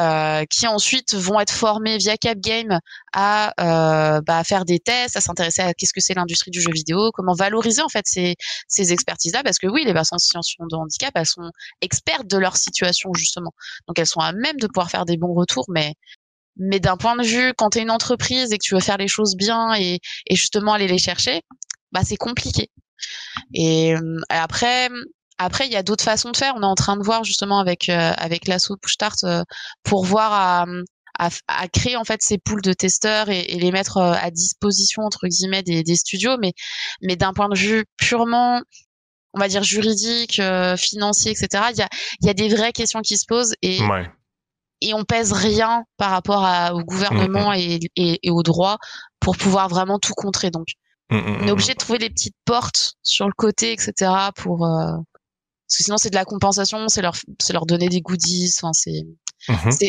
euh, 0.00 0.44
qui 0.46 0.66
ensuite 0.66 1.14
vont 1.14 1.40
être 1.40 1.52
formés 1.52 1.98
via 1.98 2.16
À 3.12 3.52
euh, 3.60 4.20
bah, 4.22 4.44
faire 4.44 4.64
des 4.64 4.78
tests, 4.78 5.16
à 5.16 5.20
s'intéresser 5.20 5.62
à 5.62 5.74
qu'est-ce 5.74 5.92
que 5.92 6.00
c'est 6.00 6.14
l'industrie 6.14 6.50
du 6.50 6.60
jeu 6.60 6.70
vidéo, 6.72 7.10
comment 7.12 7.34
valoriser 7.34 7.82
en 7.82 7.88
fait 7.88 8.04
ces, 8.06 8.92
expertises-là, 8.92 9.42
parce 9.42 9.58
que 9.58 9.66
oui, 9.66 9.84
les 9.84 9.92
personnes 9.92 10.16
en 10.16 10.18
situation 10.18 10.64
de 10.66 10.76
handicap, 10.76 11.12
elles 11.14 11.26
sont 11.26 11.50
expertes 11.80 12.26
de 12.26 12.36
leur 12.36 12.56
situation 12.56 13.10
justement, 13.14 13.52
donc 13.86 13.98
elles 13.98 14.06
sont 14.06 14.20
à 14.20 14.32
même 14.32 14.56
de 14.58 14.66
pouvoir 14.66 14.90
faire 14.90 15.04
des 15.04 15.16
bons 15.16 15.34
retours, 15.34 15.66
mais 15.68 15.94
mais 16.56 16.80
d'un 16.80 16.98
point 16.98 17.16
de 17.16 17.22
vue, 17.22 17.54
quand 17.56 17.70
tu 17.70 17.78
es 17.78 17.82
une 17.82 17.90
entreprise 17.90 18.52
et 18.52 18.58
que 18.58 18.62
tu 18.62 18.74
veux 18.74 18.80
faire 18.80 18.98
les 18.98 19.08
choses 19.08 19.36
bien 19.36 19.74
et, 19.74 20.00
justement 20.30 20.74
aller 20.74 20.88
les 20.88 20.98
chercher, 20.98 21.42
bah 21.92 22.02
c'est 22.04 22.16
compliqué. 22.16 22.70
Et 23.54 23.94
après, 24.28 24.90
après, 25.38 25.66
il 25.66 25.72
y 25.72 25.76
a 25.76 25.82
d'autres 25.82 26.04
façons 26.04 26.30
de 26.30 26.36
faire. 26.36 26.54
On 26.56 26.62
est 26.62 26.66
en 26.66 26.74
train 26.74 26.96
de 26.96 27.02
voir 27.02 27.24
justement 27.24 27.58
avec 27.58 27.88
avec 27.88 28.46
l'assaut 28.46 28.76
Push-Start 28.76 29.24
pour 29.82 30.04
voir 30.04 30.32
à, 30.32 30.66
à, 31.48 31.68
créer 31.68 31.96
en 31.96 32.04
fait 32.04 32.22
ces 32.22 32.38
poules 32.38 32.62
de 32.62 32.72
testeurs 32.72 33.28
et, 33.28 33.42
les 33.42 33.72
mettre 33.72 33.98
à 33.98 34.30
disposition 34.30 35.02
entre 35.02 35.26
guillemets 35.26 35.62
des, 35.62 35.82
des 35.82 35.96
studios. 35.96 36.36
Mais 36.40 36.52
mais 37.00 37.16
d'un 37.16 37.32
point 37.32 37.48
de 37.48 37.58
vue 37.58 37.84
purement 37.96 38.60
on 39.34 39.40
va 39.40 39.48
dire 39.48 39.62
juridique, 39.62 40.42
financier, 40.76 41.32
etc. 41.32 41.64
Il 41.72 41.78
y 41.78 41.82
a, 41.82 41.88
y 42.20 42.28
a 42.28 42.34
des 42.34 42.48
vraies 42.48 42.72
questions 42.72 43.00
qui 43.00 43.16
se 43.16 43.24
posent 43.26 43.54
et 43.62 43.78
et 44.82 44.94
on 44.94 45.04
pèse 45.04 45.32
rien 45.32 45.84
par 45.96 46.10
rapport 46.10 46.44
à, 46.44 46.74
au 46.74 46.82
gouvernement 46.82 47.52
mmh, 47.52 47.56
mmh. 47.56 47.86
et, 47.96 48.18
et, 48.22 48.30
au 48.30 48.42
droit 48.42 48.78
pour 49.20 49.36
pouvoir 49.36 49.68
vraiment 49.68 49.98
tout 49.98 50.12
contrer. 50.14 50.50
Donc, 50.50 50.66
mmh, 51.10 51.16
on 51.16 51.46
est 51.46 51.50
obligé 51.50 51.72
de 51.72 51.78
trouver 51.78 51.98
des 51.98 52.10
petites 52.10 52.36
portes 52.44 52.94
sur 53.02 53.26
le 53.26 53.32
côté, 53.32 53.72
etc. 53.72 54.10
Pour 54.34 54.66
euh... 54.66 54.90
parce 54.90 55.78
que 55.78 55.84
sinon 55.84 55.96
c'est 55.96 56.10
de 56.10 56.16
la 56.16 56.24
compensation, 56.24 56.88
c'est 56.88 57.00
leur 57.00 57.14
c'est 57.40 57.52
leur 57.52 57.64
donner 57.64 57.88
des 57.88 58.00
goodies. 58.00 58.52
Enfin, 58.60 58.72
c'est 58.72 59.06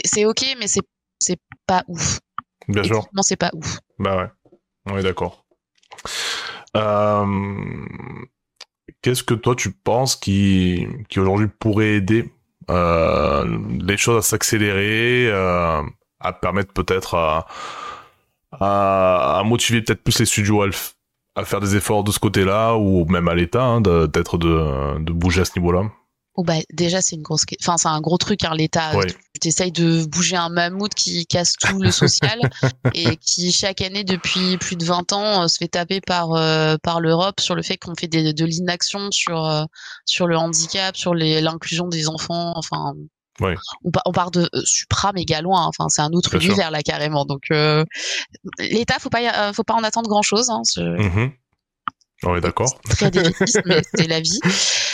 c'est 0.05 0.25
ok, 0.25 0.45
mais 0.59 0.67
c'est 0.67 0.81
c'est 1.23 1.39
pas 1.65 1.83
ouf. 1.87 2.19
Bien 2.67 2.83
sûr. 2.83 3.05
Non, 3.13 3.21
c'est 3.21 3.35
pas 3.35 3.51
ouf. 3.53 3.79
Bah 3.99 4.17
ouais, 4.17 4.29
on 4.85 4.97
est 4.97 5.03
d'accord. 5.03 5.45
Euh... 6.75 7.25
Qu'est-ce 9.01 9.23
que 9.23 9.33
toi 9.33 9.55
tu 9.55 9.71
penses 9.71 10.15
qui 10.15 10.87
qui 11.09 11.19
aujourd'hui 11.19 11.47
pourrait 11.47 11.95
aider 11.95 12.31
euh, 12.69 13.59
les 13.81 13.97
choses 13.97 14.17
à 14.17 14.21
s'accélérer, 14.21 15.27
euh, 15.29 15.81
à 16.19 16.33
permettre 16.33 16.73
peut-être 16.73 17.15
à, 17.15 17.45
à, 18.51 19.43
motiver 19.45 19.81
peut-être 19.81 20.03
plus 20.03 20.19
les 20.19 20.25
studios 20.25 20.63
à, 21.35 21.43
faire 21.43 21.59
des 21.59 21.75
efforts 21.75 22.03
de 22.03 22.11
ce 22.11 22.19
côté-là, 22.19 22.75
ou 22.75 23.05
même 23.05 23.27
à 23.27 23.35
l'État, 23.35 23.63
hein, 23.63 23.81
d'être 23.81 24.37
de, 24.37 24.99
de 24.99 25.11
bouger 25.11 25.41
à 25.41 25.45
ce 25.45 25.57
niveau-là? 25.59 25.91
Oh 26.35 26.43
bah 26.43 26.55
déjà 26.71 26.99
c'est 27.01 27.15
une 27.15 27.21
grosse, 27.21 27.43
enfin 27.61 27.77
c'est 27.77 27.87
un 27.87 28.01
gros 28.01 28.17
truc. 28.17 28.43
Hein, 28.43 28.55
L'État, 28.55 28.91
tu 29.39 29.47
essayes 29.47 29.71
de 29.71 30.03
bouger 30.05 30.35
un 30.35 30.49
mammouth 30.49 30.93
qui 30.95 31.27
casse 31.27 31.53
tout 31.53 31.79
le 31.79 31.91
social 31.91 32.39
et 32.95 33.17
qui 33.17 33.51
chaque 33.51 33.81
année 33.81 34.03
depuis 34.03 34.57
plus 34.57 34.75
de 34.75 34.83
20 34.83 35.13
ans 35.13 35.43
euh, 35.43 35.47
se 35.47 35.57
fait 35.59 35.67
taper 35.67 36.01
par 36.01 36.33
euh, 36.33 36.77
par 36.81 37.01
l'Europe 37.01 37.39
sur 37.39 37.53
le 37.53 37.61
fait 37.61 37.77
qu'on 37.77 37.93
fait 37.93 38.07
des, 38.07 38.33
de 38.33 38.45
l'inaction 38.45 39.11
sur 39.11 39.45
euh, 39.45 39.65
sur 40.05 40.25
le 40.25 40.35
handicap, 40.35 40.97
sur 40.97 41.13
l'inclusion 41.13 41.87
des 41.87 42.09
enfants. 42.09 42.53
Enfin, 42.55 42.93
Ouais. 43.39 43.55
On, 43.83 43.89
on, 44.05 44.11
part 44.11 44.29
de 44.29 44.47
supra 44.63 45.11
méga 45.11 45.41
loin. 45.41 45.65
Enfin, 45.65 45.89
c'est 45.89 46.03
un 46.03 46.11
autre 46.11 46.35
univers 46.35 46.69
là 46.69 46.83
carrément. 46.83 47.25
Donc, 47.25 47.49
l'État, 48.59 48.99
faut 48.99 49.09
pas, 49.09 49.51
faut 49.53 49.63
pas 49.63 49.73
en 49.73 49.83
attendre 49.83 50.07
grand 50.07 50.21
chose. 50.21 50.51
Hein, 50.51 50.61
on 52.25 52.35
est 52.35 52.41
d'accord. 52.41 52.79
Très 52.89 53.11
défaitiste, 53.11 53.61
mais 53.65 53.81
c'est 53.95 54.07
la 54.07 54.19
vie. 54.19 54.39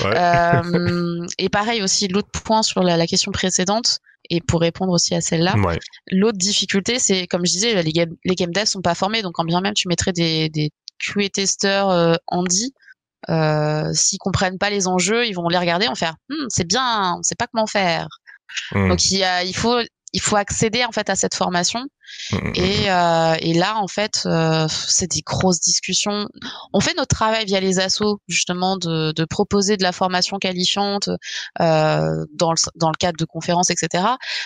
Euh, 0.02 1.26
et 1.38 1.50
pareil 1.50 1.82
aussi, 1.82 2.08
l'autre 2.08 2.30
point 2.44 2.64
sur 2.64 2.82
la, 2.82 3.08
question 3.08 3.32
précédente, 3.32 4.00
et 4.30 4.42
pour 4.42 4.62
répondre 4.62 4.92
aussi 4.92 5.16
à 5.16 5.22
celle-là, 5.22 5.56
l'autre 6.12 6.38
difficulté, 6.38 7.00
c'est 7.00 7.28
comme 7.28 7.46
je 7.46 7.52
disais, 7.52 7.82
les 7.82 7.92
game, 7.92 8.16
les 8.26 8.36
game 8.36 8.52
devs 8.52 8.66
sont 8.66 8.82
pas 8.82 8.96
formés, 8.96 9.22
donc 9.22 9.34
quand 9.34 9.46
bien 9.46 9.62
même 9.62 9.74
tu 9.74 9.88
mettrais 9.88 10.14
des, 10.14 10.50
des 10.50 10.72
QA 11.00 11.30
testeurs 11.30 11.90
euh, 11.90 12.16
handy, 12.28 12.74
euh, 13.30 13.92
s'ils 13.94 14.20
comprennent 14.20 14.58
pas 14.58 14.70
les 14.70 14.88
enjeux, 14.88 15.26
ils 15.26 15.34
vont 15.34 15.48
les 15.48 15.58
regarder, 15.58 15.88
en 15.88 15.96
faire, 15.96 16.16
hm, 16.30 16.48
c'est 16.50 16.68
bien, 16.68 17.16
on 17.18 17.24
sait 17.24 17.36
pas 17.36 17.48
comment 17.52 17.68
faire. 17.68 18.08
Hmm. 18.72 18.90
Donc 18.90 19.12
il, 19.12 19.20
y 19.20 19.24
a, 19.24 19.44
il 19.44 19.56
faut 19.56 19.80
il 20.14 20.22
faut 20.22 20.36
accéder 20.36 20.84
en 20.86 20.92
fait 20.92 21.10
à 21.10 21.16
cette 21.16 21.36
formation. 21.36 21.86
Mmh, 22.32 22.36
mmh, 22.38 22.52
et, 22.56 22.62
mmh. 22.62 22.90
euh, 22.90 23.36
et 23.40 23.54
là 23.54 23.78
en 23.78 23.88
fait 23.88 24.24
euh, 24.26 24.68
c'est 24.70 25.12
des 25.12 25.22
grosses 25.22 25.60
discussions. 25.60 26.28
On 26.74 26.80
fait 26.80 26.96
notre 26.96 27.16
travail 27.16 27.46
via 27.46 27.60
les 27.60 27.80
assos 27.80 28.20
justement 28.28 28.78
de, 28.78 29.12
de 29.12 29.26
proposer 29.26 29.78
de 29.78 29.84
la 29.84 29.92
formation 29.92 30.38
qualifiante 30.40 31.10
euh, 31.60 32.26
dans, 32.34 32.52
le, 32.52 32.58
dans 32.76 32.90
le 32.90 32.98
cadre 32.98 33.18
de 33.18 33.26
conférences 33.26 33.70
etc 33.70 34.04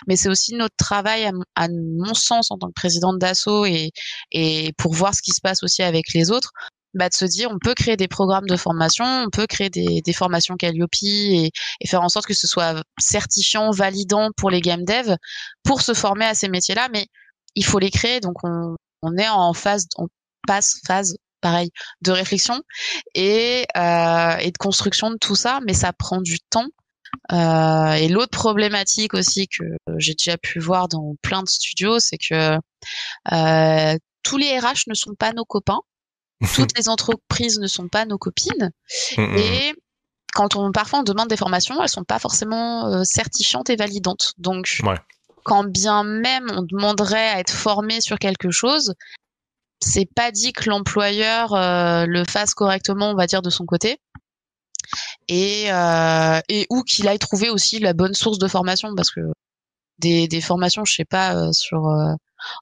mais 0.07 0.15
c'est 0.15 0.29
aussi 0.29 0.55
notre 0.55 0.75
travail 0.75 1.29
à, 1.55 1.67
mon 1.69 2.13
sens 2.13 2.51
en 2.51 2.57
tant 2.57 2.67
que 2.67 2.73
présidente 2.73 3.17
d'asso 3.19 3.65
et, 3.65 3.91
et 4.31 4.73
pour 4.77 4.93
voir 4.93 5.15
ce 5.15 5.21
qui 5.21 5.31
se 5.31 5.41
passe 5.41 5.63
aussi 5.63 5.83
avec 5.83 6.13
les 6.13 6.31
autres 6.31 6.51
bah, 6.93 7.09
de 7.09 7.13
se 7.13 7.25
dire 7.25 7.49
on 7.51 7.59
peut 7.59 7.73
créer 7.73 7.97
des 7.97 8.07
programmes 8.07 8.47
de 8.47 8.55
formation, 8.55 9.05
on 9.05 9.29
peut 9.29 9.47
créer 9.47 9.69
des, 9.69 10.01
des 10.01 10.13
formations 10.13 10.55
Calliope 10.55 10.91
et, 11.01 11.51
et, 11.79 11.87
faire 11.87 12.01
en 12.01 12.09
sorte 12.09 12.25
que 12.25 12.33
ce 12.33 12.47
soit 12.47 12.83
certifiant, 12.99 13.71
validant 13.71 14.29
pour 14.37 14.49
les 14.49 14.61
game 14.61 14.83
devs 14.85 15.17
pour 15.63 15.81
se 15.81 15.93
former 15.93 16.25
à 16.25 16.33
ces 16.35 16.49
métiers-là, 16.49 16.89
mais 16.91 17.07
il 17.55 17.65
faut 17.65 17.79
les 17.79 17.91
créer. 17.91 18.19
Donc 18.19 18.43
on, 18.43 18.75
on 19.01 19.17
est 19.17 19.29
en 19.29 19.53
phase, 19.53 19.87
on 19.97 20.07
passe 20.47 20.79
phase 20.85 21.15
pareil 21.41 21.69
de 22.01 22.11
réflexion 22.11 22.61
et, 23.13 23.65
euh, 23.77 24.37
et 24.37 24.51
de 24.51 24.57
construction 24.57 25.11
de 25.11 25.17
tout 25.17 25.35
ça, 25.35 25.59
mais 25.65 25.73
ça 25.73 25.93
prend 25.93 26.21
du 26.21 26.39
temps. 26.39 26.67
Euh, 27.31 27.93
et 27.93 28.07
l'autre 28.07 28.35
problématique 28.35 29.13
aussi 29.13 29.47
que 29.47 29.63
j'ai 29.97 30.13
déjà 30.13 30.37
pu 30.37 30.59
voir 30.59 30.87
dans 30.87 31.15
plein 31.21 31.43
de 31.43 31.49
studios, 31.49 31.99
c'est 31.99 32.17
que 32.17 32.57
euh, 33.31 33.97
tous 34.23 34.37
les 34.37 34.57
RH 34.57 34.87
ne 34.87 34.95
sont 34.95 35.13
pas 35.13 35.33
nos 35.33 35.45
copains 35.45 35.81
toutes 36.53 36.77
les 36.77 36.89
entreprises 36.89 37.59
ne 37.59 37.67
sont 37.67 37.87
pas 37.87 38.05
nos 38.05 38.17
copines. 38.17 38.71
Et 39.17 39.73
quand 40.33 40.55
on 40.55 40.71
parfois 40.71 40.99
on 40.99 41.03
demande 41.03 41.29
des 41.29 41.37
formations, 41.37 41.81
elles 41.81 41.89
sont 41.89 42.03
pas 42.03 42.19
forcément 42.19 42.87
euh, 42.87 43.03
certifiantes 43.03 43.69
et 43.69 43.75
validantes. 43.75 44.33
Donc, 44.37 44.81
quand 45.43 45.63
bien 45.63 46.03
même 46.03 46.49
on 46.51 46.63
demanderait 46.63 47.29
à 47.29 47.39
être 47.39 47.53
formé 47.53 48.01
sur 48.01 48.17
quelque 48.17 48.51
chose, 48.51 48.93
c'est 49.79 50.07
pas 50.15 50.31
dit 50.31 50.53
que 50.53 50.69
l'employeur 50.69 51.53
euh, 51.53 52.05
le 52.07 52.23
fasse 52.25 52.53
correctement, 52.53 53.11
on 53.11 53.15
va 53.15 53.27
dire 53.27 53.41
de 53.41 53.49
son 53.49 53.65
côté. 53.65 53.97
Et, 55.27 55.71
euh, 55.71 56.39
et 56.49 56.67
ou 56.69 56.83
qu'il 56.83 57.07
aille 57.07 57.19
trouver 57.19 57.49
aussi 57.49 57.79
la 57.79 57.93
bonne 57.93 58.13
source 58.13 58.37
de 58.37 58.47
formation 58.47 58.93
parce 58.95 59.11
que 59.11 59.21
des, 59.99 60.27
des 60.27 60.41
formations, 60.41 60.83
je 60.83 60.93
sais 60.93 61.05
pas, 61.05 61.53
sur 61.53 61.87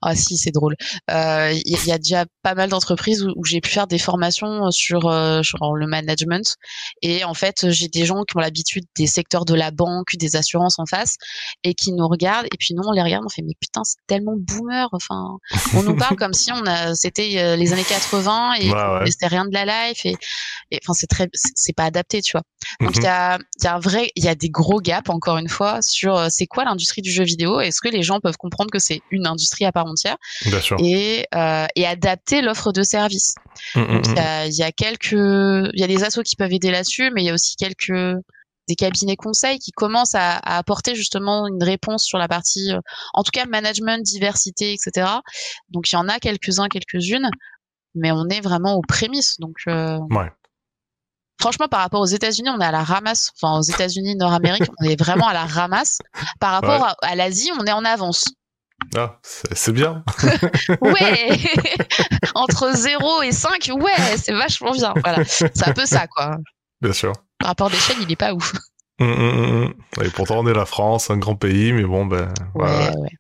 ah 0.02 0.16
si, 0.16 0.38
c'est 0.38 0.52
drôle. 0.52 0.76
Il 1.10 1.14
euh, 1.14 1.54
y, 1.66 1.92
a 1.92 1.98
déjà 1.98 2.26
pas 2.44 2.56
mal 2.56 2.70
d'entreprises 2.70 3.24
où, 3.24 3.46
j'ai 3.46 3.62
pu 3.62 3.70
faire 3.70 3.88
des 3.88 3.98
formations 3.98 4.68
euh, 4.68 4.72
sur, 4.72 5.08
euh, 5.08 5.44
sur 5.44 5.76
le 5.76 5.88
management. 5.88 6.56
Et 7.02 7.24
en 7.24 7.34
fait, 7.34 7.70
j'ai 7.70 7.88
des 7.88 8.06
gens 8.06 8.24
qui 8.24 8.38
ont 8.38 8.40
l'habitude 8.40 8.86
des 8.98 9.08
secteurs 9.08 9.46
de 9.46 9.54
la 9.54 9.72
banque, 9.72 10.16
des 10.16 10.36
assurances 10.36 10.80
en 10.80 10.86
face, 10.86 11.18
et 11.64 11.74
qui 11.74 11.92
nous 11.92 12.08
regardent. 12.08 12.48
Et 12.48 12.58
puis 12.58 12.74
nous, 12.74 12.84
on 12.86 12.92
les 12.92 13.02
regarde, 13.02 13.24
on 13.26 13.30
fait 13.30 13.42
mais 13.42 13.56
putain, 13.60 13.84
c'est 13.84 14.00
tellement 14.08 14.36
boomer. 14.38 14.88
Enfin, 14.92 15.38
on 15.76 15.84
nous 15.84 15.96
parle 15.96 16.16
comme 16.16 16.34
si 16.34 16.52
on 16.52 16.66
a, 16.66 16.96
c'était 16.96 17.56
les 17.58 17.74
années 17.74 17.84
80 17.84 18.54
et, 18.60 18.72
c'était 19.12 19.28
rien 19.28 19.46
de 19.46 19.54
la 19.54 19.66
life. 19.66 20.06
Et, 20.06 20.16
enfin, 20.84 20.94
c'est 20.94 21.08
très, 21.08 21.28
c'est 21.34 21.74
pas 21.74 21.86
adapté, 21.86 22.22
tu 22.22 22.34
vois. 22.34 22.44
Donc 22.80 22.96
il 22.96 23.04
y 23.04 23.08
a, 23.08 23.40
y 23.64 23.68
a 23.68 23.76
un 23.76 23.80
vrai, 23.80 24.12
il 24.16 24.24
y 24.24 24.28
a 24.28 24.36
des 24.36 24.50
gros 24.50 24.80
gaps 24.80 25.10
encore 25.10 25.38
une 25.38 25.50
fois 25.50 25.82
sur 25.82 26.30
c'est 26.30 26.46
quoi 26.46 26.64
l'industrie 26.64 27.02
du 27.02 27.12
jeu 27.12 27.24
vidéo. 27.24 27.60
Est-ce 27.60 27.82
que 27.82 27.90
les 27.90 28.04
gens 28.04 28.20
peuvent 28.20 28.38
comprendre 28.38 28.72
que 28.72 28.80
c'est 28.80 29.02
une 29.10 29.28
industrie 29.28 29.66
à 29.66 29.71
part 29.72 29.86
entière 29.86 30.18
et 30.80 31.26
euh, 31.36 31.66
et 31.76 31.86
adapter 31.86 32.42
l'offre 32.42 32.72
de 32.72 32.84
service. 32.84 33.36
Mmh, 33.76 33.82
mmh, 33.82 34.02
il 34.06 34.16
y, 34.16 34.20
a, 34.20 34.48
y 34.48 34.64
a 34.64 34.72
quelques 34.72 35.12
il 35.12 35.80
y 35.80 35.84
a 35.84 35.88
des 35.88 36.04
assos 36.04 36.24
qui 36.24 36.36
peuvent 36.36 36.54
aider 36.54 36.72
là-dessus, 36.72 37.12
mais 37.14 37.24
il 37.24 37.26
y 37.26 37.30
a 37.30 37.34
aussi 37.34 37.56
quelques 37.56 37.92
des 38.68 38.76
cabinets 38.76 39.16
conseils 39.16 39.60
qui 39.60 39.72
commencent 39.72 40.16
à, 40.16 40.38
à, 40.38 40.58
apporter 40.58 40.96
justement 40.96 41.48
une 41.48 41.64
réponse 41.64 42.04
sur 42.04 42.18
la 42.18 42.28
partie, 42.28 42.72
euh, 42.72 42.80
en 43.14 43.24
tout 43.24 43.32
cas 43.32 43.46
management, 43.46 44.04
diversité, 44.04 44.74
etc. 44.74 45.08
Donc 45.70 45.92
il 45.92 45.96
y 45.96 45.98
en 45.98 46.08
a 46.08 46.20
quelques-uns, 46.20 46.68
quelques-unes, 46.68 47.30
mais 47.96 48.12
on 48.12 48.28
est 48.30 48.42
vraiment 48.42 48.76
aux 48.76 48.82
prémices. 48.82 49.38
Donc 49.40 49.58
euh, 49.68 50.00
ouais. 50.12 50.32
franchement, 51.40 51.68
par 51.68 51.82
rapport 51.82 52.02
aux 52.02 52.06
États-Unis, 52.06 52.50
on 52.50 52.62
est 52.62 52.66
à 52.66 52.72
la 52.72 52.84
ramasse. 52.84 53.32
Enfin, 53.36 53.58
aux 53.58 53.64
États-Unis 53.64 54.16
Nord-Amérique, 54.16 54.70
on 54.80 54.86
est 54.86 55.00
vraiment 55.00 55.28
à 55.28 55.34
la 55.34 55.46
ramasse. 55.46 56.00
Par 56.40 56.54
rapport 56.54 56.86
à, 56.86 56.96
à 57.02 57.16
l'Asie, 57.16 57.52
on 57.60 57.66
est 57.66 57.74
en 57.74 57.84
avance. 57.84 58.26
Ah, 58.96 59.20
c'est 59.24 59.72
bien. 59.72 60.04
ouais 60.82 61.40
Entre 62.36 62.72
0 62.76 63.22
et 63.24 63.32
5, 63.32 63.70
ouais, 63.76 64.18
c'est 64.18 64.34
vachement 64.34 64.72
bien. 64.72 64.94
Voilà. 65.04 65.24
C'est 65.26 65.68
un 65.68 65.74
peu 65.74 65.86
ça, 65.86 66.08
quoi. 66.08 66.38
Bien 66.82 66.94
sûr. 66.94 67.14
Le 67.42 67.48
rapport 67.48 67.70
d'échelle, 67.70 67.98
il 68.02 68.12
est 68.12 68.16
pas 68.16 68.34
ouf. 68.34 68.54
Hum, 69.00 69.12
hum, 69.12 69.64
hum, 69.64 69.74
et 70.04 70.10
pourtant, 70.10 70.40
on 70.40 70.48
est 70.48 70.54
la 70.54 70.66
France, 70.66 71.10
un 71.10 71.18
grand 71.18 71.36
pays, 71.36 71.74
mais 71.74 71.84
bon, 71.84 72.06
ben. 72.06 72.32
Ouais, 72.54 72.90
ouais. 72.96 73.18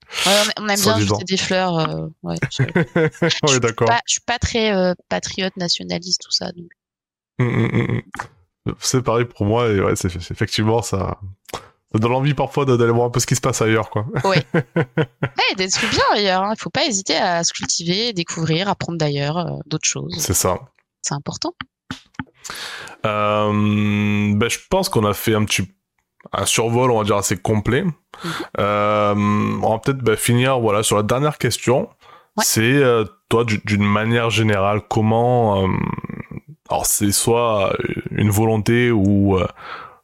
on, 0.58 0.68
aime 0.68 0.80
bien 0.80 1.00
jeter 1.00 1.24
des 1.24 1.38
fleurs. 1.38 1.80
Euh, 1.80 2.08
je... 2.52 3.58
d'accord. 3.58 3.90
Je 4.06 4.14
suis 4.14 4.22
pas 4.22 4.38
très 4.38 4.76
euh, 4.76 4.94
patriote, 5.10 5.58
nationaliste, 5.58 6.22
tout 6.24 6.32
ça. 6.32 6.52
C'est 8.80 9.02
pareil 9.02 9.26
pour 9.26 9.46
moi, 9.46 9.70
et 9.70 9.80
ouais, 9.80 9.96
c'est 9.96 10.16
effectivement 10.16 10.84
ça 10.84 11.20
ça 11.94 12.00
donne 12.00 12.14
envie 12.14 12.34
parfois 12.34 12.66
d'aller 12.66 12.92
voir 12.92 13.08
un 13.08 13.10
peu 13.10 13.20
ce 13.20 13.28
qui 13.28 13.36
se 13.36 13.42
passe 13.42 13.62
ailleurs, 13.62 13.90
quoi. 13.90 14.06
Oui. 14.24 14.38
ouais, 14.54 14.64
d'être 15.58 15.90
bien 15.90 16.04
ailleurs. 16.14 16.44
Il 16.46 16.52
hein. 16.52 16.54
faut 16.58 16.70
pas 16.70 16.86
hésiter 16.86 17.18
à 17.18 17.44
se 17.44 17.52
cultiver, 17.52 18.14
découvrir, 18.14 18.70
apprendre 18.70 18.98
d'ailleurs 18.98 19.38
euh, 19.38 19.60
d'autres 19.66 19.88
choses. 19.88 20.16
C'est 20.18 20.34
ça. 20.34 20.60
C'est 21.02 21.16
important. 21.16 21.54
Euh, 23.06 23.52
ben, 24.36 24.50
je 24.50 24.60
pense 24.70 24.88
qu'on 24.88 25.06
a 25.06 25.14
fait 25.14 25.36
un 25.36 25.44
petit 25.44 25.70
un 26.32 26.46
survol, 26.46 26.92
on 26.92 27.00
va 27.00 27.04
dire 27.04 27.18
assez 27.18 27.36
complet. 27.36 27.84
Mhm. 27.84 27.94
Euh, 28.60 29.16
on 29.16 29.70
va 29.70 29.80
peut-être 29.80 29.98
ben, 29.98 30.16
finir 30.16 30.60
voilà 30.60 30.84
sur 30.84 30.96
la 30.96 31.04
dernière 31.04 31.38
question. 31.38 31.90
C'est 32.38 32.82
toi 33.28 33.44
d'une 33.44 33.84
manière 33.84 34.30
générale 34.30 34.82
comment 34.90 35.68
alors 36.70 36.86
c'est 36.86 37.12
soit 37.12 37.76
une 38.10 38.30
volonté 38.30 38.90
ou 38.90 39.38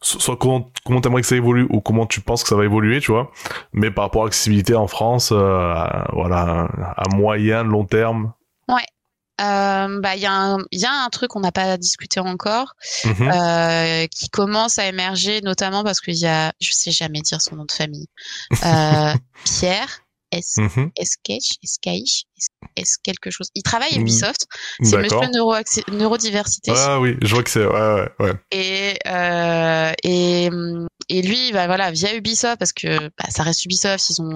soit 0.08 0.38
comment 0.38 0.72
comment 0.86 1.02
t'aimerais 1.02 1.22
que 1.22 1.28
ça 1.28 1.36
évolue 1.36 1.68
ou 1.70 1.82
comment 1.82 2.06
tu 2.06 2.22
penses 2.22 2.44
que 2.44 2.50
ça 2.50 2.56
va 2.56 2.66
évoluer, 2.66 3.00
tu 3.00 3.12
vois. 3.12 3.32
Mais 3.74 3.92
par 3.92 4.06
rapport 4.06 4.24
à 4.24 4.26
l'accessibilité 4.26 4.76
en 4.76 4.88
France, 4.88 5.32
voilà, 5.32 6.68
à 6.98 7.16
moyen, 7.16 7.64
long 7.64 7.86
terme. 7.86 8.34
Ouais, 8.70 8.86
euh, 9.40 10.00
bah 10.00 10.16
il 10.16 10.22
y, 10.22 10.26
a 10.26 10.34
un, 10.34 10.58
y 10.72 10.86
a 10.86 10.92
un 10.92 11.10
truc 11.10 11.30
qu'on 11.30 11.42
n'a 11.42 11.52
pas 11.52 11.78
discuté 11.78 12.20
encore 12.20 12.74
mhm. 13.06 13.32
euh, 13.32 14.08
qui 14.08 14.30
commence 14.30 14.80
à 14.80 14.88
émerger 14.88 15.42
notamment 15.42 15.84
parce 15.84 16.02
qu'il 16.02 16.16
y 16.16 16.26
a 16.26 16.54
je 16.60 16.72
sais 16.72 16.90
jamais 16.90 17.22
dire 17.22 17.40
son 17.40 17.58
nom 17.58 17.66
de 17.66 17.72
famille 17.72 18.08
euh, 18.66 19.14
Pierre 20.32 20.42
est 20.42 20.58
mhm. 20.62 20.92
est 22.76 23.02
quelque 23.04 23.32
chose? 23.32 23.50
Il 23.56 23.64
travaille 23.64 23.94
à 23.94 23.96
mhm. 23.96 24.02
Ubisoft 24.02 24.48
c'est 24.82 24.98
Monsieur 24.98 25.28
Neuro 25.34 25.56
neurodiversité 25.92 26.72
ah 26.76 27.00
oui 27.00 27.16
je 27.22 27.34
vois 27.34 27.44
que 27.44 27.50
c'est 27.50 27.66
ouais 27.66 27.72
ouais 27.72 28.10
ouais 28.20 28.34
et 28.52 28.98
euh, 29.08 29.92
et 30.04 30.50
et 31.10 31.22
lui 31.22 31.52
bah 31.52 31.68
voilà 31.68 31.92
via 31.92 32.16
Ubisoft 32.16 32.58
parce 32.58 32.74
que 32.74 33.08
bah, 33.18 33.30
ça 33.30 33.44
reste 33.44 33.66
Ubisoft 33.66 34.10
ils 34.10 34.22
ont 34.22 34.36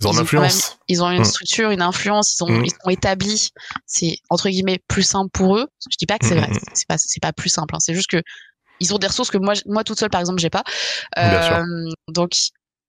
ils 0.00 0.08
ont 0.08 0.12
une 0.12 0.18
influence. 0.18 0.78
ils 0.88 1.02
ont 1.02 1.10
une 1.10 1.22
mm. 1.22 1.24
structure, 1.24 1.70
une 1.70 1.80
influence, 1.80 2.36
ils 2.38 2.44
ont, 2.44 2.50
mm. 2.50 2.64
ils 2.66 2.70
sont 2.70 2.90
établis. 2.90 3.50
C'est 3.86 4.18
entre 4.28 4.50
guillemets 4.50 4.78
plus 4.88 5.02
simple 5.02 5.30
pour 5.32 5.56
eux. 5.56 5.68
Je 5.90 5.96
dis 5.96 6.06
pas 6.06 6.18
que 6.18 6.26
c'est 6.26 6.34
vrai, 6.34 6.48
mm, 6.48 6.58
c'est 6.74 6.86
pas, 6.86 6.96
pas 7.28 7.32
plus 7.32 7.48
simple. 7.48 7.74
Hein. 7.74 7.80
C'est 7.80 7.94
juste 7.94 8.10
que 8.10 8.22
ils 8.80 8.94
ont 8.94 8.98
des 8.98 9.06
ressources 9.06 9.30
que 9.30 9.38
moi, 9.38 9.54
moi 9.64 9.84
toute 9.84 9.98
seule 9.98 10.10
par 10.10 10.20
exemple, 10.20 10.38
j'ai 10.38 10.50
pas. 10.50 10.64
Euh, 11.18 11.62
donc 12.08 12.32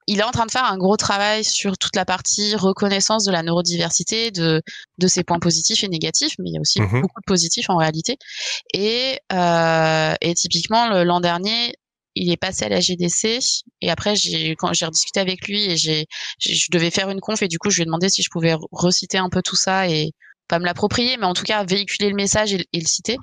il 0.08 0.20
est 0.20 0.24
en 0.24 0.32
train 0.32 0.46
de 0.46 0.52
faire 0.52 0.66
un 0.66 0.78
gros 0.78 0.98
travail 0.98 1.44
sur 1.44 1.78
toute 1.78 1.96
la 1.96 2.06
partie 2.06 2.56
reconnaissance 2.56 3.26
de 3.26 3.32
la 3.32 3.44
neurodiversité, 3.44 4.32
de, 4.32 4.62
de 4.98 5.08
ses 5.08 5.24
points 5.24 5.40
positifs 5.40 5.84
et 5.84 5.90
négatifs, 5.90 6.34
mais 6.40 6.50
il 6.50 6.54
y 6.54 6.58
a 6.58 6.62
aussi 6.62 6.80
mm-hmm. 6.80 7.02
beaucoup 7.02 7.20
de 7.20 7.26
positifs 7.28 7.70
en 7.70 7.76
réalité. 7.76 8.18
Et, 8.74 9.20
euh, 9.34 10.14
et 10.22 10.34
typiquement, 10.34 11.04
l'an 11.04 11.20
dernier, 11.20 11.74
il 12.16 12.32
est 12.32 12.38
passé 12.38 12.66
à 12.66 12.70
la 12.70 12.80
GDC 12.80 13.40
et 13.82 13.92
après 13.92 14.16
j'ai 14.16 14.56
quand 14.56 14.74
j'ai 14.74 14.86
rediscuté 14.86 15.20
avec 15.20 15.48
lui 15.48 15.66
et 15.66 15.78
j'ai 15.78 16.08
je 16.40 16.68
devais 16.72 16.90
faire 16.90 17.10
une 17.10 17.20
conf 17.20 17.44
et 17.44 17.48
du 17.48 17.60
coup 17.60 17.70
je 17.70 17.76
lui 17.76 17.84
ai 17.84 17.86
demandé 17.86 18.10
si 18.10 18.24
je 18.24 18.30
pouvais 18.32 18.56
reciter 18.72 19.20
un 19.20 19.30
peu 19.30 19.44
tout 19.44 19.56
ça 19.56 19.88
et 19.88 20.14
pas 20.48 20.60
me 20.60 20.66
l'approprier 20.66 21.18
mais 21.18 21.26
en 21.26 21.34
tout 21.34 21.44
cas 21.44 21.64
véhiculer 21.64 22.10
le 22.10 22.16
message 22.16 22.54
et, 22.54 22.68
le 22.74 22.88
citer 22.88 23.18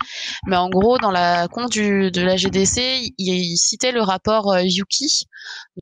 mais 0.47 0.57
en 0.57 0.69
gros 0.69 0.99
dans 0.99 1.11
la 1.11 1.49
conf 1.49 1.71
du, 1.71 2.11
de 2.11 2.23
la 2.23 2.37
GDC 2.37 3.13
il, 3.19 3.57
citait 3.57 3.93
le 3.93 4.03
rapport 4.03 4.53
euh, 4.53 4.63
Yuki 4.63 5.27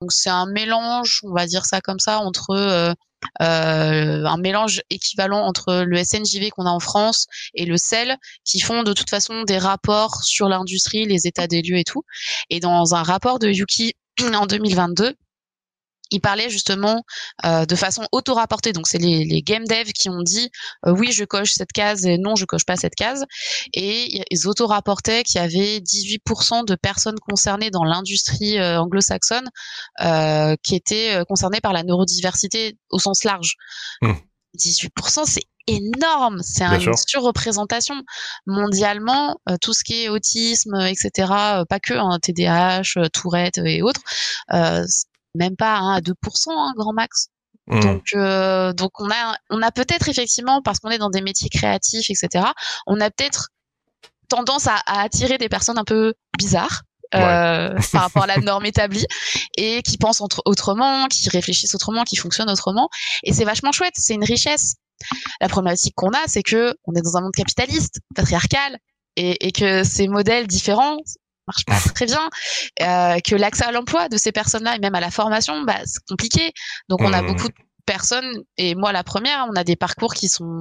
donc 0.01 0.13
c'est 0.13 0.31
un 0.31 0.47
mélange 0.47 1.21
on 1.25 1.33
va 1.35 1.47
dire 1.47 1.65
ça 1.65 1.81
comme 1.81 2.01
ça 2.01 2.21
entre 2.21 2.51
euh, 2.51 2.93
euh, 3.41 4.25
un 4.25 4.37
mélange 4.37 4.83
équivalent 4.91 5.41
entre 5.45 5.85
le 5.87 6.03
SNJV 6.03 6.51
qu'on 6.51 6.67
a 6.67 6.71
en 6.71 6.81
France 6.81 7.27
et 7.55 7.65
le 7.65 7.77
CEL, 7.77 8.17
qui 8.45 8.61
font 8.61 8.83
de 8.83 8.93
toute 8.93 9.11
façon 9.11 9.43
des 9.45 9.59
rapports 9.59 10.23
sur 10.25 10.49
l'industrie, 10.49 11.07
les 11.07 11.27
états 11.27 11.47
des 11.47 11.63
lieux 11.63 11.79
et 11.79 11.85
tout. 11.85 12.03
Et 12.51 12.61
dans 12.61 12.95
un 12.95 13.03
rapport 13.03 13.39
de 13.39 13.49
Yuki 13.49 13.95
en 14.21 14.47
2022, 14.47 15.15
il 16.13 16.21
parlait 16.21 16.51
justement 16.51 17.03
euh, 17.45 17.67
de 17.67 17.75
façon 17.75 18.07
auto-rapportée. 18.13 18.73
Donc 18.73 18.87
c'est 18.87 18.99
les, 18.99 19.25
les, 19.25 19.43
game 19.43 19.65
devs 19.65 19.93
qui 19.93 20.09
ont 20.09 20.23
dit 20.23 20.51
euh, 20.87 20.93
oui 20.93 21.11
je 21.13 21.25
coche 21.25 21.53
cette 21.53 21.73
case 21.73 22.07
et 22.07 22.19
non 22.19 22.37
je 22.37 22.45
coche 22.45 22.65
pas 22.65 22.77
cette 22.77 22.95
case. 22.95 23.25
Et 23.73 24.23
ils 24.31 24.47
auto-rapportaient 24.47 25.25
qu'il 25.25 25.41
y 25.41 25.45
avait 25.45 25.79
18% 25.79 26.65
de 26.67 26.75
personnes 26.75 27.19
concernées 27.19 27.71
dans 27.71 27.85
l'industrie 27.85 28.59
euh, 28.59 28.81
anglo-saxonne 28.81 29.49
euh, 30.01 30.57
qui 30.63 30.75
étaient 30.75 31.15
euh, 31.15 31.25
concernées 31.25 31.61
par 31.61 31.73
la 31.73 31.83
neurodiversité 31.83 32.79
au 32.91 32.99
sens 32.99 33.25
large. 33.25 33.57
18% 34.03 34.13
hmm. 35.23 35.25
c'est 35.25 35.43
énorme, 35.69 36.41
c'est 36.43 36.65
une 36.65 36.97
surreprésentation 36.97 37.95
mondialement. 38.47 39.37
tout 39.61 39.73
ce 39.73 39.85
qui 39.85 40.03
est 40.03 40.09
autisme, 40.09 40.75
etc., 40.81 41.11
pas 41.69 41.79
que 41.81 41.95
hein, 41.95 42.19
TDAH, 42.21 43.09
Tourette 43.13 43.59
et 43.59 43.81
autres, 43.81 44.01
même 45.35 45.57
pas 45.57 45.77
à 45.95 46.01
2%, 46.01 46.13
hein, 46.51 46.73
grand 46.77 46.93
max. 46.93 47.29
Mmh. 47.69 47.81
Donc, 47.81 48.03
euh, 48.15 48.73
donc 48.73 48.91
on 49.01 49.11
a, 49.11 49.37
on 49.51 49.63
a 49.63 49.71
peut-être 49.71 50.09
effectivement, 50.09 50.63
parce 50.63 50.81
qu'on 50.81 50.91
est 50.91 50.99
dans 50.99 51.11
des 51.11 51.23
métiers 51.23 51.49
créatifs, 51.49 52.11
etc., 52.11 52.47
on 52.87 53.01
a 53.01 53.11
peut-être 53.11 53.49
tendance 54.29 54.67
à, 54.67 54.81
attirer 54.87 55.39
des 55.39 55.49
personnes 55.49 55.79
un 55.79 55.85
peu 55.85 56.15
bizarres. 56.39 56.83
Euh, 57.15 57.77
par 57.93 58.03
rapport 58.05 58.23
à 58.23 58.27
la 58.27 58.39
norme 58.39 58.65
établie 58.65 59.05
et 59.59 59.83
qui 59.83 59.99
pensent 59.99 60.23
autrement, 60.47 61.09
qui 61.09 61.29
réfléchissent 61.29 61.75
autrement, 61.75 62.05
qui 62.05 62.17
fonctionnent 62.17 62.49
autrement. 62.49 62.89
Et 63.23 63.35
c'est 63.35 63.45
vachement 63.45 63.71
chouette, 63.71 63.93
c'est 63.97 64.15
une 64.15 64.25
richesse. 64.25 64.77
La 65.43 65.49
problématique 65.49 65.95
qu'on 65.95 66.09
a, 66.09 66.27
c'est 66.27 66.43
que 66.43 66.75
on 66.85 66.95
est 66.95 67.03
dans 67.03 67.19
un 67.19 67.21
monde 67.21 67.35
capitaliste, 67.35 68.01
patriarcal, 68.15 68.79
et, 69.17 69.47
et 69.47 69.53
que 69.53 69.85
ces 69.85 70.09
modèles 70.09 70.47
différents 70.47 70.97
marche 71.47 71.65
pas 71.65 71.79
très 71.95 72.07
bien, 72.07 72.29
euh, 72.81 73.19
que 73.21 73.35
l'accès 73.35 73.65
à 73.65 73.73
l'emploi 73.73 74.09
de 74.09 74.17
ces 74.17 74.33
personnes-là 74.33 74.77
et 74.77 74.79
même 74.79 74.95
à 74.95 75.01
la 75.01 75.11
formation, 75.11 75.63
bah, 75.63 75.79
c'est 75.85 76.05
compliqué. 76.09 76.53
Donc 76.89 77.01
on 77.01 77.13
a 77.13 77.23
mmh. 77.23 77.27
beaucoup 77.27 77.49
de 77.49 77.55
personnes, 77.87 78.43
et 78.57 78.75
moi 78.75 78.93
la 78.93 79.05
première, 79.05 79.47
on 79.51 79.57
a 79.57 79.65
des 79.65 79.77
parcours 79.77 80.15
qui 80.15 80.29
sont 80.29 80.61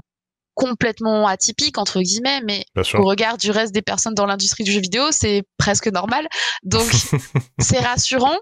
complètement 0.53 1.27
atypiques 1.27 1.77
entre 1.77 2.01
guillemets, 2.01 2.41
mais 2.45 2.65
au 2.95 3.03
regard 3.03 3.37
du 3.37 3.51
reste 3.51 3.73
des 3.73 3.81
personnes 3.81 4.13
dans 4.13 4.25
l'industrie 4.25 4.63
du 4.63 4.71
jeu 4.71 4.81
vidéo, 4.81 5.11
c'est 5.11 5.43
presque 5.57 5.87
normal. 5.87 6.27
Donc 6.63 6.89
c'est 7.59 7.79
rassurant 7.79 8.37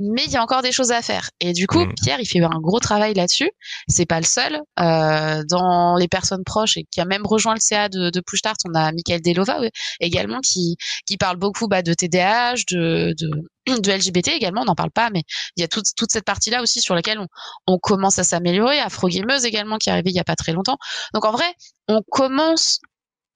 mais 0.00 0.24
il 0.24 0.32
y 0.32 0.36
a 0.36 0.42
encore 0.42 0.62
des 0.62 0.72
choses 0.72 0.90
à 0.90 1.02
faire. 1.02 1.30
Et 1.40 1.52
du 1.52 1.66
coup, 1.66 1.84
mm. 1.84 1.94
Pierre, 2.02 2.20
il 2.20 2.26
fait 2.26 2.40
un 2.40 2.60
gros 2.60 2.80
travail 2.80 3.14
là-dessus. 3.14 3.50
C'est 3.88 4.06
pas 4.06 4.18
le 4.18 4.26
seul. 4.26 4.60
Euh, 4.78 5.42
dans 5.48 5.96
les 5.96 6.08
personnes 6.08 6.44
proches 6.44 6.76
et 6.76 6.84
qui 6.90 7.00
a 7.00 7.04
même 7.04 7.26
rejoint 7.26 7.54
le 7.54 7.60
CA 7.60 7.88
de, 7.88 8.10
de 8.10 8.20
Push 8.20 8.40
on 8.64 8.74
a 8.74 8.92
Michael 8.92 9.20
Delova 9.20 9.58
également 10.00 10.40
qui 10.40 10.76
qui 11.06 11.16
parle 11.16 11.36
beaucoup 11.36 11.68
bah, 11.68 11.82
de 11.82 11.92
TDAH, 11.92 12.54
de, 12.70 13.14
de 13.18 13.30
de 13.66 13.92
LGBT 13.92 14.28
également, 14.28 14.62
on 14.62 14.64
n'en 14.64 14.74
parle 14.74 14.90
pas, 14.90 15.10
mais 15.10 15.22
il 15.56 15.60
y 15.60 15.64
a 15.64 15.68
toute, 15.68 15.84
toute 15.96 16.10
cette 16.10 16.24
partie-là 16.24 16.62
aussi 16.62 16.80
sur 16.80 16.94
laquelle 16.94 17.18
on, 17.20 17.26
on 17.66 17.78
commence 17.78 18.18
à 18.18 18.24
s'améliorer. 18.24 18.80
Afro 18.80 19.08
Gameuse 19.08 19.44
également 19.44 19.78
qui 19.78 19.90
est 19.90 19.92
arrivé 19.92 20.10
il 20.10 20.16
y 20.16 20.20
a 20.20 20.24
pas 20.24 20.34
très 20.34 20.52
longtemps. 20.52 20.78
Donc 21.14 21.24
en 21.24 21.30
vrai, 21.30 21.54
on 21.86 22.02
commence, 22.10 22.80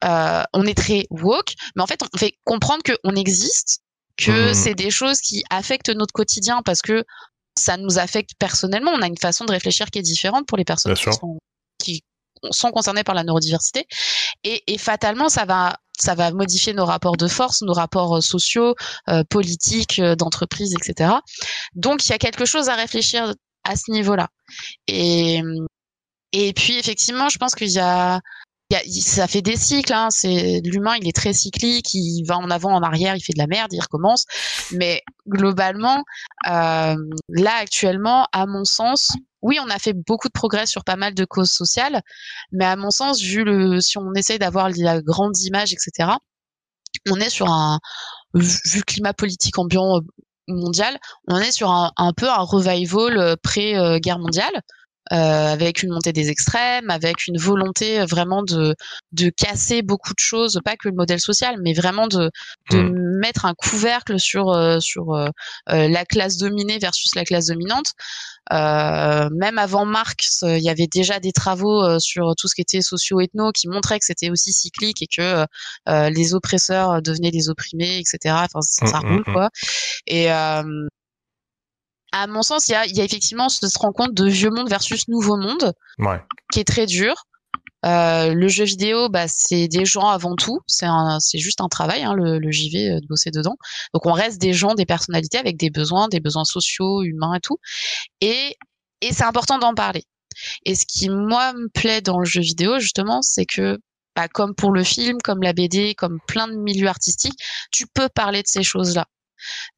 euh, 0.05 0.43
on 0.53 0.67
est 0.67 0.77
très 0.77 1.07
woke, 1.11 1.55
mais 1.77 1.83
en 1.83 1.87
fait 1.87 2.01
on 2.03 2.19
fait 2.19 2.35
comprendre 2.45 2.83
qu'on 2.83 3.15
existe 3.15 3.84
que 4.17 4.51
mmh. 4.51 4.55
c'est 4.55 4.75
des 4.75 4.91
choses 4.91 5.21
qui 5.21 5.43
affectent 5.51 5.91
notre 5.91 6.13
quotidien 6.13 6.63
parce 6.65 6.83
que 6.83 7.05
ça 7.59 7.77
nous 7.77 7.99
affecte 7.99 8.31
personnellement. 8.39 8.93
On 8.93 9.03
a 9.03 9.07
une 9.07 9.19
façon 9.19 9.45
de 9.45 9.53
réfléchir 9.53 9.91
qui 9.91 9.99
est 9.99 10.03
différente 10.03 10.47
pour 10.47 10.59
les 10.59 10.65
personnes 10.65 10.95
qui 11.79 12.03
sont, 12.51 12.71
concernées 12.71 13.05
par 13.05 13.15
la 13.15 13.25
neurodiversité. 13.25 13.87
Et, 14.43 14.63
et, 14.67 14.79
fatalement, 14.79 15.29
ça 15.29 15.45
va, 15.45 15.79
ça 15.99 16.15
va 16.15 16.31
modifier 16.33 16.73
nos 16.75 16.85
rapports 16.85 17.17
de 17.17 17.29
force, 17.29 17.63
nos 17.63 17.73
rapports 17.73 18.17
euh, 18.17 18.21
sociaux, 18.21 18.75
euh, 19.09 19.23
politiques, 19.25 19.99
euh, 19.99 20.17
d'entreprise, 20.17 20.75
etc. 20.75 21.13
Donc, 21.75 22.05
il 22.07 22.11
y 22.11 22.13
a 22.13 22.19
quelque 22.19 22.45
chose 22.45 22.69
à 22.69 22.75
réfléchir 22.75 23.33
à 23.65 23.77
ce 23.77 23.91
niveau-là. 23.91 24.29
Et, 24.89 25.41
et 26.33 26.53
puis, 26.53 26.79
effectivement, 26.79 27.29
je 27.29 27.39
pense 27.39 27.55
qu'il 27.55 27.71
y 27.71 27.79
a, 27.79 28.21
ça 28.89 29.27
fait 29.27 29.43
des 29.43 29.57
cycles. 29.57 29.93
Hein. 29.93 30.09
L'humain, 30.65 30.97
il 31.01 31.09
est 31.09 31.17
très 31.17 31.33
cyclique. 31.33 31.93
Il 31.95 32.25
va 32.25 32.39
en 32.39 32.51
avant, 32.51 32.73
en 32.73 32.83
arrière, 32.83 33.17
il 33.17 33.21
fait 33.21 33.33
de 33.33 33.39
la 33.39 33.47
merde, 33.47 33.73
il 33.73 33.81
recommence. 33.81 34.25
Mais 34.73 35.03
globalement, 35.29 36.05
euh, 36.47 36.97
là 37.29 37.55
actuellement, 37.61 38.27
à 38.33 38.47
mon 38.47 38.65
sens, 38.65 39.13
oui, 39.43 39.59
on 39.63 39.69
a 39.69 39.79
fait 39.79 39.93
beaucoup 39.93 40.29
de 40.29 40.33
progrès 40.33 40.67
sur 40.67 40.85
pas 40.85 40.97
mal 40.97 41.15
de 41.15 41.25
causes 41.25 41.53
sociales, 41.53 42.01
mais 42.53 42.65
à 42.65 42.77
mon 42.77 42.91
sens, 42.91 43.21
vu 43.21 43.45
le, 43.45 43.81
si 43.81 43.99
on 43.99 44.15
essaye 44.15 44.39
d'avoir 44.39 44.71
la 44.71 45.03
grande 45.03 45.37
image, 45.39 45.73
etc., 45.73 46.13
on 47.11 47.17
est 47.17 47.29
sur 47.29 47.51
un, 47.51 47.79
vu 48.33 48.79
le 48.79 48.83
climat 48.83 49.13
politique 49.13 49.59
ambiant 49.59 49.97
euh, 49.97 50.01
mondial, 50.49 50.99
on 51.29 51.39
est 51.39 51.53
sur 51.53 51.71
un, 51.71 51.93
un 51.97 52.13
peu 52.13 52.29
un 52.29 52.43
revival 52.43 53.19
euh, 53.19 53.37
pré-guerre 53.43 54.19
mondiale. 54.19 54.63
Euh, 55.13 55.17
avec 55.17 55.83
une 55.83 55.93
montée 55.93 56.15
des 56.15 56.31
extrêmes, 56.31 56.89
avec 56.89 57.27
une 57.27 57.37
volonté 57.37 58.01
euh, 58.01 58.07
vraiment 58.07 58.43
de, 58.43 58.75
de 59.13 59.29
casser 59.29 59.83
beaucoup 59.83 60.15
de 60.15 60.19
choses, 60.19 60.59
pas 60.65 60.77
que 60.77 60.89
le 60.89 60.95
modèle 60.95 61.21
social, 61.21 61.57
mais 61.63 61.75
vraiment 61.75 62.09
de, 62.09 62.31
de 62.71 62.79
mmh. 62.79 63.19
mettre 63.21 63.45
un 63.45 63.53
couvercle 63.53 64.19
sur, 64.19 64.49
euh, 64.49 64.81
sur 64.81 65.15
la 65.67 66.05
classe 66.07 66.39
dominée 66.39 66.79
versus 66.79 67.15
la 67.15 67.25
classe 67.25 67.47
dominante. 67.47 67.93
Euh, 68.53 69.29
même 69.33 69.59
avant 69.59 69.85
Marx, 69.85 70.43
il 70.43 70.63
y 70.63 70.71
avait 70.71 70.87
déjà 70.87 71.21
des 71.21 71.33
travaux 71.33 71.99
sur 71.99 72.35
tout 72.37 72.49
ce 72.49 72.55
qui 72.55 72.63
était 72.63 72.81
socio-ethno 72.81 73.53
qui 73.53 73.69
montraient 73.69 73.99
que 73.99 74.07
c'était 74.07 74.31
aussi 74.31 74.55
cyclique 74.55 75.03
et 75.03 75.07
que 75.07 75.45
euh, 75.89 76.11
les 76.11 76.33
oppresseurs 76.33 77.03
devenaient 77.03 77.31
les 77.31 77.51
opprimés, 77.51 77.99
etc. 77.99 78.35
Enfin, 78.39 78.61
ça, 78.63 78.87
ça 78.87 79.01
mmh, 79.01 79.07
roule 79.07 79.25
mmh, 79.27 79.33
quoi. 79.33 79.51
Et 80.07 80.29
à 82.15 82.29
mon 82.29 82.43
sens, 82.43 82.69
il 82.69 82.73
y 82.73 82.75
a, 82.77 82.87
y 82.87 83.01
a, 83.01 83.05
effectivement 83.05 83.49
cette 83.49 83.77
rencontre 83.77 84.15
de 84.15 84.29
vieux 84.29 84.51
monde 84.51 84.69
versus 84.69 85.09
nouveau 85.09 85.37
monde, 85.37 85.73
ouais. 85.99 86.21
qui 86.53 86.61
est 86.61 86.65
très 86.65 86.87
dur. 86.87 87.25
Euh, 87.85 88.33
le 88.33 88.47
jeu 88.47 88.65
vidéo, 88.65 89.09
bah, 89.09 89.27
c'est 89.27 89.67
des 89.67 89.85
gens 89.85 90.07
avant 90.07 90.37
tout. 90.37 90.61
C'est 90.69 90.87
c'est 91.19 91.39
juste 91.39 91.61
un 91.61 91.67
travail, 91.67 92.05
hein, 92.05 92.15
le, 92.15 92.39
le, 92.39 92.51
JV 92.53 92.89
euh, 92.89 93.01
de 93.01 93.07
bosser 93.09 93.33
dedans. 93.33 93.57
Donc 93.93 94.07
on 94.07 94.13
reste 94.13 94.41
des 94.41 94.55
gens, 94.55 94.75
des 94.75 94.87
personnalités 94.87 95.39
avec 95.39 95.57
des 95.57 95.71
besoins, 95.71 96.07
des 96.09 96.21
besoins 96.21 96.45
sociaux, 96.45 97.03
humains 97.03 97.35
et 97.35 97.41
tout. 97.41 97.59
Et, 98.21 98.57
et 99.01 99.13
c'est 99.13 99.25
important 99.25 99.59
d'en 99.59 99.75
parler. 99.75 100.05
Et 100.65 100.77
ce 100.77 100.87
qui 100.87 101.09
moi 101.11 101.53
me 101.53 101.69
plaît 101.69 102.01
dans 102.01 102.21
le 102.21 102.25
jeu 102.25 102.41
vidéo 102.41 102.79
justement, 102.79 103.23
c'est 103.23 103.45
que 103.45 103.79
bah, 104.15 104.29
comme 104.29 104.55
pour 104.55 104.71
le 104.71 104.85
film, 104.85 105.19
comme 105.23 105.43
la 105.43 105.53
BD, 105.53 105.95
comme 105.97 106.21
plein 106.29 106.47
de 106.47 106.55
milieux 106.55 106.89
artistiques, 106.89 107.39
tu 107.73 107.87
peux 107.93 108.09
parler 108.09 108.43
de 108.43 108.49
ces 108.49 108.63
choses-là. 108.63 109.07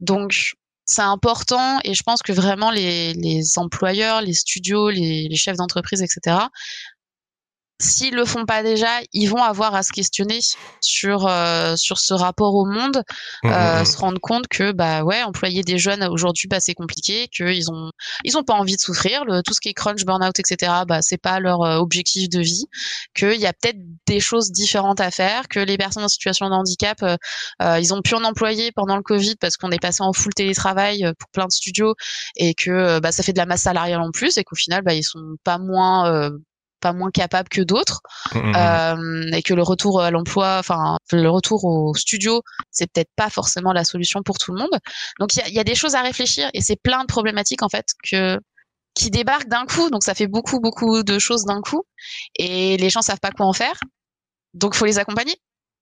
Donc, 0.00 0.54
c'est 0.86 1.02
important 1.02 1.78
et 1.84 1.94
je 1.94 2.02
pense 2.02 2.22
que 2.22 2.32
vraiment 2.32 2.70
les, 2.70 3.58
employeurs, 3.58 4.22
les 4.22 4.34
studios, 4.34 4.88
les 4.90 5.34
chefs 5.36 5.56
d'entreprise, 5.56 6.02
etc., 6.02 6.36
s'ils 7.78 8.14
le 8.14 8.24
font 8.24 8.46
pas 8.46 8.62
déjà, 8.62 8.88
ils 9.12 9.26
vont 9.26 9.42
avoir 9.42 9.74
à 9.74 9.82
se 9.82 9.92
questionner 9.92 10.40
sur 10.80 11.26
euh, 11.26 11.76
sur 11.76 11.98
ce 11.98 12.14
rapport 12.14 12.54
au 12.54 12.64
monde, 12.64 13.02
mmh, 13.42 13.48
mmh, 13.48 13.52
euh, 13.52 13.82
mmh. 13.82 13.84
se 13.84 13.96
rendre 13.98 14.20
compte 14.20 14.48
que 14.48 14.72
bah 14.72 15.02
ouais, 15.04 15.22
employer 15.22 15.62
des 15.62 15.78
jeunes 15.78 16.04
aujourd'hui, 16.04 16.48
bah 16.48 16.58
c'est 16.60 16.74
compliqué, 16.74 17.28
qu'ils 17.28 17.70
ont 17.70 17.90
ils 18.24 18.38
ont 18.38 18.44
pas 18.44 18.54
envie 18.54 18.76
de 18.76 18.80
souffrir, 18.80 19.24
le, 19.24 19.42
tout 19.42 19.52
ce 19.52 19.60
qui 19.60 19.68
est 19.68 19.74
crunch, 19.74 20.04
burn-out, 20.04 20.38
etc. 20.38 20.72
Bah 20.88 21.02
c'est 21.02 21.20
pas 21.20 21.38
leur 21.38 21.62
euh, 21.62 21.76
objectif 21.76 22.30
de 22.30 22.40
vie, 22.40 22.66
qu'il 23.14 23.38
y 23.40 23.46
a 23.46 23.52
peut-être 23.52 23.78
des 24.06 24.20
choses 24.20 24.52
différentes 24.52 25.00
à 25.00 25.10
faire, 25.10 25.48
que 25.48 25.60
les 25.60 25.76
personnes 25.76 26.04
en 26.04 26.08
situation 26.08 26.48
de 26.48 26.54
handicap, 26.54 27.04
ils 27.60 27.94
ont 27.94 28.00
pu 28.00 28.14
en 28.14 28.24
employer 28.24 28.72
pendant 28.72 28.96
le 28.96 29.02
Covid 29.02 29.36
parce 29.36 29.56
qu'on 29.56 29.70
est 29.70 29.80
passé 29.80 30.02
en 30.02 30.12
full 30.12 30.32
télétravail 30.32 31.12
pour 31.18 31.28
plein 31.30 31.46
de 31.46 31.52
studios 31.52 31.94
et 32.36 32.54
que 32.54 33.00
bah 33.00 33.12
ça 33.12 33.22
fait 33.22 33.32
de 33.32 33.38
la 33.38 33.46
masse 33.46 33.62
salariale 33.62 34.00
en 34.00 34.10
plus 34.10 34.38
et 34.38 34.44
qu'au 34.44 34.56
final 34.56 34.82
bah 34.82 34.94
ils 34.94 35.02
sont 35.02 35.36
pas 35.44 35.58
moins 35.58 36.30
pas 36.80 36.92
moins 36.92 37.10
capable 37.10 37.48
que 37.48 37.62
d'autres 37.62 38.00
mmh, 38.34 38.38
mmh, 38.38 38.50
mmh. 38.50 38.56
euh, 38.56 39.36
et 39.36 39.42
que 39.42 39.54
le 39.54 39.62
retour 39.62 40.00
à 40.00 40.10
l'emploi, 40.10 40.56
enfin 40.58 40.98
le 41.12 41.28
retour 41.28 41.64
au 41.64 41.94
studio, 41.94 42.42
c'est 42.70 42.90
peut-être 42.90 43.10
pas 43.16 43.30
forcément 43.30 43.72
la 43.72 43.84
solution 43.84 44.22
pour 44.22 44.38
tout 44.38 44.52
le 44.52 44.60
monde. 44.60 44.78
Donc 45.18 45.34
il 45.34 45.40
y 45.40 45.42
a, 45.42 45.48
y 45.48 45.58
a, 45.58 45.64
des 45.64 45.74
choses 45.74 45.94
à 45.94 46.02
réfléchir 46.02 46.48
et 46.54 46.60
c'est 46.60 46.76
plein 46.76 47.02
de 47.02 47.06
problématiques 47.06 47.62
en 47.62 47.68
fait 47.68 47.86
que 48.10 48.38
qui 48.94 49.10
débarquent 49.10 49.48
d'un 49.48 49.66
coup. 49.66 49.90
Donc 49.90 50.02
ça 50.04 50.14
fait 50.14 50.26
beaucoup 50.26 50.60
beaucoup 50.60 51.02
de 51.02 51.18
choses 51.18 51.44
d'un 51.44 51.60
coup 51.60 51.84
et 52.36 52.76
les 52.76 52.90
gens 52.90 53.02
savent 53.02 53.20
pas 53.20 53.30
quoi 53.30 53.46
en 53.46 53.52
faire. 53.52 53.78
Donc 54.54 54.74
faut 54.74 54.86
les 54.86 54.98
accompagner. 54.98 55.36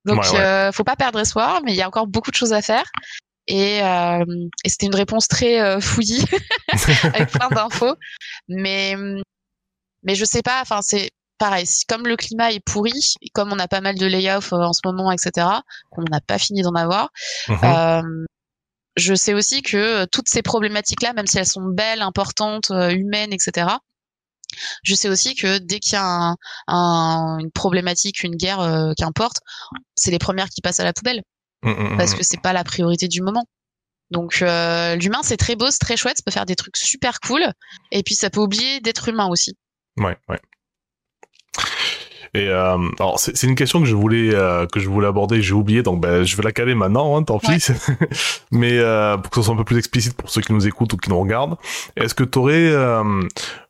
Donc 0.05 0.25
Euh, 0.35 0.73
faut 0.73 0.85
pas 0.85 0.97
perdre 0.97 1.21
espoir, 1.21 1.61
mais 1.65 1.73
il 1.73 1.77
y 1.77 1.83
a 1.83 1.89
encore 1.89 2.07
beaucoup 2.07 2.31
de 2.31 2.37
choses 2.37 2.53
à 2.53 2.63
faire. 2.63 2.85
Et, 3.47 3.83
euh, 3.83 4.25
et 4.65 4.69
c'était 4.69 4.87
une 4.87 4.95
réponse 4.95 5.29
très 5.29 5.61
euh, 5.61 5.81
fouillie 5.81 6.25
avec 7.05 7.31
plein 7.31 7.49
d'infos. 7.49 7.95
Mais 8.49 8.97
mais 10.05 10.15
je 10.15 10.25
sais 10.25 10.43
pas, 10.43 10.61
enfin, 10.61 10.81
c'est 10.83 11.11
pareil. 11.39 11.67
Comme 11.89 12.07
le 12.07 12.17
climat 12.17 12.53
est 12.53 12.61
pourri, 12.61 13.15
et 13.21 13.29
comme 13.31 13.53
on 13.53 13.59
a 13.59 13.69
pas 13.69 13.81
mal 13.81 13.97
de 13.97 14.07
layoffs 14.07 14.53
euh, 14.53 14.59
en 14.59 14.73
ce 14.73 14.81
moment, 14.85 15.11
etc., 15.13 15.47
qu'on 15.91 16.03
n'a 16.11 16.21
pas 16.21 16.39
fini 16.39 16.63
d'en 16.63 16.75
avoir, 16.75 17.11
mhm. 17.49 17.59
euh, 17.65 18.25
je 18.97 19.15
sais 19.15 19.35
aussi 19.35 19.63
que 19.63 19.77
euh, 19.77 20.07
toutes 20.11 20.29
ces 20.29 20.43
problématiques-là, 20.43 21.13
même 21.13 21.27
si 21.27 21.39
elles 21.39 21.47
sont 21.47 21.67
belles, 21.67 22.03
importantes, 22.03 22.71
humaines, 22.71 23.33
etc., 23.33 23.69
je 24.85 24.95
sais 24.95 25.09
aussi 25.09 25.35
que 25.35 25.59
dès 25.59 25.81
qu'il 25.81 25.95
y 25.95 25.97
a 25.97 26.37
un, 26.69 27.39
une 27.41 27.51
problématique, 27.51 28.23
une 28.23 28.37
guerre, 28.37 28.93
qu'importe, 28.97 29.39
c'est 29.97 30.13
les 30.13 30.21
premières 30.21 30.49
qui 30.49 30.61
passent 30.61 30.79
à 30.79 30.85
la 30.85 30.93
poubelle. 30.93 31.23
Mm, 31.63 31.71
mm, 31.71 31.97
parce 31.97 32.13
mm. 32.13 32.19
que 32.19 32.23
c'est 32.23 32.41
pas 32.41 32.53
la 32.53 32.63
priorité 32.63 33.09
du 33.09 33.21
moment. 33.21 33.47
Donc 34.13 34.41
l'humain 34.41 35.23
c'est 35.25 35.37
très 35.37 35.57
beau, 35.57 35.73
c'est 35.73 35.81
très 35.81 35.97
chouette, 35.97 36.19
ça 36.19 36.23
peut 36.25 36.31
faire 36.31 36.47
des 36.47 36.55
trucs 36.55 36.77
super 36.77 37.19
cool, 37.19 37.43
et 37.91 38.05
puis 38.05 38.15
ça 38.15 38.31
peut 38.31 38.41
oublier 38.41 38.79
d'être 38.79 39.09
humain 39.09 39.27
aussi. 39.27 39.57
Ouais, 39.99 40.17
ouais. 40.29 40.41
Et 42.37 42.49
euh, 42.49 42.77
alors 42.99 43.21
c'est 43.21 43.45
une 43.45 43.55
question 43.55 43.79
que 43.81 43.87
je 43.87 43.95
voulais 43.95 44.35
euh, 44.35 44.67
que 44.67 44.81
je 44.81 44.89
voulais 44.89 45.07
aborder, 45.07 45.41
j'ai 45.41 45.55
oublié, 45.55 45.85
donc 45.85 46.01
ben, 46.01 46.25
je 46.25 46.37
vais 46.37 46.43
la 46.43 46.51
caler 46.51 46.75
maintenant, 46.75 47.17
hein, 47.17 47.23
tant 47.23 47.39
pis. 47.39 47.65
Mais 48.51 48.73
euh, 48.73 49.17
pour 49.17 49.31
que 49.31 49.37
ce 49.37 49.43
soit 49.43 49.55
un 49.55 49.57
peu 49.57 49.65
plus 49.65 49.79
explicite 49.79 50.17
pour 50.17 50.29
ceux 50.29 50.41
qui 50.41 50.53
nous 50.53 50.67
écoutent 50.67 50.93
ou 50.93 50.97
qui 50.97 51.11
nous 51.11 51.21
regardent, 51.21 51.57
est-ce 51.97 52.13
que 52.13 52.25
tu 52.25 52.39
aurais, 52.41 52.67
euh, 52.73 53.05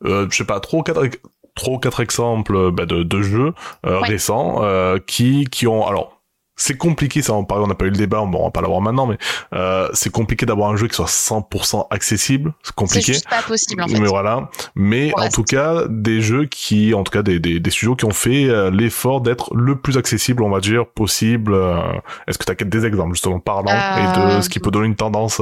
euh, 0.07 0.27
je 0.31 0.37
sais 0.37 0.47
pas, 0.47 0.61
trop 0.61 0.83
quatre 0.83 1.07
trois 1.55 1.79
quatre 1.79 2.01
exemples 2.01 2.71
ben, 2.71 2.87
de, 2.87 3.03
de 3.03 3.23
jeux 3.23 3.53
récents 3.85 4.63
qui 5.07 5.45
qui 5.45 5.67
ont 5.67 5.87
alors 5.87 6.14
c'est 6.57 6.77
compliqué, 6.77 7.21
ça, 7.21 7.35
on, 7.35 7.47
on 7.49 7.67
n'a 7.67 7.75
pas 7.75 7.87
eu 7.87 7.91
le 7.91 7.97
débat, 7.97 8.21
on, 8.23 8.31
va 8.31 8.51
pas 8.51 8.61
l'avoir 8.61 8.81
maintenant, 8.81 9.07
mais 9.07 9.19
euh, 9.55 9.89
c'est 9.93 10.11
compliqué 10.11 10.47
d'avoir 10.47 10.71
un 10.71 10.77
jeu 10.77 10.87
qui 10.87 10.95
soit 10.95 11.07
100% 11.07 11.89
accessible, 11.91 12.55
c'est 12.63 12.75
compliqué. 12.75 13.15
C'est 13.15 13.29
pas 13.29 13.43
possible 13.43 13.83
en 13.83 13.89
fait. 13.89 13.99
Mais 13.99 14.07
voilà, 14.07 14.51
mais 14.75 15.13
en 15.17 15.29
tout 15.29 15.43
cas 15.43 15.85
des 15.89 16.21
jeux 16.21 16.47
qui, 16.47 16.95
en 16.95 17.03
tout 17.03 17.11
cas 17.11 17.23
des, 17.23 17.41
des, 17.41 17.59
des 17.59 17.71
studios 17.71 17.97
qui 17.97 18.05
ont 18.05 18.13
fait 18.13 18.49
euh, 18.49 18.71
l'effort 18.71 19.21
d'être 19.21 19.55
le 19.55 19.81
plus 19.81 19.97
accessible, 19.97 20.43
on 20.43 20.51
va 20.51 20.61
dire, 20.61 20.87
possible. 20.87 21.55
Euh, 21.55 21.81
est-ce 22.29 22.39
que 22.39 22.45
tu 22.45 22.53
as 22.53 22.55
des 22.55 22.87
exemples 22.87 23.15
justement 23.15 23.41
parlant 23.41 23.73
et 23.73 24.37
de 24.37 24.41
ce 24.41 24.49
qui 24.49 24.61
peut 24.61 24.71
donner 24.71 24.87
une 24.87 24.97
tendance 24.97 25.41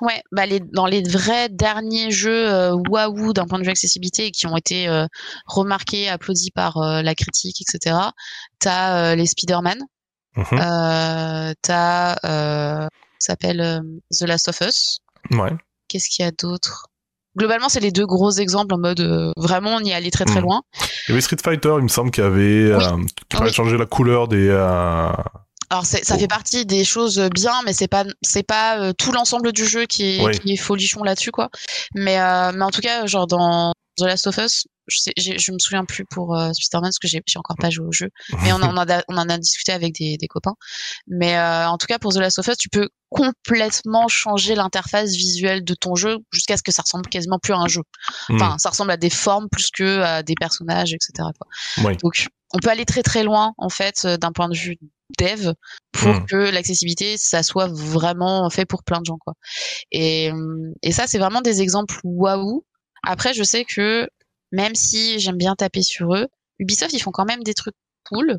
Ouais, 0.00 0.22
bah 0.30 0.46
les, 0.46 0.60
dans 0.60 0.86
les 0.86 1.02
vrais 1.02 1.48
derniers 1.48 2.10
jeux 2.10 2.72
waouh 2.88 3.32
d'un 3.32 3.46
point 3.46 3.58
de 3.58 3.64
vue 3.64 3.70
accessibilité 3.70 4.30
qui 4.30 4.46
ont 4.46 4.56
été 4.56 4.88
remarqués, 5.46 6.08
applaudis 6.08 6.50
par 6.50 6.78
la 6.78 7.14
critique, 7.14 7.62
etc. 7.62 7.96
T'as 8.60 9.14
les 9.16 9.26
Spider-Man 9.26 9.78
Euh, 10.38 11.52
t'as, 11.62 12.16
euh, 12.24 12.88
s'appelle 13.18 13.60
euh, 13.60 13.80
The 14.16 14.22
Last 14.22 14.48
of 14.48 14.60
Us. 14.60 15.00
Ouais. 15.30 15.50
Qu'est-ce 15.88 16.08
qu'il 16.08 16.24
y 16.24 16.28
a 16.28 16.30
d'autre? 16.30 16.86
Globalement, 17.36 17.68
c'est 17.68 17.80
les 17.80 17.92
deux 17.92 18.06
gros 18.06 18.30
exemples 18.32 18.74
en 18.74 18.78
mode 18.78 19.32
vraiment 19.36 19.76
on 19.76 19.80
y 19.80 19.92
allait 19.92 20.10
très 20.10 20.24
très 20.24 20.40
mhm. 20.40 20.46
loin. 20.46 20.62
Il 21.06 21.10
y 21.10 21.12
avait 21.12 21.20
Street 21.20 21.36
Fighter, 21.42 21.74
il 21.78 21.84
me 21.84 21.88
semble, 21.88 22.10
qui 22.10 22.20
avait 22.20 22.72
qui 23.16 23.24
parlait 23.28 23.52
changer 23.52 23.76
la 23.78 23.86
couleur 23.86 24.28
des. 24.28 24.50
Alors 25.70 25.84
ça 25.84 26.18
fait 26.18 26.28
partie 26.28 26.66
des 26.66 26.82
choses 26.82 27.20
bien, 27.32 27.52
mais 27.64 27.72
c'est 27.74 27.88
pas 27.88 28.04
c'est 28.22 28.42
pas 28.42 28.92
tout 28.94 29.12
l'ensemble 29.12 29.52
du 29.52 29.66
jeu 29.66 29.84
qui 29.84 30.16
est, 30.16 30.38
qui 30.40 30.54
est 30.54 30.56
folichon 30.56 31.04
là-dessus 31.04 31.30
quoi. 31.30 31.48
Mais 31.94 32.16
mais 32.52 32.64
en 32.64 32.70
tout 32.70 32.80
cas, 32.80 33.06
genre 33.06 33.26
dans 33.26 33.72
The 33.98 34.02
Last 34.04 34.26
of 34.26 34.38
Us, 34.38 34.66
je, 34.88 34.98
sais, 34.98 35.12
je 35.16 35.52
me 35.52 35.58
souviens 35.58 35.84
plus 35.84 36.04
pour 36.04 36.36
euh, 36.36 36.50
Spider-Man 36.52 36.90
parce 36.90 36.98
que 36.98 37.08
j'ai 37.08 37.38
encore 37.38 37.56
pas 37.56 37.70
joué 37.70 37.86
au 37.86 37.92
jeu, 37.92 38.08
mais 38.42 38.52
on 38.52 38.62
en, 38.62 38.76
a, 38.76 39.02
on 39.08 39.16
en 39.16 39.28
a 39.28 39.38
discuté 39.38 39.72
avec 39.72 39.94
des, 39.94 40.16
des 40.16 40.26
copains. 40.26 40.54
Mais 41.06 41.36
euh, 41.36 41.68
en 41.68 41.78
tout 41.78 41.86
cas 41.86 41.98
pour 41.98 42.12
The 42.12 42.18
Last 42.18 42.38
of 42.38 42.48
Us, 42.48 42.56
tu 42.56 42.68
peux 42.68 42.88
complètement 43.10 44.08
changer 44.08 44.54
l'interface 44.54 45.12
visuelle 45.12 45.64
de 45.64 45.74
ton 45.74 45.94
jeu 45.94 46.18
jusqu'à 46.32 46.56
ce 46.56 46.62
que 46.62 46.72
ça 46.72 46.82
ressemble 46.82 47.06
quasiment 47.08 47.38
plus 47.38 47.52
à 47.52 47.58
un 47.58 47.68
jeu. 47.68 47.82
Hmm. 48.28 48.34
Enfin, 48.36 48.58
ça 48.58 48.70
ressemble 48.70 48.90
à 48.90 48.96
des 48.96 49.10
formes 49.10 49.48
plus 49.50 49.70
que 49.70 50.00
à 50.00 50.22
des 50.22 50.34
personnages, 50.38 50.92
etc. 50.92 51.28
Quoi. 51.38 51.92
Donc 52.02 52.26
on 52.54 52.58
peut 52.58 52.70
aller 52.70 52.84
très 52.84 53.02
très 53.02 53.22
loin 53.22 53.52
en 53.58 53.68
fait 53.68 54.02
euh, 54.04 54.16
d'un 54.16 54.32
point 54.32 54.48
de 54.48 54.56
vue 54.56 54.78
dev 55.18 55.52
pour 55.92 56.12
hmm. 56.12 56.26
que 56.26 56.36
l'accessibilité 56.36 57.16
ça 57.16 57.42
soit 57.42 57.68
vraiment 57.68 58.48
fait 58.50 58.66
pour 58.66 58.84
plein 58.84 59.00
de 59.00 59.06
gens 59.06 59.18
quoi. 59.18 59.34
Et, 59.90 60.30
et 60.82 60.92
ça 60.92 61.06
c'est 61.06 61.18
vraiment 61.18 61.40
des 61.40 61.62
exemples 61.62 61.98
waouh. 62.04 62.64
Après 63.02 63.32
je 63.32 63.42
sais 63.42 63.64
que 63.64 64.08
même 64.52 64.74
si 64.74 65.18
j'aime 65.18 65.36
bien 65.36 65.54
taper 65.54 65.82
sur 65.82 66.14
eux. 66.14 66.26
Ubisoft, 66.58 66.92
ils 66.92 67.00
font 67.00 67.12
quand 67.12 67.26
même 67.26 67.42
des 67.42 67.54
trucs 67.54 67.76
cool. 68.08 68.38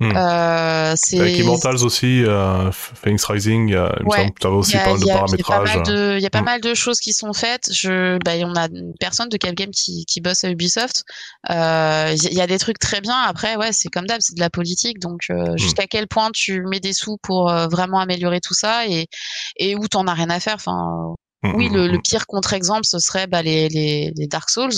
Hmm. 0.00 0.12
Euh, 0.14 0.94
c'est... 0.96 1.18
Avec 1.18 1.38
Immortals 1.38 1.82
aussi, 1.82 2.22
euh, 2.24 2.70
Phoenix 2.70 3.24
Rising, 3.24 3.74
euh, 3.74 3.90
il 3.98 4.06
me 4.06 4.10
semble 4.10 4.32
que 4.32 4.40
tu 4.40 4.46
avais 4.46 4.56
aussi 4.56 4.76
pas 4.76 4.90
mal 4.90 5.00
de 5.00 5.06
paramétrage. 5.06 5.70
Il 6.16 6.22
y 6.22 6.26
a 6.26 6.30
pas 6.30 6.40
hmm. 6.40 6.44
mal 6.44 6.60
de 6.60 6.72
choses 6.74 7.00
qui 7.00 7.12
sont 7.12 7.32
faites. 7.32 7.68
Je, 7.72 8.16
bah, 8.24 8.32
on 8.44 8.54
a 8.54 8.66
une 8.66 8.92
personne 9.00 9.28
de 9.28 9.36
Capgame 9.36 9.72
qui, 9.72 10.04
qui 10.06 10.20
bosse 10.20 10.44
à 10.44 10.50
Ubisoft. 10.50 11.02
Euh, 11.50 12.14
il 12.14 12.32
y 12.32 12.40
a 12.40 12.46
des 12.46 12.58
trucs 12.58 12.78
très 12.78 13.00
bien. 13.00 13.16
Après, 13.16 13.56
ouais, 13.56 13.72
c'est 13.72 13.88
comme 13.88 14.06
d'hab, 14.06 14.20
c'est 14.20 14.36
de 14.36 14.40
la 14.40 14.50
politique. 14.50 15.00
Donc, 15.00 15.22
euh, 15.30 15.54
hmm. 15.54 15.58
jusqu'à 15.58 15.86
quel 15.88 16.06
point 16.06 16.30
tu 16.32 16.62
mets 16.62 16.80
des 16.80 16.92
sous 16.92 17.16
pour 17.20 17.52
vraiment 17.68 17.98
améliorer 17.98 18.40
tout 18.40 18.54
ça 18.54 18.86
et, 18.86 19.08
et 19.56 19.74
où 19.74 19.88
t'en 19.88 20.06
as 20.06 20.14
rien 20.14 20.30
à 20.30 20.38
faire. 20.38 20.54
Enfin, 20.54 21.16
oui, 21.42 21.68
le, 21.70 21.88
le, 21.88 21.98
pire 22.00 22.26
contre-exemple, 22.26 22.84
ce 22.84 23.00
serait 23.00 23.26
bah, 23.26 23.42
les, 23.42 23.68
les, 23.68 24.12
les 24.14 24.26
Dark 24.28 24.48
Souls 24.48 24.74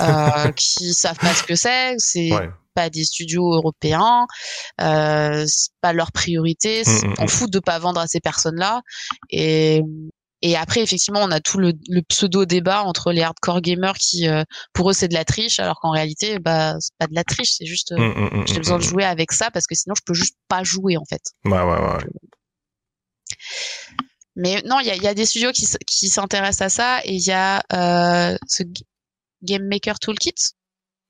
euh, 0.00 0.50
qui 0.56 0.92
savent 0.92 1.18
pas 1.18 1.34
ce 1.34 1.42
que 1.42 1.54
c'est. 1.54 1.94
C'est 1.98 2.30
pas 2.74 2.88
des 2.88 3.04
studios 3.04 3.52
européens, 3.52 4.26
euh, 4.80 5.44
c'est 5.46 5.72
pas 5.82 5.92
leur 5.92 6.10
priorité. 6.10 6.82
Mmh, 6.86 6.90
mmh, 6.90 7.14
on 7.18 7.24
mmh. 7.24 7.28
fout 7.28 7.50
de 7.50 7.58
pas 7.58 7.78
vendre 7.78 8.00
à 8.00 8.06
ces 8.06 8.20
personnes-là. 8.20 8.80
Et 9.28 9.82
et 10.42 10.56
après, 10.56 10.80
effectivement, 10.80 11.20
on 11.22 11.30
a 11.30 11.40
tout 11.40 11.58
le, 11.58 11.72
le 11.88 12.02
pseudo 12.02 12.44
débat 12.44 12.82
entre 12.82 13.12
les 13.12 13.22
hardcore 13.22 13.60
gamers 13.60 13.94
qui, 13.94 14.28
euh, 14.28 14.42
pour 14.72 14.90
eux, 14.90 14.92
c'est 14.92 15.06
de 15.06 15.14
la 15.14 15.24
triche, 15.24 15.60
alors 15.60 15.78
qu'en 15.80 15.90
réalité, 15.90 16.40
bah, 16.40 16.74
c'est 16.80 16.94
pas 16.98 17.06
de 17.06 17.14
la 17.14 17.22
triche, 17.22 17.52
c'est 17.52 17.64
juste, 17.64 17.92
euh, 17.92 18.42
j'ai 18.46 18.58
besoin 18.58 18.78
de 18.78 18.82
jouer 18.82 19.04
avec 19.04 19.30
ça 19.30 19.52
parce 19.52 19.68
que 19.68 19.76
sinon, 19.76 19.94
je 19.96 20.02
peux 20.04 20.14
juste 20.14 20.36
pas 20.48 20.64
jouer 20.64 20.96
en 20.96 21.04
fait. 21.04 21.22
Ouais, 21.44 21.62
ouais, 21.62 21.78
ouais. 21.78 22.04
Mais 24.34 24.62
non, 24.66 24.80
il 24.80 24.86
y 24.86 24.90
a, 24.90 24.96
y 24.96 25.06
a, 25.06 25.14
des 25.14 25.26
studios 25.26 25.52
qui, 25.52 25.66
qui 25.86 26.08
s'intéressent 26.08 26.62
à 26.62 26.68
ça 26.70 27.00
et 27.04 27.14
il 27.14 27.24
y 27.24 27.32
a 27.32 27.62
euh, 27.72 28.36
ce 28.48 28.64
Game 29.42 29.66
Maker 29.68 29.98
Toolkit 29.98 30.54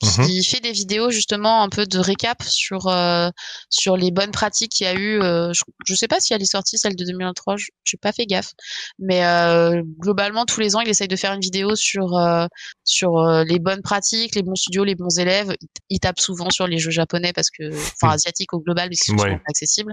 qui 0.03 0.21
mhm. 0.21 0.43
fait 0.43 0.61
des 0.61 0.73
vidéos 0.73 1.11
justement 1.11 1.63
un 1.63 1.69
peu 1.69 1.87
de 1.87 1.99
récap 1.99 2.43
sur 2.43 2.89
euh, 2.89 3.31
sur 3.71 3.97
les 3.97 4.11
bonnes 4.11 4.33
pratiques 4.33 4.73
qu'il 4.73 4.87
y 4.87 4.91
a 4.91 4.95
eu. 4.95 5.21
Euh, 5.21 5.53
je, 5.53 5.63
je, 5.87 5.95
sais 5.95 6.09
pas 6.09 6.19
si 6.19 6.35
elle 6.35 6.43
est 6.43 6.51
sortie 6.51 6.77
celle 6.77 6.97
de 6.97 7.05
2023, 7.05 7.57
je 7.57 7.67
j'ai 7.85 7.97
pas 7.99 8.13
fait 8.13 8.27
gaffe, 8.27 8.53
mais 8.99 9.25
euh, 9.25 9.83
globalement 9.99 10.45
tous 10.45 10.61
les 10.61 10.75
ans 10.75 10.81
il 10.81 10.89
essaye 10.89 11.09
de 11.09 11.17
faire 11.17 11.33
une 11.33 11.41
vidéo 11.41 11.77
sur 11.77 12.17
euh, 12.17 12.47
sur 12.85 13.19
euh, 13.19 13.45
les 13.45 13.61
bonnes 13.61 13.83
pratiques, 13.83 14.35
les 14.35 14.43
bons 14.43 14.57
studios, 14.57 14.85
les 14.85 14.97
bons 14.97 15.19
élèves. 15.19 15.55
Il, 15.89 16.01
tape 16.01 16.19
souvent 16.19 16.51
sur 16.51 16.67
les 16.67 16.79
jeux 16.79 16.91
japonais 16.91 17.33
parce 17.33 17.51
que 17.51 17.73
enfin 17.73 18.15
asiatiques 18.15 18.53
au 18.55 18.61
global 18.61 18.89
parce 18.89 19.01
qu'ils 19.01 19.19
sont 19.19 19.25
ouais. 19.25 19.41
accessibles. 19.47 19.93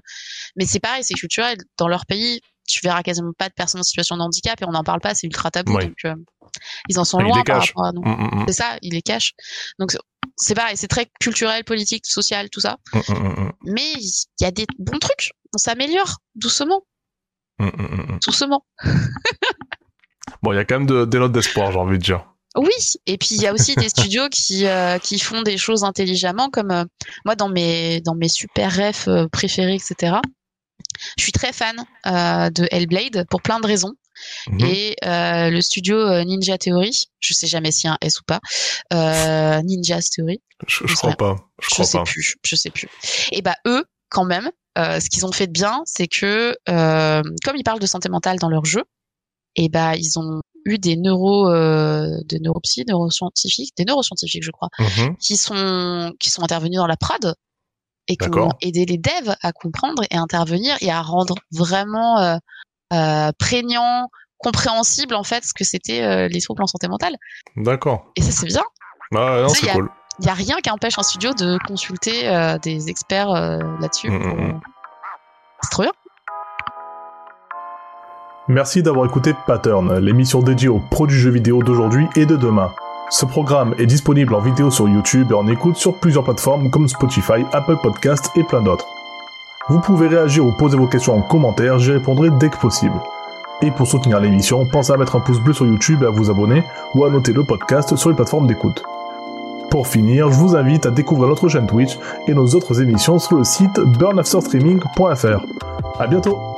Mais 0.56 0.66
c'est 0.66 0.80
pareil, 0.80 1.04
c'est 1.04 1.14
culturel 1.14 1.58
dans 1.78 1.88
leur 1.88 2.08
pays. 2.08 2.42
Tu 2.70 2.82
verras 2.84 3.02
quasiment 3.04 3.34
pas 3.38 3.50
de 3.50 3.54
personnes 3.54 3.82
en 3.82 3.84
situation 3.84 4.16
de 4.16 4.22
handicap 4.22 4.62
et 4.62 4.66
on 4.66 4.72
n'en 4.72 4.84
parle 4.84 5.02
pas, 5.02 5.16
c'est 5.16 5.28
ultra 5.28 5.50
tabou. 5.50 5.78
Donc, 5.78 5.96
ils 6.88 7.00
en 7.00 7.06
sont 7.06 7.20
loin 7.20 7.44
par 7.44 7.66
rapport 7.66 7.86
à 7.86 7.92
nous. 7.92 8.02
Mm, 8.02 8.10
mm, 8.10 8.42
mm. 8.42 8.46
C'est 8.48 8.54
ça, 8.54 8.78
ils 8.82 8.94
les 8.94 9.02
cachent. 9.02 9.34
Donc 9.80 9.96
c'est 10.36 10.56
pareil, 10.56 10.78
c'est 10.78 10.88
très 10.88 11.08
culturel, 11.20 11.64
politique, 11.64 12.06
social, 12.06 12.50
tout 12.50 12.60
ça. 12.62 12.78
Mais 13.66 13.94
il 13.94 14.12
y 14.42 14.46
a 14.46 14.52
des 14.52 14.66
bons 14.78 15.00
trucs. 15.00 15.32
On 15.54 15.58
s'améliore 15.58 16.18
doucement. 16.36 16.84
Doucement. 18.26 18.66
bon, 20.44 20.54
il 20.54 20.56
y 20.56 20.60
a 20.60 20.66
quand 20.66 20.80
même 20.80 21.08
des 21.08 21.20
notes 21.20 21.34
d'espoir, 21.34 21.72
j'ai 21.72 21.80
envie 21.80 21.98
de 21.98 22.04
dire. 22.04 22.26
Oui, 22.56 22.72
et 23.06 23.18
puis 23.18 23.30
il 23.32 23.42
y 23.42 23.48
a 23.48 23.54
aussi 23.54 23.76
des 23.76 23.90
studios 23.90 24.28
qui 24.32 24.66
euh, 24.66 24.98
qui 24.98 25.20
font 25.20 25.44
des 25.44 25.58
choses 25.58 25.84
intelligemment, 25.84 26.50
comme 26.50 26.72
euh, 26.72 26.86
moi 27.26 27.36
dans 27.36 27.50
mes 27.50 28.02
dans 28.02 28.16
mes 28.16 28.30
super 28.30 28.76
refs 28.76 29.08
euh, 29.08 29.28
préférés, 29.28 29.76
etc. 29.76 30.18
Je 31.18 31.24
suis 31.24 31.32
très 31.32 31.54
fan 31.54 31.78
de 32.06 32.68
Hellblade 32.72 33.26
pour 33.30 33.42
plein 33.42 33.60
de 33.60 33.68
raisons. 33.68 33.94
Mhm. 34.48 34.66
Et 34.66 34.96
le 35.02 35.62
studio 35.62 36.24
Ninja 36.24 36.58
Theory, 36.58 37.06
je 37.20 37.34
sais 37.34 37.48
jamais 37.48 37.72
si 37.72 37.88
un 37.88 37.98
S 38.02 38.20
ou 38.20 38.24
pas, 38.26 38.40
Ninja 39.62 40.00
Theory. 40.02 40.42
Je, 40.68 40.86
je, 40.86 40.96
crois 40.96 41.16
pas. 41.16 41.36
Je, 41.62 41.70
crois 41.70 41.86
sais 41.86 42.04
plus. 42.04 42.36
Je 42.44 42.56
sais 42.56 42.70
plus. 42.70 42.90
Et 43.32 43.42
bah 43.42 43.56
eux, 43.66 43.86
quand 44.10 44.26
même, 44.26 44.50
ce 44.76 45.10
qu'ils 45.10 45.26
ont 45.26 45.32
fait 45.32 45.48
de 45.48 45.54
bien, 45.54 45.82
c'est 45.86 46.08
que 46.08 46.56
comme 46.66 47.56
ils 47.56 47.64
parlent 47.64 47.80
de 47.80 47.88
santé 47.88 48.10
mentale 48.10 48.40
dans 48.40 48.50
leur 48.50 48.66
jeu, 48.66 48.84
et 49.56 49.70
bah 49.70 49.96
ils 49.96 50.20
ont 50.20 50.42
eu 50.66 50.78
des 50.78 50.96
neuro 50.96 51.50
euh, 51.50 52.18
des 52.26 52.40
neuropsy, 52.40 52.84
neuroscientifiques, 52.88 53.76
des 53.78 53.86
neuroscientifiques 53.86 54.44
je 54.44 54.52
crois, 54.52 54.70
mhm. 54.80 55.16
qui 55.18 55.38
sont 55.38 56.14
qui 56.20 56.30
sont 56.30 56.44
intervenus 56.44 56.78
dans 56.78 56.88
la 56.88 56.98
prod 56.98 57.34
et 58.10 58.18
qui 58.18 58.28
ont 58.38 58.52
aidé 58.62 58.86
les 58.86 58.98
devs 58.98 59.36
à 59.42 59.52
comprendre 59.54 60.04
et 60.10 60.16
à 60.18 60.20
intervenir 60.20 60.76
et 60.82 60.92
à 60.92 61.02
rendre 61.02 61.36
vraiment 61.52 62.20
euh, 62.20 62.36
euh, 62.92 63.32
prégnant, 63.38 64.10
compréhensible 64.40 65.16
en 65.16 65.24
fait 65.24 65.46
ce 65.46 65.54
que 65.54 65.64
c'était 65.64 66.02
euh, 66.02 66.28
les 66.28 66.42
troubles 66.42 66.64
en 66.64 66.68
santé 66.68 66.88
mentale. 66.88 67.16
D'accord. 67.56 68.12
Et 68.16 68.22
ça 68.22 68.32
c'est 68.32 68.48
bien. 68.48 68.64
Ah, 69.16 69.42
non, 69.44 69.50
c'est 69.50 69.72
cool. 69.72 69.90
Il 70.20 70.26
y 70.26 70.30
a 70.30 70.34
rien 70.34 70.58
qui 70.58 70.70
empêche 70.70 70.98
un 70.98 71.04
studio 71.04 71.34
de 71.34 71.58
consulter 71.66 72.28
euh, 72.28 72.58
des 72.58 72.90
experts 72.90 73.32
là-dessus. 73.32 74.10
Mm, 74.10 74.18
mm, 74.18 74.48
mm. 74.48 74.62
C'est 75.62 75.70
trop 75.70 75.84
bien. 75.84 75.92
Merci 78.48 78.82
d'avoir 78.82 79.06
écouté 79.06 79.36
Pattern, 79.46 80.00
l'émission 80.00 80.42
dédiée 80.42 80.70
aux 80.70 80.80
produits 80.80 81.20
jeux 81.20 81.30
vidéo 81.30 81.62
d'aujourd'hui 81.62 82.08
et 82.16 82.26
de 82.26 82.36
demain. 82.36 82.72
Ce 83.12 83.26
programme 83.26 83.74
est 83.80 83.88
disponible 83.88 84.36
en 84.36 84.40
vidéo 84.40 84.70
sur 84.70 84.88
YouTube 84.88 85.32
et 85.32 85.34
en 85.34 85.48
écoute 85.48 85.78
sur 85.78 85.96
plusieurs 85.96 86.24
plateformes 86.24 86.70
comme 86.70 86.88
Spotify, 86.88 87.44
Apple 87.54 87.78
Podcasts 87.82 88.30
et 88.36 88.44
plein 88.44 88.62
d'autres. 88.62 88.88
Vous 89.68 89.80
pouvez 89.80 90.08
réagir 90.08 90.46
ou 90.46 90.52
poser 90.52 90.78
vos 90.78 90.86
questions 90.86 91.16
en 91.16 91.22
commentaire, 91.22 91.80
j'y 91.80 91.92
répondrai 91.92 92.30
dès 92.40 92.50
que 92.50 92.58
possible. 92.58 93.00
Et 93.64 93.72
pour 93.72 93.88
soutenir 93.88 94.20
l'émission, 94.20 94.64
pensez 94.68 94.94
à 94.94 94.98
mettre 94.98 95.16
un 95.16 95.22
pouce 95.22 95.40
bleu 95.40 95.54
sur 95.54 95.66
YouTube 95.66 96.04
et 96.04 96.06
à 96.06 96.12
vous 96.12 96.30
abonner 96.30 96.64
ou 96.94 97.04
à 97.04 97.10
noter 97.10 97.34
le 97.34 97.44
podcast 97.44 97.96
sur 97.96 98.10
les 98.10 98.16
plateformes 98.16 98.46
d'écoute. 98.46 98.84
Pour 99.72 99.88
finir, 99.88 100.32
je 100.32 100.38
vous 100.38 100.56
invite 100.56 100.86
à 100.86 100.92
découvrir 100.92 101.30
notre 101.30 101.48
chaîne 101.48 101.68
Twitch 101.68 101.98
et 102.28 102.36
nos 102.36 102.46
autres 102.54 102.80
émissions 102.80 103.18
sur 103.18 103.38
le 103.38 103.44
site 103.44 103.80
burnafterstreaming.fr. 103.80 105.46
A 106.00 106.08
bientôt 106.08 106.49